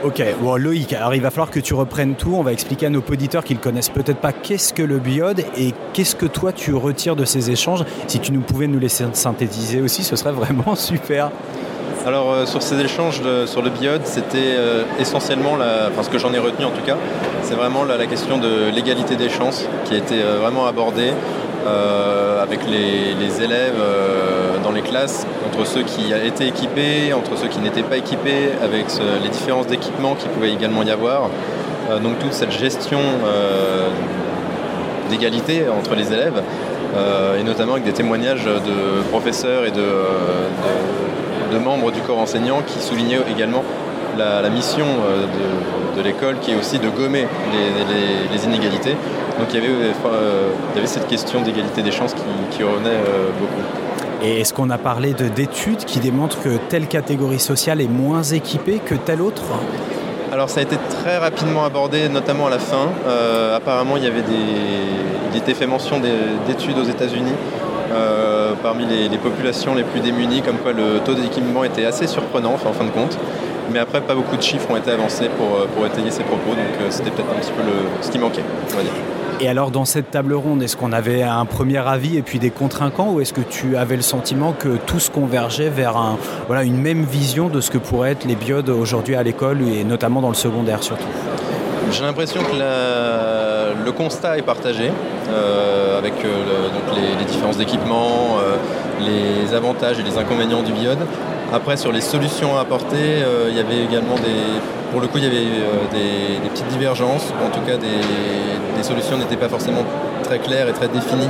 Ok, 0.04 0.24
bon 0.40 0.56
Loïc, 0.56 0.94
alors 0.94 1.14
il 1.14 1.22
va 1.22 1.30
falloir 1.30 1.52
que 1.52 1.60
tu 1.60 1.74
reprennes 1.74 2.16
tout. 2.16 2.34
On 2.34 2.42
va 2.42 2.54
expliquer 2.54 2.86
à 2.86 2.90
nos 2.90 3.02
auditeurs 3.02 3.44
qui 3.44 3.54
ne 3.54 3.60
connaissent 3.60 3.90
peut-être 3.90 4.20
pas 4.20 4.32
qu'est-ce 4.32 4.74
que 4.74 4.84
le 4.84 4.98
biode 4.98 5.44
et 5.58 5.74
qu'est-ce 5.92 6.16
que 6.16 6.26
toi 6.26 6.54
tu 6.54 6.74
retires 6.74 7.18
de 7.18 7.26
ces 7.26 7.52
échanges. 7.52 7.84
Si 8.08 8.20
tu 8.20 8.32
nous 8.32 8.40
pouvais 8.40 8.68
nous 8.68 8.80
laisser 8.80 9.04
synthétiser 9.12 9.82
aussi, 9.82 10.04
ce 10.04 10.16
serait 10.16 10.32
vraiment 10.32 10.76
super. 10.76 11.32
Alors 12.06 12.32
euh, 12.32 12.46
sur 12.46 12.62
ces 12.62 12.80
échanges 12.80 13.22
sur 13.46 13.62
le 13.62 13.70
biode, 13.70 14.02
c'était 14.06 14.56
euh, 14.58 14.84
essentiellement, 15.00 15.56
la, 15.56 15.90
enfin 15.92 16.04
ce 16.04 16.10
que 16.10 16.18
j'en 16.18 16.34
ai 16.34 16.40
retenu 16.40 16.66
en 16.66 16.72
tout 16.72 16.82
cas, 16.86 16.98
c'est 17.44 17.56
vraiment 17.56 17.84
la, 17.84 18.06
question 18.08 18.38
de 18.38 18.70
l'égalité 18.74 19.16
des 19.16 19.30
chances 19.30 19.68
qui 19.86 19.94
a 19.94 19.98
été 19.98 20.22
euh, 20.22 20.40
vraiment 20.42 20.66
abordée 20.66 21.14
avec 22.42 22.62
les, 22.68 23.44
élèves 23.44 23.80
dans 24.64 24.72
les 24.72 24.82
classes, 24.82 25.28
entre 25.46 25.68
ceux 25.68 25.84
qui 25.84 26.12
étaient 26.26 26.48
équipés, 26.48 27.14
entre 27.14 27.38
ceux 27.38 27.48
qui 27.48 27.60
n'étaient 27.60 27.84
pas 27.84 27.98
équipés, 27.98 28.50
avec 28.64 28.86
les 29.22 29.30
différences 29.30 29.68
d'équipement 29.68 30.16
qui 30.16 30.28
pouvait 30.30 30.52
également 30.52 30.82
y 30.82 30.90
avoir. 30.90 31.30
Donc 32.02 32.18
toute 32.20 32.34
cette 32.34 32.52
gestion 32.52 33.00
d'égalité 35.12 35.66
entre 35.70 35.94
les 35.94 36.12
élèves, 36.12 36.42
et 37.40 37.44
notamment 37.44 37.74
avec 37.74 37.84
des 37.84 37.94
témoignages 37.94 38.46
de 38.46 39.04
professeurs 39.12 39.66
et 39.66 39.72
de- 39.72 39.84
de 41.52 41.58
membres 41.58 41.92
du 41.92 42.02
corps 42.02 42.20
enseignant 42.20 42.62
qui 42.66 42.80
soulignaient 42.80 43.20
également 43.36 43.64
la, 44.18 44.42
la 44.42 44.50
mission 44.50 44.86
euh, 44.86 45.26
de, 45.96 46.00
de 46.00 46.04
l'école 46.08 46.36
qui 46.42 46.52
est 46.52 46.56
aussi 46.56 46.80
de 46.80 46.90
gommer 46.90 47.26
les, 47.54 47.68
les- 47.94 48.38
les 48.38 48.46
inégalités. 48.46 48.96
Donc 49.40 49.48
il 49.54 49.56
y 49.56 49.64
avait, 49.64 49.74
euh, 49.74 50.50
il 50.74 50.76
y 50.76 50.80
avait 50.80 50.88
cette 50.88 51.08
question 51.08 51.42
d'égalité 51.42 51.82
des 51.82 51.92
chances 51.92 52.14
qui, 52.14 52.22
qui 52.58 52.64
revenait 52.64 52.90
euh, 52.90 53.30
beaucoup. 53.40 53.62
Et 54.22 54.42
est-ce 54.42 54.54
qu'on 54.54 54.70
a 54.70 54.78
parlé 54.78 55.14
de- 55.14 55.30
d'études 55.30 55.86
qui 55.86 56.00
démontrent 56.00 56.42
que 56.42 56.58
telle 56.70 56.88
catégorie 56.88 57.40
sociale 57.40 57.80
est 57.82 57.88
moins 57.88 58.24
équipée 58.24 58.80
que 58.86 58.96
telle 58.96 59.22
autre? 59.22 59.44
Alors 60.32 60.50
ça 60.50 60.60
a 60.60 60.64
été 60.64 60.76
très 61.02 61.18
rapidement 61.18 61.64
abordé, 61.66 62.08
notamment 62.10 62.48
à 62.48 62.50
la 62.50 62.60
fin. 62.60 62.90
Euh, 63.08 63.56
apparemment, 63.56 63.96
il 63.98 64.04
y 64.04 64.08
avait 64.08 64.22
des, 64.22 64.46
il 65.32 65.38
était 65.38 65.54
fait 65.54 65.68
mention 65.68 66.00
des- 66.00 66.10
d'études 66.48 66.78
aux 66.78 66.84
États-Unis 66.84 67.32
euh, 67.92 68.54
parmi 68.62 68.86
les, 68.86 69.18
populations 69.18 69.76
les 69.76 69.84
plus 69.84 70.00
démunies, 70.00 70.42
comme 70.42 70.58
quoi 70.58 70.74
le 70.74 71.00
taux 71.04 71.14
d'équipement 71.14 71.64
était 71.64 71.86
assez 71.86 72.08
surprenant, 72.08 72.54
en 72.54 72.74
fin 72.74 72.86
de 72.86 72.92
compte. 72.92 73.18
Mais 73.72 73.80
après, 73.80 74.02
pas 74.02 74.16
beaucoup 74.16 74.36
de 74.36 74.42
chiffres 74.42 74.70
ont 74.72 74.78
été 74.78 74.92
avancés 74.92 75.30
pour, 75.38 75.84
euh, 75.84 75.88
étayer 75.88 76.12
ces 76.12 76.24
propos, 76.24 76.52
donc 76.52 76.82
euh, 76.82 76.88
c'était 76.90 77.12
peut-être 77.12 77.32
un 77.32 77.40
petit 77.40 77.52
peu 77.52 77.64
ce 78.02 78.10
qui 78.10 78.20
manquait. 78.20 78.44
Et 79.42 79.48
alors 79.48 79.72
dans 79.72 79.86
cette 79.86 80.12
table 80.12 80.34
ronde, 80.34 80.62
est-ce 80.62 80.76
qu'on 80.76 80.92
avait 80.92 81.22
un 81.24 81.46
premier 81.46 81.78
avis 81.78 82.18
et 82.18 82.22
puis 82.22 82.40
des 82.40 82.50
contre-inquants 82.50 83.14
ou 83.14 83.22
est-ce 83.22 83.32
que 83.32 83.40
tu 83.42 83.78
avais 83.78 83.96
le 83.96 84.02
sentiment 84.02 84.52
que 84.52 84.76
tous 84.86 85.08
convergeaient 85.08 85.70
vers 85.70 85.96
un, 85.96 86.18
voilà, 86.48 86.64
une 86.64 86.76
même 86.76 87.04
vision 87.04 87.48
de 87.48 87.62
ce 87.62 87.72
que 87.72 87.78
pourraient 87.78 88.12
être 88.12 88.26
les 88.26 88.36
biodes 88.36 88.68
aujourd'hui 88.68 89.16
à 89.16 89.24
l'école 89.24 89.62
et 89.62 89.86
notamment 89.86 90.20
dans 90.20 90.28
le 90.28 90.36
secondaire 90.36 90.84
surtout? 90.84 91.08
J'ai 91.92 92.04
l'impression 92.04 92.42
que 92.42 92.56
le 93.86 93.92
constat 93.92 94.38
est 94.38 94.44
partagé 94.44 94.92
euh, 95.30 95.98
avec 95.98 96.14
euh, 96.24 96.70
donc 96.70 96.96
les, 96.96 97.26
différences 97.26 97.58
d'équipement, 97.58 98.38
euh, 98.40 98.56
les 99.00 99.54
avantages 99.56 100.00
et 100.00 100.04
les 100.04 100.18
inconvénients 100.18 100.62
du 100.62 100.72
biode. 100.72 101.00
Après, 101.52 101.78
sur 101.78 101.92
les 101.92 102.02
solutions 102.02 102.58
à 102.58 102.62
apporter, 102.62 103.24
il 103.50 103.56
y 103.56 103.60
avait 103.60 103.84
également 103.84 104.16
des. 104.16 104.60
Pour 104.92 105.02
le 105.02 105.08
coup, 105.08 105.18
il 105.18 105.24
y 105.24 105.28
avait 105.28 105.46
des, 105.92 106.50
petites 106.50 106.68
divergences, 106.68 107.26
en 107.44 107.50
tout 107.50 107.62
cas 107.62 107.78
des, 107.78 108.84
solutions 108.84 109.18
n'étaient 109.18 109.36
pas 109.36 109.50
forcément 109.50 109.84
très 110.24 110.38
claires 110.40 110.70
et 110.70 110.74
très 110.74 110.88
définies. 110.88 111.30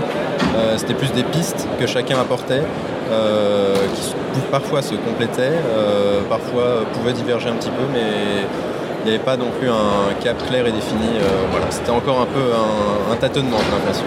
C'était 0.76 0.94
plus 0.94 1.12
des 1.14 1.24
pistes 1.24 1.68
que 1.80 1.88
chacun 1.88 2.20
apportait, 2.20 2.64
qui 3.96 4.42
parfois 4.52 4.82
se 4.82 4.96
complétaient, 4.96 5.58
parfois 6.28 6.84
pouvaient 6.94 7.14
diverger 7.14 7.50
un 7.50 7.56
petit 7.56 7.72
peu, 7.72 7.84
mais 7.94 8.44
il 9.02 9.10
n'y 9.10 9.16
avait 9.16 9.24
pas 9.24 9.38
non 9.38 9.50
plus 9.60 9.70
un 9.70 10.14
cap 10.22 10.38
clair 10.48 10.66
et 10.68 10.72
défini. 10.72 11.18
euh, 11.18 11.28
voilà. 11.52 11.66
C'était 11.70 11.90
encore 11.92 12.22
un 12.22 12.26
peu 12.26 12.40
un, 12.40 13.14
un 13.14 13.16
tâtonnement, 13.16 13.58
j'ai 13.64 13.72
l'impression. 13.72 14.06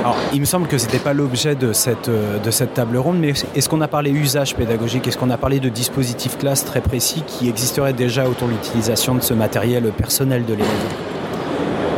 Alors, 0.00 0.16
il 0.32 0.40
me 0.40 0.44
semble 0.44 0.66
que 0.66 0.76
ce 0.78 0.86
n'était 0.86 0.98
pas 0.98 1.12
l'objet 1.12 1.54
de 1.54 1.72
cette, 1.72 2.08
euh, 2.08 2.38
de 2.38 2.50
cette 2.50 2.74
table 2.74 2.96
ronde, 2.98 3.18
mais 3.18 3.32
est-ce 3.54 3.68
qu'on 3.68 3.80
a 3.80 3.88
parlé 3.88 4.10
usage 4.10 4.54
pédagogique? 4.54 5.06
Est-ce 5.06 5.16
qu'on 5.18 5.30
a 5.30 5.36
parlé 5.36 5.60
de 5.60 5.68
dispositifs 5.68 6.36
classe 6.38 6.64
très 6.64 6.80
précis 6.80 7.22
qui 7.26 7.48
existeraient 7.48 7.92
déjà 7.94 8.26
autour 8.26 8.48
de 8.48 8.52
l'utilisation 8.52 9.14
de 9.14 9.20
ce 9.20 9.34
matériel 9.34 9.84
personnel 9.96 10.44
de 10.44 10.52
l'élève? 10.52 10.68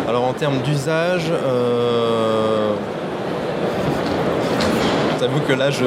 Alors 0.08 0.24
en 0.24 0.32
termes 0.32 0.60
d'usage, 0.62 1.30
euh... 1.30 2.72
j'avoue 5.20 5.40
que 5.46 5.52
là 5.52 5.70
je, 5.70 5.84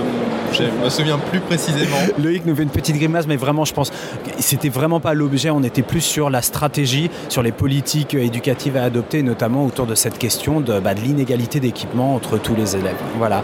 je 0.53 0.83
me 0.83 0.89
souviens 0.89 1.17
plus 1.17 1.39
précisément. 1.39 1.97
Loïc 2.17 2.45
nous 2.45 2.55
fait 2.55 2.63
une 2.63 2.69
petite 2.69 2.97
grimace, 2.97 3.27
mais 3.27 3.35
vraiment, 3.35 3.65
je 3.65 3.73
pense 3.73 3.89
que 3.89 3.95
c'était 4.39 4.69
vraiment 4.69 4.99
pas 4.99 5.13
l'objet. 5.13 5.49
On 5.49 5.63
était 5.63 5.81
plus 5.81 6.01
sur 6.01 6.29
la 6.29 6.41
stratégie, 6.41 7.09
sur 7.29 7.41
les 7.41 7.51
politiques 7.51 8.13
éducatives 8.13 8.77
à 8.77 8.83
adopter, 8.83 9.23
notamment 9.23 9.65
autour 9.65 9.85
de 9.85 9.95
cette 9.95 10.17
question 10.17 10.61
de, 10.61 10.79
bah, 10.79 10.93
de 10.93 11.01
l'inégalité 11.01 11.59
d'équipement 11.59 12.15
entre 12.15 12.37
tous 12.37 12.55
les 12.55 12.75
élèves. 12.75 12.97
Voilà. 13.17 13.43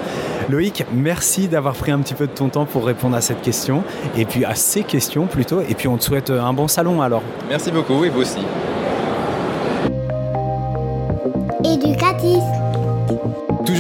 Loïc, 0.50 0.86
merci 0.94 1.48
d'avoir 1.48 1.74
pris 1.74 1.92
un 1.92 2.00
petit 2.00 2.14
peu 2.14 2.28
de 2.28 2.32
ton 2.32 2.50
temps 2.50 2.66
pour 2.66 2.86
répondre 2.86 3.16
à 3.16 3.22
cette 3.22 3.42
question, 3.42 3.84
et 4.18 4.26
puis 4.26 4.46
à 4.46 4.56
ces 4.56 4.84
questions 4.84 5.26
plutôt. 5.26 5.62
Et 5.62 5.76
puis 5.76 5.88
on 5.88 5.98
te 5.98 6.04
souhaite 6.04 6.30
un 6.30 6.54
bon 6.54 6.68
salon 6.68 7.02
alors. 7.02 7.24
Merci 7.50 7.72
beaucoup 7.72 8.04
et 8.06 8.10
vous 8.10 8.22
aussi. 8.22 8.40
Éducatif. 11.64 12.69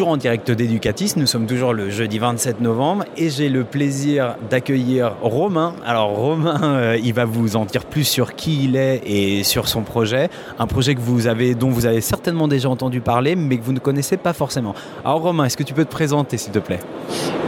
En 0.02 0.16
direct 0.16 0.50
d'Educatis, 0.50 1.14
nous 1.18 1.28
sommes 1.28 1.46
toujours 1.46 1.74
le 1.74 1.90
jeudi 1.90 2.20
27 2.20 2.62
novembre 2.62 3.04
et 3.18 3.30
j'ai 3.30 3.50
le 3.50 3.66
plaisir 3.66 4.36
d'accueillir 4.50 5.16
Romain. 5.22 5.74
Alors 5.86 6.12
Romain, 6.16 6.60
euh, 6.64 6.98
il 7.04 7.14
va 7.14 7.26
vous 7.26 7.58
en 7.58 7.66
dire 7.66 7.84
plus 7.84 8.06
sur 8.06 8.36
qui 8.36 8.64
il 8.64 8.78
est 8.78 9.02
et 9.06 9.44
sur 9.44 9.68
son 9.68 9.82
projet, 9.82 10.30
un 10.58 10.68
projet 10.68 10.96
que 10.96 11.02
vous 11.02 11.28
avez, 11.28 11.54
dont 11.54 11.70
vous 11.70 11.86
avez 11.86 12.00
certainement 12.00 12.48
déjà 12.48 12.70
entendu 12.70 13.02
parler, 13.02 13.36
mais 13.36 13.58
que 13.58 13.64
vous 13.64 13.74
ne 13.74 13.80
connaissez 13.80 14.16
pas 14.16 14.32
forcément. 14.32 14.74
Alors 15.04 15.22
Romain, 15.22 15.46
est-ce 15.46 15.58
que 15.58 15.64
tu 15.64 15.74
peux 15.74 15.86
te 15.86 15.92
présenter 15.92 16.38
s'il 16.38 16.54
te 16.54 16.60
plaît? 16.60 16.80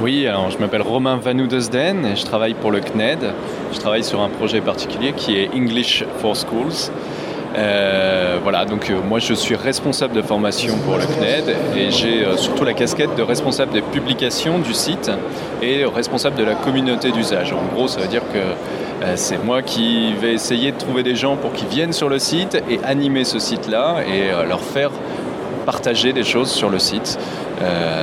Oui, 0.01 0.27
alors 0.27 0.51
je 0.51 0.57
m'appelle 0.57 0.81
Romain 0.81 1.17
Vanoudesden 1.17 2.05
et 2.05 2.15
je 2.17 2.25
travaille 2.25 2.55
pour 2.55 2.71
le 2.71 2.81
CNED. 2.81 3.19
Je 3.71 3.79
travaille 3.79 4.03
sur 4.03 4.19
un 4.19 4.29
projet 4.29 4.59
particulier 4.59 5.13
qui 5.13 5.37
est 5.37 5.49
English 5.53 6.03
for 6.17 6.35
Schools. 6.35 6.91
Euh, 7.57 8.37
voilà, 8.41 8.65
donc 8.65 8.89
euh, 8.89 9.01
moi 9.01 9.19
je 9.19 9.33
suis 9.33 9.55
responsable 9.55 10.13
de 10.13 10.21
formation 10.21 10.77
pour 10.85 10.95
le 10.95 11.03
CNED 11.03 11.55
et 11.75 11.91
j'ai 11.91 12.23
euh, 12.23 12.37
surtout 12.37 12.63
la 12.63 12.73
casquette 12.73 13.13
de 13.17 13.23
responsable 13.23 13.73
des 13.73 13.81
publications 13.81 14.59
du 14.59 14.73
site 14.73 15.11
et 15.61 15.83
responsable 15.83 16.37
de 16.37 16.45
la 16.45 16.55
communauté 16.55 17.11
d'usage. 17.11 17.51
En 17.51 17.63
gros, 17.75 17.87
ça 17.87 17.99
veut 17.99 18.07
dire 18.07 18.23
que 18.33 18.39
c'est 19.15 19.43
moi 19.43 19.63
qui 19.63 20.13
vais 20.13 20.33
essayer 20.33 20.71
de 20.71 20.77
trouver 20.77 21.01
des 21.01 21.15
gens 21.15 21.35
pour 21.35 21.53
qu'ils 21.53 21.67
viennent 21.67 21.93
sur 21.93 22.07
le 22.07 22.19
site 22.19 22.55
et 22.69 22.79
animer 22.83 23.23
ce 23.23 23.39
site-là 23.39 23.97
et 24.07 24.29
leur 24.47 24.61
faire 24.61 24.91
partager 25.65 26.13
des 26.13 26.23
choses 26.23 26.51
sur 26.51 26.69
le 26.69 26.77
site, 26.77 27.17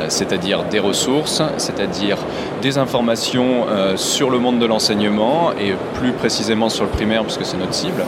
c'est-à-dire 0.09 0.65
des 0.65 0.81
ressources, 0.81 1.43
c'est-à-dire 1.57 2.19
des 2.63 2.79
informations 2.79 3.67
sur 3.97 4.31
le 4.31 4.39
monde 4.39 4.59
de 4.59 4.67
l'enseignement 4.67 5.53
et 5.53 5.75
plus 5.95 6.13
précisément 6.13 6.69
sur 6.69 6.85
le 6.85 6.91
primaire 6.91 7.23
puisque 7.23 7.45
c'est 7.45 7.59
notre 7.59 7.75
cible. 7.75 8.03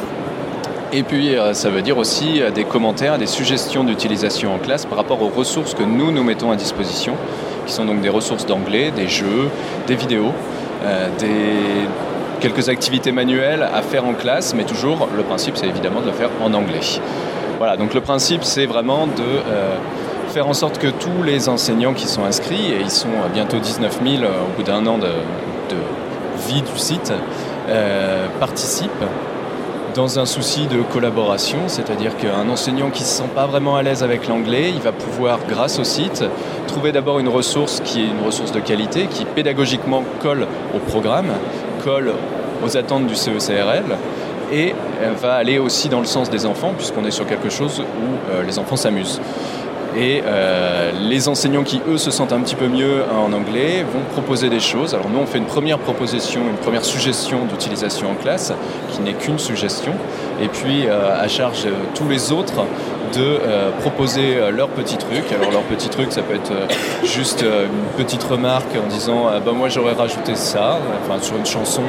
Et 0.92 1.04
puis 1.04 1.36
euh, 1.36 1.54
ça 1.54 1.70
veut 1.70 1.82
dire 1.82 1.98
aussi 1.98 2.42
euh, 2.42 2.50
des 2.50 2.64
commentaires, 2.64 3.16
des 3.16 3.26
suggestions 3.26 3.84
d'utilisation 3.84 4.54
en 4.54 4.58
classe 4.58 4.86
par 4.86 4.98
rapport 4.98 5.22
aux 5.22 5.28
ressources 5.28 5.72
que 5.72 5.84
nous 5.84 6.10
nous 6.10 6.24
mettons 6.24 6.50
à 6.50 6.56
disposition, 6.56 7.14
qui 7.66 7.72
sont 7.72 7.84
donc 7.84 8.00
des 8.00 8.08
ressources 8.08 8.44
d'anglais, 8.44 8.90
des 8.90 9.06
jeux, 9.06 9.50
des 9.86 9.94
vidéos, 9.94 10.32
euh, 10.84 11.08
quelques 12.40 12.68
activités 12.68 13.12
manuelles 13.12 13.62
à 13.72 13.82
faire 13.82 14.04
en 14.04 14.14
classe, 14.14 14.52
mais 14.52 14.64
toujours 14.64 15.08
le 15.16 15.22
principe 15.22 15.56
c'est 15.56 15.68
évidemment 15.68 16.00
de 16.00 16.06
le 16.06 16.12
faire 16.12 16.30
en 16.42 16.52
anglais. 16.54 16.80
Voilà, 17.58 17.76
donc 17.76 17.94
le 17.94 18.00
principe 18.00 18.42
c'est 18.42 18.66
vraiment 18.66 19.06
de 19.06 20.32
faire 20.32 20.48
en 20.48 20.54
sorte 20.54 20.78
que 20.78 20.88
tous 20.88 21.22
les 21.24 21.48
enseignants 21.48 21.92
qui 21.92 22.08
sont 22.08 22.24
inscrits, 22.24 22.72
et 22.72 22.80
ils 22.80 22.90
sont 22.90 23.08
euh, 23.08 23.28
bientôt 23.32 23.58
19 23.58 24.00
000 24.04 24.24
au 24.24 24.56
bout 24.56 24.64
d'un 24.64 24.84
an 24.86 24.98
de, 24.98 25.06
vie 26.48 26.62
du 26.62 26.78
site, 26.78 27.12
participent 28.40 29.04
dans 29.94 30.18
un 30.18 30.26
souci 30.26 30.66
de 30.66 30.82
collaboration, 30.82 31.58
c'est-à-dire 31.66 32.16
qu'un 32.16 32.48
enseignant 32.48 32.90
qui 32.90 33.02
ne 33.02 33.06
se 33.06 33.14
sent 33.14 33.30
pas 33.34 33.46
vraiment 33.46 33.76
à 33.76 33.82
l'aise 33.82 34.02
avec 34.02 34.28
l'anglais, 34.28 34.70
il 34.74 34.80
va 34.80 34.92
pouvoir, 34.92 35.38
grâce 35.48 35.78
au 35.78 35.84
site, 35.84 36.24
trouver 36.66 36.92
d'abord 36.92 37.18
une 37.18 37.28
ressource 37.28 37.80
qui 37.84 38.00
est 38.00 38.06
une 38.06 38.24
ressource 38.24 38.52
de 38.52 38.60
qualité, 38.60 39.06
qui 39.06 39.24
pédagogiquement 39.24 40.04
colle 40.20 40.46
au 40.74 40.78
programme, 40.78 41.30
colle 41.82 42.12
aux 42.64 42.76
attentes 42.76 43.06
du 43.06 43.14
CECRL, 43.14 43.96
et 44.52 44.74
elle 45.02 45.14
va 45.14 45.34
aller 45.34 45.58
aussi 45.58 45.88
dans 45.88 46.00
le 46.00 46.06
sens 46.06 46.30
des 46.30 46.46
enfants, 46.46 46.72
puisqu'on 46.76 47.04
est 47.04 47.10
sur 47.10 47.26
quelque 47.26 47.50
chose 47.50 47.80
où 47.80 48.32
euh, 48.32 48.42
les 48.42 48.58
enfants 48.58 48.76
s'amusent. 48.76 49.20
Et 49.96 50.22
euh, 50.24 50.92
les 50.92 51.28
enseignants 51.28 51.64
qui, 51.64 51.80
eux, 51.88 51.98
se 51.98 52.10
sentent 52.10 52.32
un 52.32 52.40
petit 52.40 52.54
peu 52.54 52.68
mieux 52.68 53.02
en 53.12 53.32
anglais 53.32 53.82
vont 53.82 54.02
proposer 54.12 54.48
des 54.48 54.60
choses. 54.60 54.94
Alors 54.94 55.08
nous, 55.08 55.18
on 55.18 55.26
fait 55.26 55.38
une 55.38 55.46
première 55.46 55.78
proposition, 55.78 56.42
une 56.48 56.56
première 56.56 56.84
suggestion 56.84 57.44
d'utilisation 57.44 58.10
en 58.10 58.14
classe, 58.14 58.52
qui 58.90 59.02
n'est 59.02 59.14
qu'une 59.14 59.38
suggestion. 59.38 59.92
Et 60.40 60.48
puis, 60.48 60.86
euh, 60.86 61.20
à 61.20 61.26
charge 61.28 61.66
euh, 61.66 61.72
tous 61.94 62.08
les 62.08 62.30
autres 62.30 62.64
de 63.12 63.22
euh, 63.22 63.70
proposer 63.80 64.36
euh, 64.36 64.50
leur 64.50 64.68
petit 64.68 64.96
truc. 64.96 65.24
Alors 65.32 65.50
leur 65.50 65.62
petit 65.62 65.88
truc, 65.88 66.12
ça 66.12 66.22
peut 66.22 66.34
être 66.34 66.52
euh, 66.52 66.66
juste 67.04 67.42
une 67.42 68.04
petite 68.04 68.22
remarque 68.24 68.74
en 68.76 68.88
disant 68.88 69.26
ah 69.28 69.40
bah, 69.44 69.52
moi 69.52 69.68
j'aurais 69.68 69.92
rajouté 69.92 70.34
ça, 70.34 70.78
enfin 71.02 71.20
sur 71.20 71.36
une 71.36 71.46
chanson, 71.46 71.82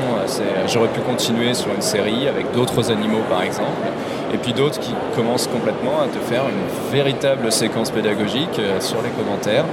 j'aurais 0.67 0.87
pu 0.89 1.01
continuer 1.01 1.53
sur 1.53 1.73
une 1.73 1.81
série 1.81 2.27
avec 2.27 2.51
d'autres 2.51 2.91
animaux 2.91 3.21
par 3.29 3.43
exemple. 3.43 3.87
Et 4.33 4.37
puis 4.37 4.53
d'autres 4.53 4.79
qui 4.79 4.93
commencent 5.15 5.47
complètement 5.47 6.01
à 6.01 6.07
te 6.07 6.17
faire 6.19 6.43
une 6.43 6.91
véritable 6.91 7.51
séquence 7.51 7.91
pédagogique 7.91 8.61
sur 8.79 9.01
les 9.01 9.09
commentaires. 9.09 9.65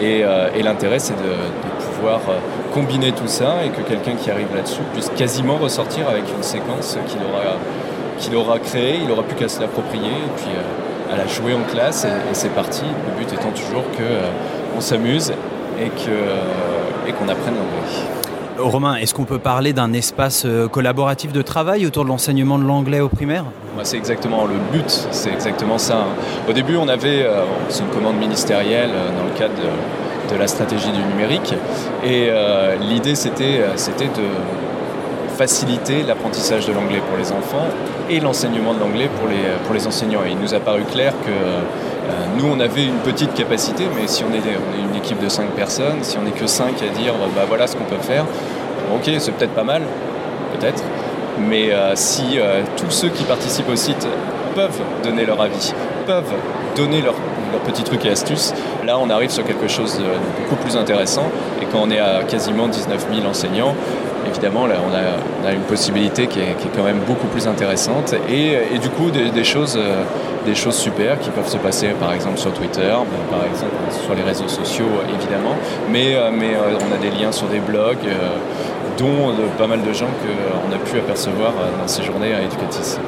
Et, 0.00 0.24
l'intérêt, 0.62 0.98
c'est 0.98 1.12
de, 1.14 1.34
pouvoir 1.94 2.20
combiner 2.72 3.12
tout 3.12 3.26
ça 3.26 3.56
et 3.64 3.68
que 3.68 3.86
quelqu'un 3.86 4.14
qui 4.14 4.30
arrive 4.30 4.54
là-dessus 4.54 4.80
puisse 4.94 5.10
quasiment 5.16 5.56
ressortir 5.56 6.08
avec 6.08 6.24
une 6.34 6.42
séquence 6.42 6.96
qu'il 7.08 7.20
aura, 7.20 7.56
qu'il 8.18 8.34
aura 8.36 8.58
créée. 8.58 9.00
Il 9.02 9.08
n'aura 9.08 9.22
plus 9.22 9.36
qu'à 9.36 9.48
se 9.48 9.60
l'approprier 9.60 10.12
à 11.12 11.16
la 11.16 11.26
jouer 11.26 11.54
en 11.54 11.62
classe. 11.70 12.04
Et, 12.04 12.08
et 12.08 12.34
c'est 12.34 12.54
parti. 12.54 12.82
Le 12.82 13.18
but 13.18 13.32
étant 13.32 13.50
toujours 13.50 13.84
qu'on 13.96 14.80
s'amuse 14.80 15.32
et 15.80 15.88
que, 15.88 16.10
euh, 16.10 17.08
et 17.08 17.12
qu'on 17.12 17.28
apprenne 17.28 17.54
l'anglais. 17.54 17.92
Romain, 18.58 18.96
est-ce 18.96 19.12
qu'on 19.12 19.24
peut 19.24 19.38
parler 19.38 19.74
d'un 19.74 19.92
espace 19.92 20.44
euh, 20.46 20.66
collaboratif 20.66 21.30
de 21.30 21.42
travail 21.42 21.84
autour 21.84 22.04
de 22.04 22.08
l'enseignement 22.08 22.58
de 22.58 22.64
l'anglais 22.64 23.00
au 23.00 23.10
primaire? 23.10 23.44
Moi, 23.74 23.84
c'est 23.84 23.98
exactement 23.98 24.46
le 24.46 24.54
but, 24.72 24.88
c'est 25.10 25.30
exactement 25.30 25.76
ça. 25.76 26.06
Au 26.48 26.52
début, 26.54 26.76
on 26.78 26.88
avait, 26.88 27.22
euh, 27.22 27.42
c'est 27.68 27.82
une 27.82 27.90
commande 27.90 28.16
ministérielle 28.16 28.88
euh, 28.94 29.10
dans 29.18 29.24
le 29.24 29.38
cadre 29.38 29.52
de, 29.56 30.34
de 30.34 30.40
la 30.40 30.46
stratégie 30.46 30.90
du 30.90 31.02
numérique, 31.02 31.52
et 32.02 32.28
euh, 32.30 32.76
l'idée 32.80 33.14
c'était, 33.14 33.60
euh, 33.60 33.76
c'était 33.76 34.06
de 34.06 34.26
faciliter 35.36 36.02
l'apprentissage 36.02 36.66
de 36.66 36.72
l'anglais 36.72 37.00
pour 37.06 37.18
les 37.18 37.30
enfants 37.30 37.66
et 38.08 38.20
l'enseignement 38.20 38.72
de 38.72 38.80
l'anglais 38.80 39.08
pour 39.18 39.28
les, 39.28 39.36
pour 39.64 39.74
les 39.74 39.86
enseignants. 39.86 40.24
Et 40.26 40.30
il 40.30 40.38
nous 40.38 40.54
a 40.54 40.60
paru 40.60 40.82
clair 40.84 41.12
que 41.24 41.30
euh, 41.30 42.26
nous, 42.38 42.46
on 42.46 42.60
avait 42.60 42.84
une 42.84 42.98
petite 42.98 43.34
capacité, 43.34 43.84
mais 43.94 44.06
si 44.06 44.24
on 44.24 44.32
est, 44.32 44.38
une 44.38 44.96
équipe 44.96 45.22
de 45.22 45.28
5 45.28 45.50
personnes, 45.50 45.98
si 46.02 46.16
on 46.18 46.22
n'est 46.22 46.30
que 46.30 46.46
5 46.46 46.74
à 46.82 46.98
dire 46.98 47.12
bah 47.34 47.44
voilà 47.48 47.66
ce 47.66 47.76
qu'on 47.76 47.84
peut 47.84 48.00
faire, 48.00 48.24
ok, 48.94 49.10
c'est 49.18 49.32
peut-être 49.32 49.54
pas 49.54 49.64
mal, 49.64 49.82
peut-être, 50.58 50.82
mais 51.38 51.72
euh, 51.72 51.92
si 51.96 52.38
euh, 52.38 52.62
tous 52.76 52.90
ceux 52.90 53.08
qui 53.08 53.24
participent 53.24 53.68
au 53.68 53.76
site 53.76 54.06
peuvent 54.54 54.80
donner 55.02 55.26
leur 55.26 55.40
avis, 55.40 55.74
peuvent 56.06 56.32
donner 56.76 57.02
leur, 57.02 57.14
leur 57.52 57.60
petit 57.62 57.82
truc 57.82 58.04
et 58.06 58.10
astuces, 58.10 58.54
là 58.86 58.98
on 58.98 59.10
arrive 59.10 59.30
sur 59.30 59.44
quelque 59.44 59.68
chose 59.68 59.98
de 59.98 60.04
beaucoup 60.42 60.56
plus 60.62 60.76
intéressant. 60.76 61.26
Et 61.60 61.66
quand 61.66 61.80
on 61.82 61.90
est 61.90 61.98
à 61.98 62.22
quasiment 62.22 62.68
19 62.68 63.06
000 63.12 63.26
enseignants, 63.26 63.74
évidemment, 64.28 64.64
on 64.64 65.46
a, 65.46 65.52
une 65.52 65.62
possibilité 65.62 66.26
qui 66.26 66.40
est, 66.40 66.56
quand 66.74 66.82
même 66.82 67.00
beaucoup 67.06 67.26
plus 67.28 67.46
intéressante. 67.46 68.14
Et, 68.28 68.78
du 68.78 68.88
coup, 68.90 69.10
des, 69.10 69.44
choses, 69.44 69.76
euh, 69.78 70.02
des 70.44 70.54
choses 70.54 70.76
super 70.76 71.18
qui 71.20 71.30
peuvent 71.30 71.48
se 71.48 71.56
passer, 71.56 71.88
par 72.00 72.12
exemple, 72.12 72.38
sur 72.38 72.52
Twitter, 72.52 72.94
par 73.30 73.44
exemple, 73.44 73.72
sur 74.04 74.14
les 74.14 74.22
réseaux 74.22 74.48
sociaux, 74.48 74.88
évidemment. 75.08 75.54
Mais, 75.90 76.14
euh, 76.14 76.30
euh, 76.30 76.78
on 76.80 76.94
a 76.94 76.98
des 76.98 77.10
liens 77.10 77.32
sur 77.32 77.46
des 77.48 77.60
blogs, 77.60 78.08
dont 78.98 79.34
pas 79.58 79.66
mal 79.66 79.82
de 79.82 79.92
gens 79.92 80.06
qu'on 80.06 80.74
a 80.74 80.78
pu 80.78 80.98
apercevoir 80.98 81.52
dans 81.80 81.88
ces 81.88 82.02
journées 82.02 82.34
à 82.34 82.42
Educatis. 82.42 82.98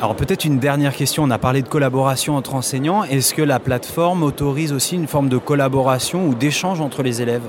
Alors 0.00 0.14
peut-être 0.14 0.44
une 0.44 0.60
dernière 0.60 0.94
question, 0.94 1.24
on 1.24 1.30
a 1.30 1.38
parlé 1.38 1.60
de 1.60 1.68
collaboration 1.68 2.36
entre 2.36 2.54
enseignants. 2.54 3.02
Est-ce 3.02 3.34
que 3.34 3.42
la 3.42 3.58
plateforme 3.58 4.22
autorise 4.22 4.72
aussi 4.72 4.94
une 4.94 5.08
forme 5.08 5.28
de 5.28 5.38
collaboration 5.38 6.24
ou 6.26 6.34
d'échange 6.34 6.80
entre 6.80 7.02
les 7.02 7.20
élèves? 7.20 7.42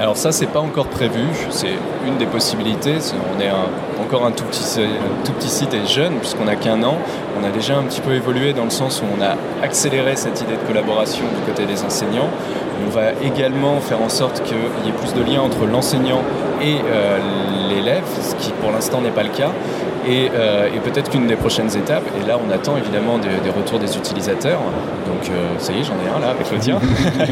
Alors 0.00 0.16
ça, 0.16 0.32
c'est 0.32 0.46
pas 0.46 0.60
encore 0.60 0.86
prévu. 0.86 1.20
C'est 1.50 1.74
une 2.06 2.16
des 2.16 2.24
possibilités. 2.24 2.96
on 3.36 3.38
est 3.38 3.50
encore 4.00 4.24
un 4.24 4.32
tout 4.32 4.44
petit, 4.44 4.80
tout 5.26 5.32
petit 5.32 5.50
site 5.50 5.74
et 5.74 5.86
jeune, 5.86 6.14
puisqu'on 6.14 6.46
n'a 6.46 6.56
qu'un 6.56 6.82
an. 6.84 6.96
On 7.38 7.44
a 7.44 7.50
déjà 7.50 7.76
un 7.76 7.82
petit 7.82 8.00
peu 8.00 8.14
évolué 8.14 8.54
dans 8.54 8.64
le 8.64 8.70
sens 8.70 9.02
où 9.02 9.04
on 9.14 9.22
a 9.22 9.36
accéléré 9.62 10.16
cette 10.16 10.40
idée 10.40 10.54
de 10.54 10.66
collaboration 10.66 11.24
du 11.36 11.42
côté 11.42 11.66
des 11.66 11.84
enseignants. 11.84 12.30
On 12.86 12.88
va 12.88 13.12
également 13.22 13.78
faire 13.80 14.00
en 14.00 14.08
sorte 14.08 14.42
qu'il 14.42 14.56
y 14.56 14.88
ait 14.88 14.92
plus 14.92 15.12
de 15.12 15.22
liens 15.22 15.42
entre 15.42 15.66
l'enseignant 15.66 16.22
et 16.62 16.76
euh, 16.82 17.18
l'élève, 17.68 18.04
ce 18.22 18.34
qui 18.36 18.52
pour 18.52 18.70
l'instant 18.72 19.02
n'est 19.02 19.10
pas 19.10 19.22
le 19.22 19.28
cas. 19.28 19.50
Et, 20.08 20.30
euh, 20.34 20.68
et 20.74 20.78
peut-être 20.78 21.10
qu'une 21.10 21.26
des 21.26 21.36
prochaines 21.36 21.76
étapes, 21.76 22.04
et 22.18 22.26
là 22.26 22.38
on 22.42 22.50
attend 22.50 22.76
évidemment 22.78 23.18
des, 23.18 23.28
des 23.44 23.50
retours 23.50 23.78
des 23.78 23.98
utilisateurs, 23.98 24.60
donc 25.06 25.28
euh, 25.30 25.58
ça 25.58 25.72
y 25.72 25.80
est 25.80 25.84
j'en 25.84 25.92
ai 25.94 26.08
un 26.16 26.20
là 26.20 26.30
avec 26.30 26.50
le 26.50 26.58
tien, 26.58 26.78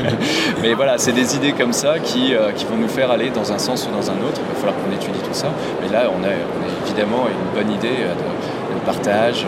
mais 0.63 0.75
voilà 0.75 0.99
c'est 0.99 1.13
des 1.13 1.35
idées 1.35 1.53
comme 1.53 1.73
ça 1.73 1.99
qui, 1.99 2.35
euh, 2.35 2.53
qui, 2.53 2.67
vont 2.67 2.77
nous 2.77 2.89
faire 2.89 3.11
aller 3.11 3.31
dans 3.31 3.53
un 3.53 3.59
sens 3.59 3.87
ou 3.87 3.91
dans 3.91 4.11
un 4.11 4.17
autre, 4.17 4.39
il 4.39 4.55
va 4.55 4.61
falloir 4.61 4.75
qu'on 4.77 4.95
étudie 4.95 5.19
tout 5.21 5.33
ça, 5.33 5.49
mais 5.81 5.89
là 5.91 6.11
on 6.11 6.23
a, 6.23 6.29
on 6.29 6.31
a 6.31 6.87
évidemment 6.87 7.25
une 7.27 7.59
bonne 7.59 7.73
idée 7.73 7.89
de, 7.89 8.75
de 8.75 8.85
partage, 8.85 9.47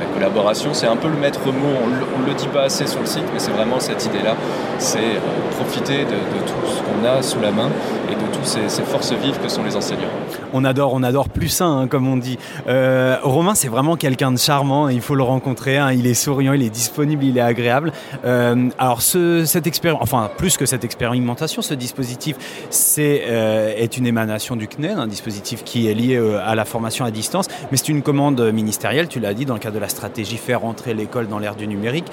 la 0.00 0.06
collaboration, 0.14 0.72
c'est 0.72 0.86
un 0.86 0.96
peu 0.96 1.08
le 1.08 1.16
maître 1.16 1.44
mot, 1.46 1.76
on 1.84 2.22
ne 2.22 2.26
le 2.26 2.32
dit 2.32 2.48
pas 2.48 2.62
assez 2.62 2.86
sur 2.86 3.00
le 3.00 3.06
site, 3.06 3.24
mais 3.34 3.38
c'est 3.38 3.50
vraiment 3.50 3.78
cette 3.78 4.06
idée-là, 4.06 4.36
c'est 4.78 5.20
profiter 5.58 6.04
de, 6.04 6.16
de 6.16 6.40
tout 6.46 6.66
ce 6.66 6.80
qu'on 6.80 7.06
a 7.06 7.20
sous 7.20 7.40
la 7.40 7.50
main 7.50 7.68
et 8.10 8.14
de 8.14 8.32
toutes 8.32 8.44
ces, 8.46 8.68
ces, 8.68 8.82
forces 8.82 9.12
vives 9.12 9.38
que 9.40 9.48
sont 9.48 9.64
les 9.64 9.76
enseignants. 9.76 10.08
On 10.52 10.64
adore, 10.64 10.94
on 10.94 11.02
adore 11.02 11.28
plus 11.28 11.48
sain, 11.48 11.80
hein, 11.80 11.86
comme 11.88 12.06
on 12.06 12.16
dit. 12.16 12.38
Euh, 12.68 13.16
Romain, 13.22 13.54
c'est 13.54 13.68
vraiment 13.68 13.96
quelqu'un 13.96 14.32
de 14.32 14.38
charmant, 14.38 14.88
il 14.88 15.00
faut 15.00 15.14
le 15.14 15.22
rencontrer, 15.22 15.76
hein, 15.76 15.92
il 15.92 16.06
est 16.06 16.14
souriant, 16.14 16.52
il 16.52 16.62
est 16.62 16.70
disponible, 16.70 17.24
il 17.24 17.36
est 17.38 17.42
agréable. 17.42 17.92
Euh, 18.24 18.68
alors, 18.78 19.02
ce, 19.02 19.44
cette 19.44 19.66
expérience, 19.66 20.00
enfin, 20.02 20.30
plus 20.36 20.56
que 20.56 20.66
cette 20.66 20.84
expérimentation, 20.84 21.62
ce 21.62 21.74
dispositif, 21.74 22.36
c'est 22.70 23.24
euh, 23.26 23.72
est 23.76 23.96
une 23.96 24.06
émanation 24.06 24.56
du 24.56 24.68
CNED, 24.68 24.98
un 24.98 25.06
dispositif 25.06 25.64
qui 25.64 25.88
est 25.88 25.94
lié 25.94 26.16
à 26.44 26.54
la 26.54 26.64
formation 26.64 27.04
à 27.04 27.10
distance, 27.10 27.48
mais 27.70 27.76
c'est 27.76 27.88
une 27.88 28.02
commande 28.02 28.40
ministérielle, 28.52 29.08
tu 29.08 29.20
l'as 29.20 29.34
dit, 29.34 29.46
dans 29.46 29.54
le 29.54 29.60
cadre 29.60 29.74
de 29.74 29.80
la 29.80 29.88
stratégie 29.88 30.36
faire 30.36 30.60
rentrer 30.60 30.94
l'école 30.94 31.28
dans 31.28 31.38
l'ère 31.38 31.56
du 31.56 31.66
numérique. 31.66 32.06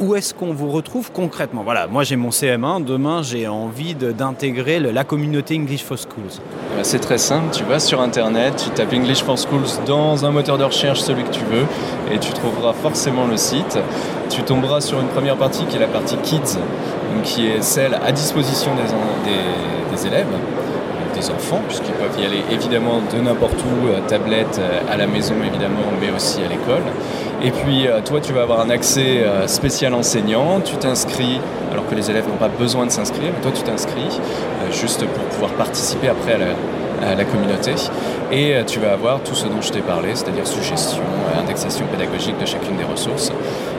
Où 0.00 0.14
est-ce 0.14 0.34
qu'on 0.34 0.52
vous 0.52 0.70
retrouve 0.70 1.10
concrètement? 1.12 1.62
Voilà, 1.62 1.86
moi 1.86 2.04
j'ai 2.04 2.16
mon 2.16 2.30
CM1, 2.30 2.84
demain 2.84 3.22
j'ai 3.22 3.48
envie 3.48 3.94
d'intégrer 3.94 4.80
la 4.80 5.04
communauté 5.04 5.31
C'est 6.82 6.98
très 6.98 7.18
simple, 7.18 7.46
tu 7.52 7.64
vas 7.64 7.78
sur 7.78 8.00
internet, 8.00 8.62
tu 8.64 8.70
tapes 8.70 8.92
English 8.92 9.22
for 9.22 9.38
Schools 9.38 9.84
dans 9.86 10.24
un 10.24 10.30
moteur 10.30 10.58
de 10.58 10.64
recherche, 10.64 11.00
celui 11.00 11.24
que 11.24 11.30
tu 11.30 11.44
veux, 11.44 11.66
et 12.12 12.18
tu 12.18 12.32
trouveras 12.32 12.72
forcément 12.72 13.26
le 13.26 13.36
site. 13.36 13.78
Tu 14.30 14.42
tomberas 14.42 14.80
sur 14.80 15.00
une 15.00 15.08
première 15.08 15.36
partie 15.36 15.64
qui 15.66 15.76
est 15.76 15.80
la 15.80 15.86
partie 15.86 16.16
Kids, 16.16 16.58
qui 17.24 17.46
est 17.46 17.62
celle 17.62 17.94
à 17.94 18.12
disposition 18.12 18.70
des 18.74 20.06
élèves 20.06 20.26
enfants, 21.30 21.60
puisqu'ils 21.66 21.94
peuvent 21.94 22.18
y 22.20 22.24
aller 22.24 22.42
évidemment 22.50 23.00
de 23.14 23.20
n'importe 23.20 23.60
où, 23.60 23.88
euh, 23.88 24.00
tablette, 24.06 24.60
à 24.90 24.96
la 24.96 25.06
maison 25.06 25.34
évidemment, 25.44 25.86
mais 26.00 26.10
aussi 26.10 26.40
à 26.42 26.48
l'école. 26.48 26.82
Et 27.44 27.50
puis 27.50 27.88
euh, 27.88 28.00
toi, 28.02 28.20
tu 28.20 28.32
vas 28.32 28.42
avoir 28.42 28.60
un 28.60 28.70
accès 28.70 29.24
euh, 29.24 29.48
spécial 29.48 29.94
enseignant, 29.94 30.60
tu 30.60 30.76
t'inscris, 30.76 31.40
alors 31.72 31.88
que 31.88 31.94
les 31.96 32.08
élèves 32.08 32.28
n'ont 32.28 32.36
pas 32.36 32.48
besoin 32.48 32.86
de 32.86 32.92
s'inscrire, 32.92 33.32
mais 33.34 33.42
toi 33.42 33.50
tu 33.52 33.62
t'inscris 33.62 34.20
euh, 34.20 34.70
juste 34.70 35.04
pour 35.04 35.24
pouvoir 35.24 35.50
participer 35.52 36.08
après 36.08 36.34
à 36.34 36.38
la, 36.38 36.46
à 37.02 37.14
la 37.14 37.24
communauté. 37.24 37.74
Et 38.30 38.54
euh, 38.54 38.64
tu 38.64 38.80
vas 38.80 38.92
avoir 38.92 39.22
tout 39.22 39.34
ce 39.34 39.46
dont 39.46 39.60
je 39.60 39.70
t'ai 39.70 39.80
parlé, 39.80 40.10
c'est-à-dire 40.14 40.46
suggestion, 40.46 41.02
euh, 41.02 41.40
indexation 41.40 41.86
pédagogique 41.86 42.38
de 42.38 42.46
chacune 42.46 42.76
des 42.76 42.84
ressources. 42.84 43.30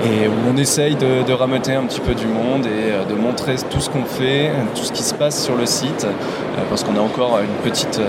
et 0.05 0.27
où 0.27 0.33
on 0.51 0.57
essaye 0.57 0.95
de, 0.95 1.23
de 1.23 1.33
un 1.33 1.85
petit 1.85 2.01
peu 2.01 2.13
du 2.13 2.27
monde 2.27 2.65
et 2.65 2.91
de 3.09 3.15
montrer 3.15 3.55
tout 3.69 3.79
ce 3.79 3.89
qu'on 3.89 4.03
fait, 4.05 4.51
tout 4.75 4.83
ce 4.83 4.91
qui 4.91 5.03
se 5.03 5.13
passe 5.13 5.41
sur 5.43 5.55
le 5.55 5.65
site, 5.65 6.05
parce 6.69 6.83
qu'on 6.83 6.97
a 6.97 7.01
encore 7.01 7.39
une 7.39 7.69
petite... 7.69 8.01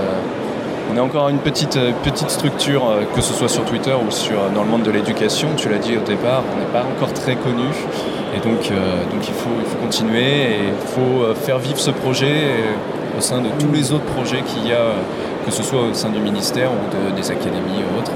Encore 0.96 1.28
une 1.28 1.38
petite, 1.38 1.76
structure, 2.28 2.84
que 3.16 3.20
ce 3.20 3.34
soit 3.34 3.48
sur 3.48 3.64
Twitter 3.64 3.90
ou 3.90 4.06
dans 4.54 4.62
le 4.62 4.68
monde 4.68 4.84
de 4.84 4.92
l'éducation. 4.92 5.48
Tu 5.56 5.68
l'as 5.68 5.78
dit 5.78 5.96
au 5.96 6.02
départ, 6.02 6.44
on 6.54 6.58
n'est 6.60 6.66
pas 6.66 6.84
encore 6.88 7.12
très 7.12 7.34
connu. 7.34 7.66
Et 8.34 8.40
donc, 8.40 8.70
euh, 8.70 9.04
donc 9.10 9.28
il, 9.28 9.34
faut, 9.34 9.50
il 9.60 9.66
faut 9.66 9.78
continuer 9.78 10.22
et 10.22 10.68
il 10.68 10.88
faut 10.88 11.34
faire 11.34 11.58
vivre 11.58 11.78
ce 11.78 11.90
projet 11.90 12.64
au 13.16 13.20
sein 13.20 13.40
de 13.40 13.48
tous 13.58 13.72
les 13.72 13.92
autres 13.92 14.04
projets 14.04 14.42
qu'il 14.42 14.66
y 14.66 14.72
a, 14.72 14.92
que 15.44 15.50
ce 15.50 15.62
soit 15.62 15.82
au 15.82 15.94
sein 15.94 16.10
du 16.10 16.20
ministère 16.20 16.70
ou 16.70 17.10
de, 17.12 17.16
des 17.16 17.30
académies 17.30 17.82
ou 17.92 17.98
autres. 17.98 18.12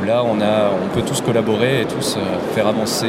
Où 0.00 0.04
là, 0.04 0.22
on, 0.24 0.40
a, 0.40 0.70
on 0.70 0.88
peut 0.94 1.02
tous 1.02 1.20
collaborer 1.20 1.82
et 1.82 1.84
tous 1.84 2.16
faire 2.54 2.66
avancer 2.66 3.08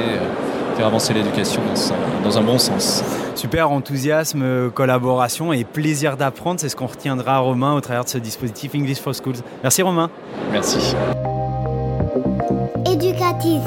faire 0.73 0.87
avancer 0.87 1.13
l'éducation 1.13 1.61
dans, 1.61 2.29
dans, 2.29 2.37
un 2.37 2.41
bon 2.41 2.57
sens. 2.57 3.03
Super 3.35 3.71
enthousiasme, 3.71 4.71
collaboration 4.71 5.53
et 5.53 5.63
plaisir 5.63 6.17
d'apprendre, 6.17 6.59
c'est 6.59 6.69
ce 6.69 6.75
qu'on 6.75 6.87
retiendra 6.87 7.39
Romain 7.39 7.73
au 7.75 7.81
travers 7.81 8.03
de 8.03 8.09
ce 8.09 8.17
dispositif 8.17 8.73
English 8.75 8.99
for 8.99 9.13
Schools. 9.13 9.37
Merci 9.61 9.81
Romain. 9.81 10.09
Merci. 10.51 10.95
Éducatif. 12.91 13.61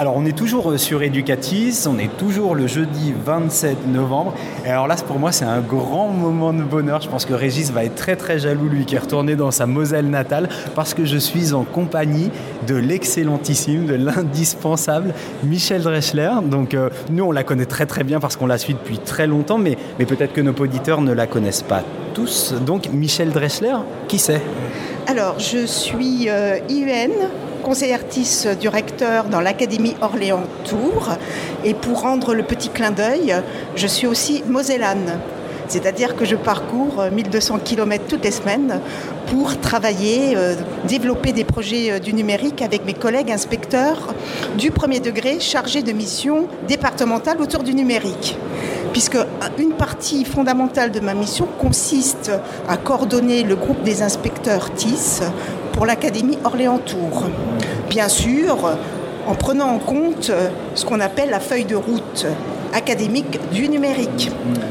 Alors 0.00 0.16
on 0.16 0.24
est 0.24 0.34
toujours 0.34 0.78
sur 0.78 1.02
Educatis, 1.02 1.84
on 1.86 1.98
est 1.98 2.16
toujours 2.16 2.54
le 2.54 2.66
jeudi 2.66 3.12
27 3.22 3.86
novembre. 3.88 4.32
Et 4.64 4.70
alors 4.70 4.86
là 4.86 4.96
pour 5.06 5.18
moi 5.18 5.30
c'est 5.30 5.44
un 5.44 5.60
grand 5.60 6.08
moment 6.08 6.54
de 6.54 6.62
bonheur. 6.62 7.02
Je 7.02 7.08
pense 7.10 7.26
que 7.26 7.34
Régis 7.34 7.70
va 7.70 7.84
être 7.84 7.96
très 7.96 8.16
très 8.16 8.38
jaloux 8.38 8.66
lui 8.66 8.86
qui 8.86 8.94
est 8.94 8.98
retourné 8.98 9.36
dans 9.36 9.50
sa 9.50 9.66
Moselle 9.66 10.08
natale 10.08 10.48
parce 10.74 10.94
que 10.94 11.04
je 11.04 11.18
suis 11.18 11.52
en 11.52 11.64
compagnie 11.64 12.30
de 12.66 12.76
l'excellentissime, 12.76 13.84
de 13.84 13.94
l'indispensable 13.94 15.12
Michel 15.44 15.82
Dreschler. 15.82 16.30
Donc 16.46 16.72
euh, 16.72 16.88
nous 17.10 17.24
on 17.24 17.30
la 17.30 17.44
connaît 17.44 17.66
très 17.66 17.84
très 17.84 18.02
bien 18.02 18.20
parce 18.20 18.38
qu'on 18.38 18.46
la 18.46 18.56
suit 18.56 18.72
depuis 18.72 18.96
très 18.96 19.26
longtemps, 19.26 19.58
mais, 19.58 19.76
peut-être 19.98 20.32
que 20.32 20.40
nos 20.40 20.54
auditeurs 20.54 21.02
ne 21.02 21.12
la 21.12 21.26
connaissent 21.26 21.62
pas 21.62 21.84
tous. 22.14 22.54
Donc 22.64 22.88
Michel 22.90 23.32
Dreschler, 23.32 23.76
qui 24.08 24.18
c'est? 24.18 24.40
Alors 25.08 25.38
je 25.38 25.66
suis 25.66 26.30
euh, 26.30 26.56
TIS 28.08 28.46
du 28.60 28.68
recteur 28.68 29.24
dans 29.24 29.40
l'Académie 29.40 29.94
Orléans-Tours. 30.00 31.10
Et 31.64 31.74
pour 31.74 32.02
rendre 32.02 32.34
le 32.34 32.42
petit 32.42 32.68
clin 32.68 32.90
d'œil, 32.90 33.34
je 33.76 33.86
suis 33.86 34.06
aussi 34.06 34.42
mosellane. 34.48 35.20
C'est-à-dire 35.70 36.16
que 36.16 36.24
je 36.24 36.34
parcours 36.34 37.04
1200 37.12 37.60
km 37.62 38.04
toutes 38.08 38.24
les 38.24 38.32
semaines 38.32 38.80
pour 39.28 39.56
travailler, 39.60 40.36
euh, 40.36 40.56
développer 40.88 41.32
des 41.32 41.44
projets 41.44 41.92
euh, 41.92 41.98
du 42.00 42.12
numérique 42.12 42.60
avec 42.60 42.84
mes 42.84 42.92
collègues 42.92 43.30
inspecteurs 43.30 44.12
du 44.58 44.72
premier 44.72 44.98
degré 44.98 45.38
chargés 45.38 45.82
de 45.82 45.92
missions 45.92 46.48
départementales 46.66 47.40
autour 47.40 47.62
du 47.62 47.72
numérique. 47.72 48.36
Puisque 48.92 49.18
une 49.58 49.74
partie 49.74 50.24
fondamentale 50.24 50.90
de 50.90 50.98
ma 50.98 51.14
mission 51.14 51.46
consiste 51.60 52.32
à 52.68 52.76
coordonner 52.76 53.44
le 53.44 53.54
groupe 53.54 53.84
des 53.84 54.02
inspecteurs 54.02 54.74
TIS 54.74 55.20
pour 55.72 55.86
l'Académie 55.86 56.38
Orléans-Tours. 56.42 57.26
Bien 57.88 58.08
sûr, 58.08 58.76
en 59.28 59.34
prenant 59.36 59.68
en 59.68 59.78
compte 59.78 60.32
ce 60.74 60.84
qu'on 60.84 60.98
appelle 60.98 61.30
la 61.30 61.38
feuille 61.38 61.64
de 61.64 61.76
route 61.76 62.26
académique 62.72 63.38
du 63.52 63.68
numérique 63.68 64.30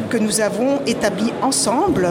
que 0.10 0.18
nous 0.18 0.41
avons 0.41 0.80
établi 0.86 1.32
ensemble 1.41 2.10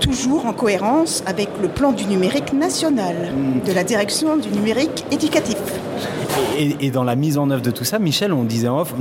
toujours 0.00 0.46
en 0.46 0.52
cohérence 0.52 1.22
avec 1.26 1.48
le 1.60 1.68
plan 1.68 1.92
du 1.92 2.04
numérique 2.06 2.52
national 2.52 3.32
de 3.64 3.72
la 3.72 3.84
direction 3.84 4.36
du 4.36 4.48
numérique 4.50 5.04
éducatif. 5.10 5.56
Et, 6.58 6.90
dans 6.90 7.04
la 7.04 7.16
mise 7.16 7.38
en 7.38 7.50
œuvre 7.50 7.62
de 7.62 7.70
tout 7.70 7.84
ça, 7.84 7.98
Michel, 7.98 8.32
on 8.32 8.44
disait 8.44 8.68
en 8.68 8.80
off, 8.80 8.94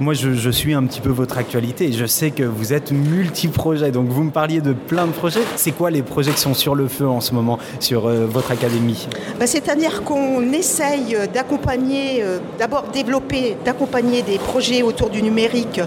moi 0.00 0.14
je, 0.14 0.50
suis 0.50 0.74
un 0.74 0.84
petit 0.84 1.00
peu 1.00 1.10
votre 1.10 1.38
actualité 1.38 1.92
je 1.92 2.06
sais 2.06 2.30
que 2.30 2.42
vous 2.42 2.72
êtes 2.72 2.92
multi-projets. 2.92 3.90
Donc 3.90 4.08
vous 4.08 4.22
me 4.24 4.30
parliez 4.30 4.60
de 4.60 4.72
plein 4.72 5.06
de 5.06 5.12
projets. 5.12 5.40
C'est 5.56 5.72
quoi 5.72 5.90
les 5.90 6.02
projets 6.02 6.32
qui 6.32 6.40
sont 6.40 6.54
sur 6.54 6.74
le 6.74 6.88
feu 6.88 7.08
en 7.08 7.20
ce 7.20 7.32
moment 7.34 7.58
sur 7.80 8.06
euh, 8.06 8.26
votre 8.26 8.50
académie? 8.50 9.08
Bah, 9.38 9.46
C'est-à-dire 9.46 10.02
qu'on 10.04 10.52
essaye 10.52 11.16
d'accompagner, 11.32 12.22
euh, 12.22 12.38
d'abord 12.58 12.84
développer, 12.92 13.56
d'accompagner 13.64 14.22
des 14.22 14.38
projets 14.38 14.82
autour 14.82 15.10
du 15.10 15.22
numérique 15.22 15.80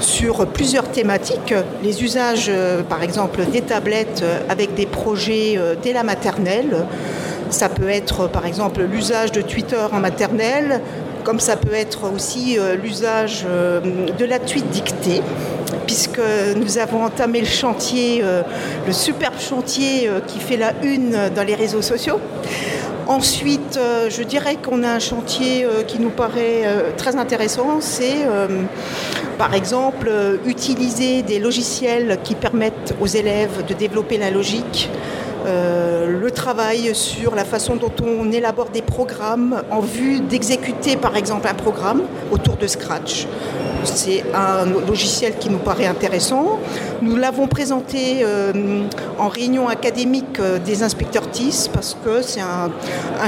sur 0.00 0.46
plusieurs 0.46 0.88
thématiques. 0.90 1.54
Les 1.82 2.02
usages, 2.02 2.46
euh, 2.48 2.82
par 2.82 3.02
exemple, 3.02 3.40
des 3.50 3.62
tablettes 3.62 4.24
avec 4.48 4.74
des 4.74 4.86
projets 4.86 5.58
dès 5.82 5.92
la 5.92 6.02
maternelle. 6.02 6.86
Ça 7.50 7.68
peut 7.68 7.88
être, 7.88 8.28
par 8.28 8.46
exemple, 8.46 8.82
l'usage 8.82 9.32
de 9.32 9.40
Twitter 9.40 9.82
en 9.92 10.00
maternelle, 10.00 10.80
comme 11.24 11.40
ça 11.40 11.56
peut 11.56 11.74
être 11.74 12.12
aussi 12.12 12.58
euh, 12.58 12.76
l'usage 12.76 13.44
euh, 13.48 13.80
de 14.16 14.24
la 14.24 14.38
tweet 14.38 14.68
dictée, 14.70 15.22
puisque 15.86 16.20
nous 16.56 16.78
avons 16.78 17.04
entamé 17.04 17.40
le 17.40 17.46
chantier, 17.46 18.20
euh, 18.22 18.42
le 18.86 18.92
superbe 18.92 19.38
chantier 19.38 20.08
euh, 20.08 20.20
qui 20.26 20.38
fait 20.38 20.56
la 20.56 20.72
une 20.82 21.16
dans 21.34 21.42
les 21.42 21.54
réseaux 21.54 21.82
sociaux. 21.82 22.20
Ensuite, 23.08 23.76
euh, 23.76 24.10
je 24.10 24.22
dirais 24.24 24.56
qu'on 24.56 24.82
a 24.82 24.88
un 24.88 24.98
chantier 24.98 25.64
euh, 25.64 25.82
qui 25.84 26.00
nous 26.00 26.10
paraît 26.10 26.62
euh, 26.64 26.90
très 26.96 27.16
intéressant, 27.16 27.78
c'est 27.80 28.24
euh, 28.26 28.62
par 29.38 29.54
exemple 29.54 30.08
euh, 30.08 30.36
utiliser 30.44 31.22
des 31.22 31.38
logiciels 31.38 32.18
qui 32.24 32.34
permettent 32.34 32.94
aux 33.00 33.06
élèves 33.06 33.64
de 33.66 33.74
développer 33.74 34.18
la 34.18 34.30
logique, 34.30 34.90
euh, 34.92 35.15
le 35.46 36.28
travail 36.30 36.94
sur 36.94 37.34
la 37.34 37.44
façon 37.44 37.76
dont 37.76 37.92
on 38.04 38.32
élabore 38.32 38.70
des 38.70 38.82
programmes 38.82 39.62
en 39.70 39.80
vue 39.80 40.20
d'exécuter 40.20 40.96
par 40.96 41.16
exemple 41.16 41.46
un 41.48 41.54
programme 41.54 42.02
autour 42.32 42.56
de 42.56 42.66
Scratch. 42.66 43.26
C'est 43.86 44.24
un 44.34 44.66
logiciel 44.86 45.36
qui 45.38 45.48
nous 45.48 45.58
paraît 45.58 45.86
intéressant. 45.86 46.58
Nous 47.02 47.16
l'avons 47.16 47.46
présenté 47.46 48.18
euh, 48.22 48.82
en 49.18 49.28
réunion 49.28 49.68
académique 49.68 50.40
euh, 50.40 50.58
des 50.58 50.82
inspecteurs 50.82 51.30
TIS 51.30 51.68
parce 51.72 51.96
que 52.04 52.20
c'est 52.22 52.40
un, 52.40 52.70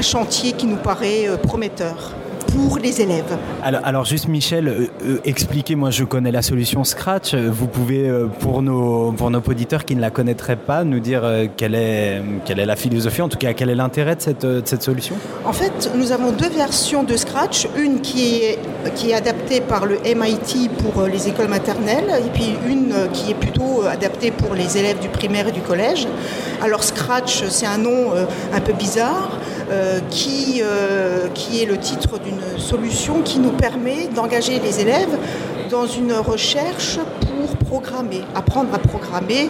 chantier 0.01 0.51
qui 0.53 0.65
nous 0.65 0.77
paraît 0.77 1.27
euh, 1.27 1.37
prometteur 1.37 2.13
pour 2.51 2.77
les 2.77 3.01
élèves. 3.01 3.37
alors, 3.63 3.81
alors 3.83 4.05
juste 4.05 4.27
Michel, 4.27 4.67
euh, 4.67 4.87
euh, 5.05 5.19
expliquez, 5.25 5.75
moi 5.75 5.89
je 5.91 6.03
connais 6.03 6.31
la 6.31 6.41
solution 6.41 6.83
Scratch. 6.83 7.35
Vous 7.35 7.67
pouvez, 7.67 8.07
euh, 8.07 8.27
pour, 8.27 8.61
nos, 8.61 9.11
pour 9.11 9.29
nos 9.31 9.39
auditeurs 9.39 9.85
qui 9.85 9.95
ne 9.95 10.01
la 10.01 10.09
connaîtraient 10.09 10.55
pas, 10.55 10.83
nous 10.83 10.99
dire 10.99 11.21
euh, 11.23 11.45
quelle, 11.55 11.75
est, 11.75 12.21
quelle 12.45 12.59
est 12.59 12.65
la 12.65 12.75
philosophie, 12.75 13.21
en 13.21 13.29
tout 13.29 13.37
cas 13.37 13.53
quel 13.53 13.69
est 13.69 13.75
l'intérêt 13.75 14.15
de 14.15 14.21
cette, 14.21 14.45
euh, 14.45 14.61
de 14.61 14.67
cette 14.67 14.83
solution? 14.83 15.15
En 15.45 15.53
fait, 15.53 15.91
nous 15.95 16.11
avons 16.11 16.31
deux 16.31 16.49
versions 16.49 17.03
de 17.03 17.15
Scratch, 17.17 17.67
une 17.77 18.01
qui 18.01 18.35
est, 18.43 18.59
qui 18.95 19.11
est 19.11 19.15
adaptée 19.15 19.61
par 19.61 19.85
le 19.85 19.97
MIT 20.03 20.69
pour 20.81 21.01
euh, 21.01 21.07
les 21.07 21.27
écoles 21.27 21.49
maternelles 21.49 22.11
et 22.25 22.29
puis 22.29 22.55
une 22.67 22.91
euh, 22.93 23.07
qui 23.07 23.31
est 23.31 23.35
plutôt 23.35 23.83
euh, 23.83 23.89
adaptée 23.91 24.31
pour 24.31 24.55
les 24.55 24.77
élèves 24.77 24.99
du 24.99 25.09
primaire 25.09 25.47
et 25.47 25.51
du 25.51 25.61
collège. 25.61 26.07
Alors 26.61 26.83
Scratch, 26.83 27.43
c'est 27.49 27.65
un 27.65 27.77
nom 27.77 28.13
euh, 28.13 28.25
un 28.53 28.59
peu 28.59 28.73
bizarre 28.73 29.39
euh, 29.71 29.99
qui, 30.09 30.61
euh, 30.63 31.27
qui 31.33 31.61
est 31.61 31.65
le 31.65 31.77
titre 31.77 32.19
d'une 32.19 32.38
solution 32.57 33.21
qui 33.21 33.39
nous 33.39 33.51
permet 33.51 34.07
d'engager 34.07 34.59
les 34.59 34.79
élèves 34.81 35.17
dans 35.69 35.85
une 35.85 36.13
recherche 36.13 36.99
pour 37.21 37.55
programmer, 37.67 38.21
apprendre 38.35 38.73
à 38.73 38.79
programmer. 38.79 39.49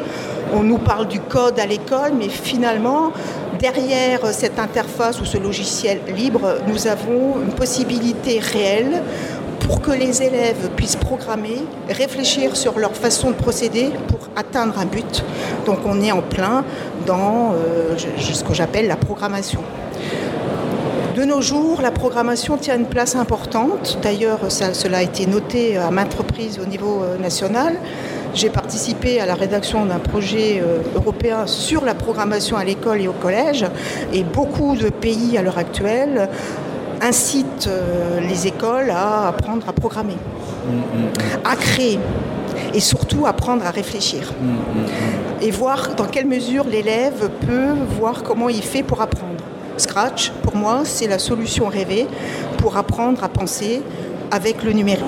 On 0.54 0.64
nous 0.64 0.78
parle 0.78 1.08
du 1.08 1.20
code 1.20 1.60
à 1.60 1.66
l'école, 1.66 2.14
mais 2.18 2.30
finalement, 2.30 3.12
derrière 3.60 4.26
cette 4.28 4.60
interface 4.60 5.22
ou 5.22 5.26
ce 5.26 5.38
logiciel 5.38 6.00
libre, 6.16 6.58
nous 6.68 6.88
avons 6.88 7.42
une 7.42 7.54
possibilité 7.54 8.40
réelle 8.40 9.04
pour 9.60 9.82
que 9.82 9.92
les 9.92 10.24
élèves 10.24 10.70
puissent 10.76 10.96
programmer, 10.96 11.64
réfléchir 11.90 12.56
sur 12.56 12.80
leur 12.80 12.96
façon 12.96 13.30
de 13.30 13.36
procéder 13.36 13.92
pour 14.08 14.20
atteindre 14.36 14.80
un 14.80 14.86
but. 14.86 15.24
Donc 15.66 15.80
on 15.86 16.02
est 16.02 16.12
en 16.12 16.22
plein 16.22 16.64
dans 17.06 17.54
euh, 17.54 17.96
ce 18.18 18.44
que 18.44 18.54
j'appelle 18.54 18.88
la 18.88 18.96
programmation. 18.96 19.62
De 21.20 21.26
nos 21.26 21.42
jours, 21.42 21.82
la 21.82 21.92
programmation 21.92 22.56
tient 22.56 22.78
une 22.78 22.86
place 22.86 23.18
importante. 23.18 24.00
D'ailleurs, 24.02 24.40
cela 24.50 25.00
a 25.00 25.02
été 25.02 25.26
noté 25.28 25.76
à 25.76 25.92
maintes 25.92 26.14
reprises 26.14 26.62
au 26.64 26.66
niveau 26.66 27.04
euh, 27.04 27.18
national. 27.18 27.76
J'ai 28.34 28.50
participé 28.50 29.20
à 29.20 29.26
la 29.26 29.36
rédaction 29.36 29.86
d'un 29.86 30.00
projet 30.00 30.62
euh, 30.62 30.78
européen 30.96 31.46
sur 31.46 31.84
la 31.84 31.94
programmation 31.94 32.56
à 32.56 32.64
l'école 32.64 33.02
et 33.02 33.10
au 33.10 33.12
collège. 33.12 33.66
Et 34.14 34.24
beaucoup 34.24 34.78
de 34.78 34.88
pays 34.88 35.38
à 35.38 35.42
l'heure 35.42 35.58
actuelle 35.58 36.30
incitent 37.02 37.68
euh, 37.68 38.22
les 38.22 38.48
écoles 38.48 38.90
à 38.90 39.28
apprendre 39.28 39.68
à 39.68 39.74
programmer, 39.74 40.16
à 41.44 41.58
créer 41.58 42.00
et 42.74 42.80
surtout 42.80 43.26
apprendre 43.26 43.66
à 43.66 43.72
réfléchir 43.72 44.34
et 45.42 45.52
voir 45.52 45.96
dans 45.96 46.06
quelle 46.06 46.28
mesure 46.28 46.66
l'élève 46.66 47.30
peut 47.46 47.74
voir 48.00 48.24
comment 48.24 48.48
il 48.48 48.62
fait 48.62 48.84
pour 48.84 49.02
apprendre. 49.02 49.39
Scratch, 49.80 50.32
pour 50.44 50.56
moi, 50.56 50.82
c'est 50.84 51.08
la 51.08 51.20
solution 51.20 51.68
rêvée 51.68 52.06
pour 52.58 52.78
apprendre 52.78 53.24
à 53.24 53.30
penser 53.30 53.82
avec 54.32 54.64
le 54.64 54.72
numérique. 54.74 55.04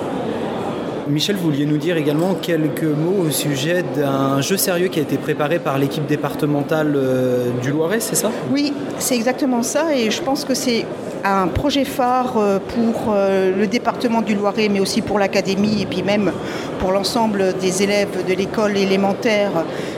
Michel, 1.08 1.36
vous 1.36 1.50
vouliez 1.50 1.66
nous 1.66 1.78
dire 1.78 1.96
également 1.96 2.34
quelques 2.34 2.84
mots 2.84 3.26
au 3.26 3.30
sujet 3.30 3.84
d'un 3.96 4.40
jeu 4.40 4.56
sérieux 4.56 4.88
qui 4.88 5.00
a 5.00 5.02
été 5.02 5.18
préparé 5.18 5.58
par 5.58 5.76
l'équipe 5.76 6.06
départementale 6.06 6.92
euh, 6.94 7.50
du 7.60 7.70
Loiret, 7.70 8.00
c'est 8.00 8.14
ça? 8.14 8.30
Oui, 8.52 8.72
c'est 8.98 9.16
exactement 9.16 9.62
ça 9.62 9.94
et 9.94 10.10
je 10.10 10.22
pense 10.22 10.44
que 10.44 10.54
c'est 10.54 10.86
un 11.24 11.48
projet 11.48 11.84
phare 11.84 12.36
euh, 12.36 12.58
pour 12.58 13.12
euh, 13.14 13.56
le 13.56 13.66
département 13.66 14.22
du 14.22 14.34
Loiret, 14.34 14.68
mais 14.68 14.80
aussi 14.80 15.02
pour 15.02 15.18
l'académie 15.18 15.82
et 15.82 15.86
puis 15.86 16.02
même 16.02 16.32
pour 16.78 16.92
l'ensemble 16.92 17.54
des 17.60 17.82
élèves 17.82 18.26
de 18.26 18.34
l'école 18.34 18.76
élémentaire 18.76 19.50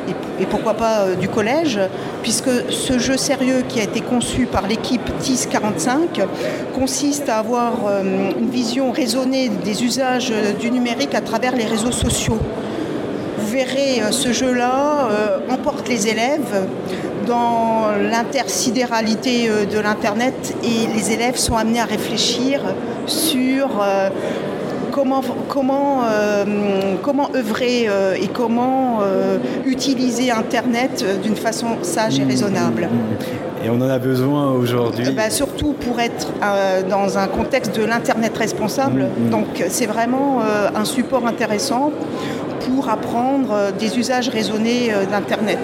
et, 0.09 0.47
pourquoi 0.47 0.75
pas 0.75 1.01
euh, 1.01 1.15
du 1.15 1.29
collège, 1.29 1.81
puisque 2.23 2.51
ce 2.71 2.99
jeu 2.99 3.17
sérieux 3.17 3.63
qui 3.69 3.81
a 3.81 3.85
été 3.85 4.01
conçu 4.01 4.47
par 4.47 4.67
l'équipe 4.67 5.11
TIS 5.21 5.47
45 5.51 6.21
consiste 6.75 7.29
à 7.29 7.39
avoir 7.39 7.75
une 8.03 8.51
vision 8.51 8.91
raisonnée 8.91 9.49
des 9.49 9.85
usages 9.85 10.33
du 10.61 10.71
numérique 10.71 11.15
à 11.15 11.21
travers 11.21 11.55
les 11.55 11.65
réseaux 11.65 11.93
sociaux. 11.93 12.39
Verrez, 13.55 14.03
euh, 14.03 14.11
ce 14.11 14.33
jeu-là 14.33 15.09
euh, 15.13 15.39
emporte 15.49 15.89
les 15.89 16.09
élèves 16.09 16.67
dans 17.25 17.93
l'intersidéralité 18.11 19.49
euh, 19.49 19.65
de 19.65 19.79
l'Internet 19.79 20.57
et 20.65 20.93
les 20.93 21.13
élèves 21.13 21.37
sont 21.37 21.57
amenés 21.57 21.79
à 21.79 21.85
réfléchir 21.85 22.61
sur 23.07 23.81
comment, 24.95 25.23
comment, 25.49 26.03
euh, 26.09 26.45
comment 27.03 27.29
œuvrer 27.35 27.87
euh, 27.89 28.15
et 28.15 28.29
comment 28.29 29.01
euh, 29.03 29.39
utiliser 29.67 30.31
Internet 30.31 31.05
d'une 31.23 31.35
façon 31.35 31.67
sage 31.83 32.21
et 32.21 32.25
raisonnable. 32.25 32.89
Et 33.65 33.71
on 33.71 33.81
en 33.81 33.89
a 33.89 33.99
besoin 33.99 34.53
aujourd'hui. 34.53 35.11
Bah, 35.17 35.31
surtout 35.31 35.73
pour 35.73 35.99
être 35.99 36.29
dans 36.89 37.19
un 37.19 37.27
contexte 37.27 37.75
de 37.77 37.85
l'Internet 37.85 38.37
responsable. 38.37 39.07
Donc 39.31 39.65
c'est 39.69 39.87
vraiment 39.87 40.43
un 40.75 40.85
support 40.85 41.27
intéressant 41.27 41.91
pour 42.67 42.89
apprendre 42.89 43.53
euh, 43.53 43.71
des 43.73 43.99
usages 43.99 44.29
raisonnés 44.29 44.93
euh, 44.93 45.05
d'Internet 45.07 45.59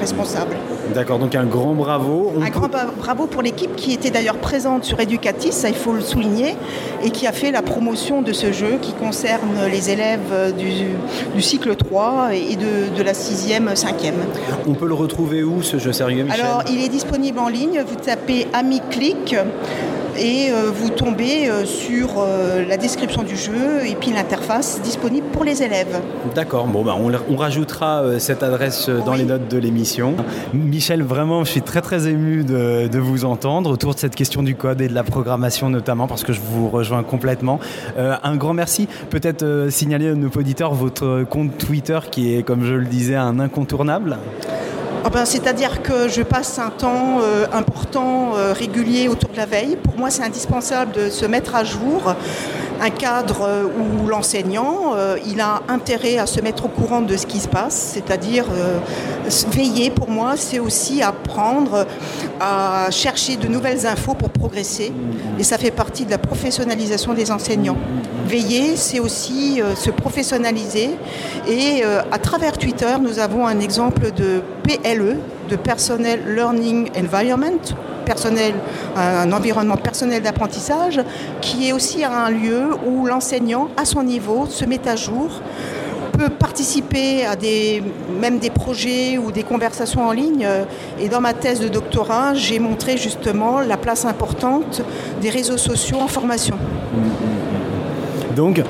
responsable. 0.00 0.56
D'accord, 0.94 1.18
donc 1.18 1.34
un 1.34 1.44
grand 1.44 1.74
bravo. 1.74 2.32
On 2.36 2.42
Un 2.42 2.50
grand 2.50 2.68
bravo 2.98 3.26
pour 3.26 3.42
l'équipe 3.42 3.74
qui 3.76 3.92
était 3.92 4.10
d'ailleurs 4.10 4.36
présente 4.36 4.84
sur 4.84 5.00
Educatis, 5.00 5.52
ça 5.52 5.68
il 5.68 5.74
faut 5.74 5.92
le 5.92 6.00
souligner, 6.00 6.56
et 7.02 7.10
qui 7.10 7.26
a 7.26 7.32
fait 7.32 7.50
la 7.50 7.62
promotion 7.62 8.22
de 8.22 8.32
ce 8.32 8.52
jeu 8.52 8.78
qui 8.80 8.92
concerne 8.92 9.66
les 9.70 9.90
élèves 9.90 10.20
euh, 10.32 10.52
du, 10.52 10.66
du 11.34 11.42
cycle 11.42 11.74
3 11.74 12.34
et 12.34 12.56
de, 12.56 12.96
de 12.96 13.02
la 13.02 13.12
6e, 13.12 13.74
5e. 13.74 14.12
On 14.66 14.74
peut 14.74 14.88
le 14.88 14.94
retrouver 14.94 15.42
où 15.42 15.62
ce 15.62 15.78
jeu 15.78 15.92
sérieux, 15.92 16.24
Michel? 16.24 16.40
Alors, 16.40 16.62
il 16.70 16.82
est 16.82 16.88
disponible 16.88 17.38
en 17.38 17.48
ligne. 17.48 17.82
Vous 17.86 17.96
tapez 17.96 18.46
AmiClick 18.52 19.36
et 20.18 20.50
euh, 20.50 20.70
vous 20.72 20.90
tombez 20.90 21.48
euh, 21.48 21.64
sur 21.64 22.18
euh, 22.18 22.64
la 22.66 22.76
description 22.76 23.22
du 23.22 23.36
jeu 23.36 23.86
et 23.86 23.94
puis 23.94 24.10
l'interface 24.10 24.80
disponible 24.82 25.26
pour 25.28 25.44
les 25.44 25.62
élèves. 25.62 26.00
D'accord, 26.34 26.66
bon, 26.66 26.84
bah, 26.84 26.96
on, 26.98 27.36
rajoutera 27.36 28.18
cette 28.18 28.42
adresse 28.42 28.88
dans 28.88 29.14
les 29.14 29.24
notes 29.24 29.48
de 29.48 29.58
l'émission. 29.58 30.14
Michel, 30.54 31.02
vraiment, 31.02 31.44
je 31.44 31.50
suis 31.50 31.62
très 31.62 31.82
très 31.82 32.08
ému 32.08 32.44
de, 32.44 32.88
de 32.88 32.98
vous 32.98 33.24
entendre 33.24 33.70
autour 33.70 33.94
de 33.94 33.98
cette 33.98 34.14
question 34.14 34.42
du 34.42 34.54
code 34.54 34.80
et 34.80 34.88
de 34.88 34.94
la 34.94 35.04
programmation 35.04 35.68
notamment, 35.68 36.06
parce 36.06 36.24
que 36.24 36.32
je 36.32 36.40
vous 36.40 36.68
rejoins 36.68 37.02
complètement. 37.02 37.60
Euh, 37.98 38.16
un 38.22 38.36
grand 38.36 38.54
merci. 38.54 38.88
Peut-être 39.10 39.42
euh, 39.42 39.70
signaler 39.70 40.08
à 40.08 40.14
nos 40.14 40.28
auditeurs 40.28 40.74
votre 40.74 41.24
compte 41.28 41.56
Twitter 41.58 41.98
qui 42.10 42.34
est, 42.34 42.42
comme 42.42 42.64
je 42.64 42.74
le 42.74 42.86
disais, 42.86 43.16
un 43.16 43.38
incontournable. 43.38 44.18
Ah 45.06 45.08
ben, 45.08 45.24
C'est-à-dire 45.24 45.82
que 45.82 46.08
je 46.08 46.20
passe 46.20 46.58
un 46.58 46.70
temps 46.70 47.20
euh, 47.22 47.46
important, 47.52 48.32
euh, 48.34 48.52
régulier 48.52 49.06
autour 49.06 49.30
de 49.30 49.36
la 49.36 49.46
veille. 49.46 49.76
Pour 49.76 49.96
moi, 49.96 50.10
c'est 50.10 50.24
indispensable 50.24 50.90
de 50.90 51.10
se 51.10 51.24
mettre 51.24 51.54
à 51.54 51.62
jour 51.62 52.16
un 52.80 52.90
cadre 52.90 53.42
euh, 53.42 53.64
où 53.64 54.06
l'enseignant, 54.06 54.94
euh, 54.94 55.16
il 55.26 55.40
a 55.40 55.62
intérêt 55.68 56.18
à 56.18 56.26
se 56.26 56.40
mettre 56.40 56.66
au 56.66 56.68
courant 56.68 57.00
de 57.00 57.16
ce 57.16 57.26
qui 57.26 57.38
se 57.38 57.48
passe, 57.48 57.92
c'est-à-dire 57.94 58.46
euh, 58.52 58.78
veiller 59.50 59.90
pour 59.90 60.10
moi, 60.10 60.34
c'est 60.36 60.58
aussi 60.58 61.02
apprendre 61.02 61.86
à 62.40 62.88
chercher 62.90 63.36
de 63.36 63.48
nouvelles 63.48 63.86
infos 63.86 64.14
pour 64.14 64.30
progresser 64.30 64.92
et 65.38 65.42
ça 65.42 65.58
fait 65.58 65.70
partie 65.70 66.04
de 66.04 66.10
la 66.10 66.18
professionnalisation 66.18 67.14
des 67.14 67.30
enseignants. 67.30 67.76
Veiller, 68.26 68.76
c'est 68.76 69.00
aussi 69.00 69.60
se 69.76 69.90
professionnaliser 69.90 70.90
et 71.48 71.82
à 71.84 72.18
travers 72.18 72.58
Twitter, 72.58 72.94
nous 73.00 73.18
avons 73.18 73.46
un 73.46 73.60
exemple 73.60 74.12
de 74.12 74.42
PLE, 74.62 75.16
de 75.48 75.56
Personnel 75.56 76.20
Learning 76.34 76.90
Environment, 76.96 77.74
personnel, 78.04 78.54
un 78.96 79.30
environnement 79.32 79.76
personnel 79.76 80.22
d'apprentissage, 80.22 81.00
qui 81.40 81.68
est 81.68 81.72
aussi 81.72 82.04
un 82.04 82.30
lieu 82.30 82.68
où 82.86 83.06
l'enseignant, 83.06 83.68
à 83.76 83.84
son 83.84 84.02
niveau, 84.02 84.46
se 84.46 84.64
met 84.64 84.86
à 84.88 84.96
jour 84.96 85.30
peut 86.16 86.28
participer 86.30 87.26
à 87.26 87.36
des, 87.36 87.82
même 88.18 88.38
des 88.38 88.50
projets 88.50 89.18
ou 89.18 89.32
des 89.32 89.42
conversations 89.42 90.06
en 90.06 90.12
ligne. 90.12 90.48
Et 90.98 91.08
dans 91.08 91.20
ma 91.20 91.34
thèse 91.34 91.60
de 91.60 91.68
doctorat, 91.68 92.34
j'ai 92.34 92.58
montré 92.58 92.96
justement 92.96 93.60
la 93.60 93.76
place 93.76 94.04
importante 94.04 94.82
des 95.20 95.30
réseaux 95.30 95.58
sociaux 95.58 95.98
en 96.00 96.08
formation. 96.08 96.56
Donc, 98.34 98.62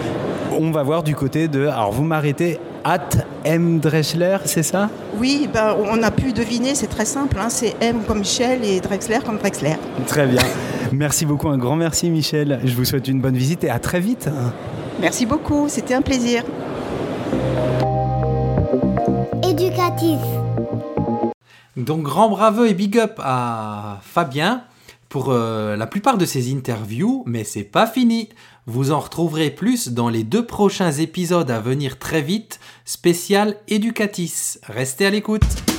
on 0.59 0.71
va 0.71 0.83
voir 0.83 1.03
du 1.03 1.15
côté 1.15 1.49
de. 1.49 1.67
Alors, 1.67 1.93
vous 1.93 2.05
m'arrêtez 2.05 2.59
at 2.87 3.09
M. 3.45 3.81
Drechsler, 3.81 4.39
c'est 4.45 4.63
ça? 4.63 4.89
Oui, 5.19 5.49
ben, 5.53 5.77
on 5.91 6.03
a 6.05 6.13
pu 6.13 6.33
deviner, 6.33 6.77
c'est 6.77 6.87
très 6.87 7.05
simple. 7.05 7.37
Hein, 7.41 7.51
c'est 7.51 7.75
M 7.81 8.03
comme 8.07 8.21
Michel 8.21 8.63
et 8.65 8.81
Drexler 8.81 9.19
comme 9.27 9.39
Drexler. 9.39 9.75
Très 10.07 10.27
bien. 10.27 10.43
Merci 10.93 11.27
beaucoup, 11.27 11.49
un 11.49 11.59
grand 11.59 11.75
merci 11.75 12.09
Michel. 12.11 12.61
Je 12.65 12.75
vous 12.77 12.85
souhaite 12.85 13.09
une 13.09 13.21
bonne 13.21 13.37
visite 13.37 13.65
et 13.65 13.71
à 13.71 13.81
très 13.81 13.99
vite. 13.99 14.29
Merci 15.01 15.27
beaucoup, 15.27 15.69
c'était 15.69 15.95
un 15.95 16.03
plaisir. 16.03 16.45
Éducatif. 19.43 20.21
Donc 21.77 22.03
grand 22.03 22.29
bravo 22.29 22.65
et 22.65 22.73
big 22.73 22.99
up 22.99 23.19
à 23.19 23.99
Fabien 24.03 24.63
pour 25.09 25.31
euh, 25.31 25.77
la 25.77 25.87
plupart 25.87 26.19
de 26.19 26.25
ces 26.25 26.53
interviews, 26.53 27.25
mais 27.27 27.43
c'est 27.43 27.65
pas 27.65 27.87
fini. 27.87 28.29
Vous 28.69 28.91
en 28.91 28.99
retrouverez 28.99 29.51
plus 29.51 29.91
dans 29.91 30.09
les 30.09 30.25
deux 30.25 30.45
prochains 30.45 30.91
épisodes 30.91 31.53
à 31.53 31.61
venir 31.61 32.01
très 32.01 32.21
vite, 32.21 32.59
spécial 32.85 33.57
Educatis. 33.69 34.59
Restez 34.65 35.07
à 35.07 35.11
l'écoute. 35.11 35.76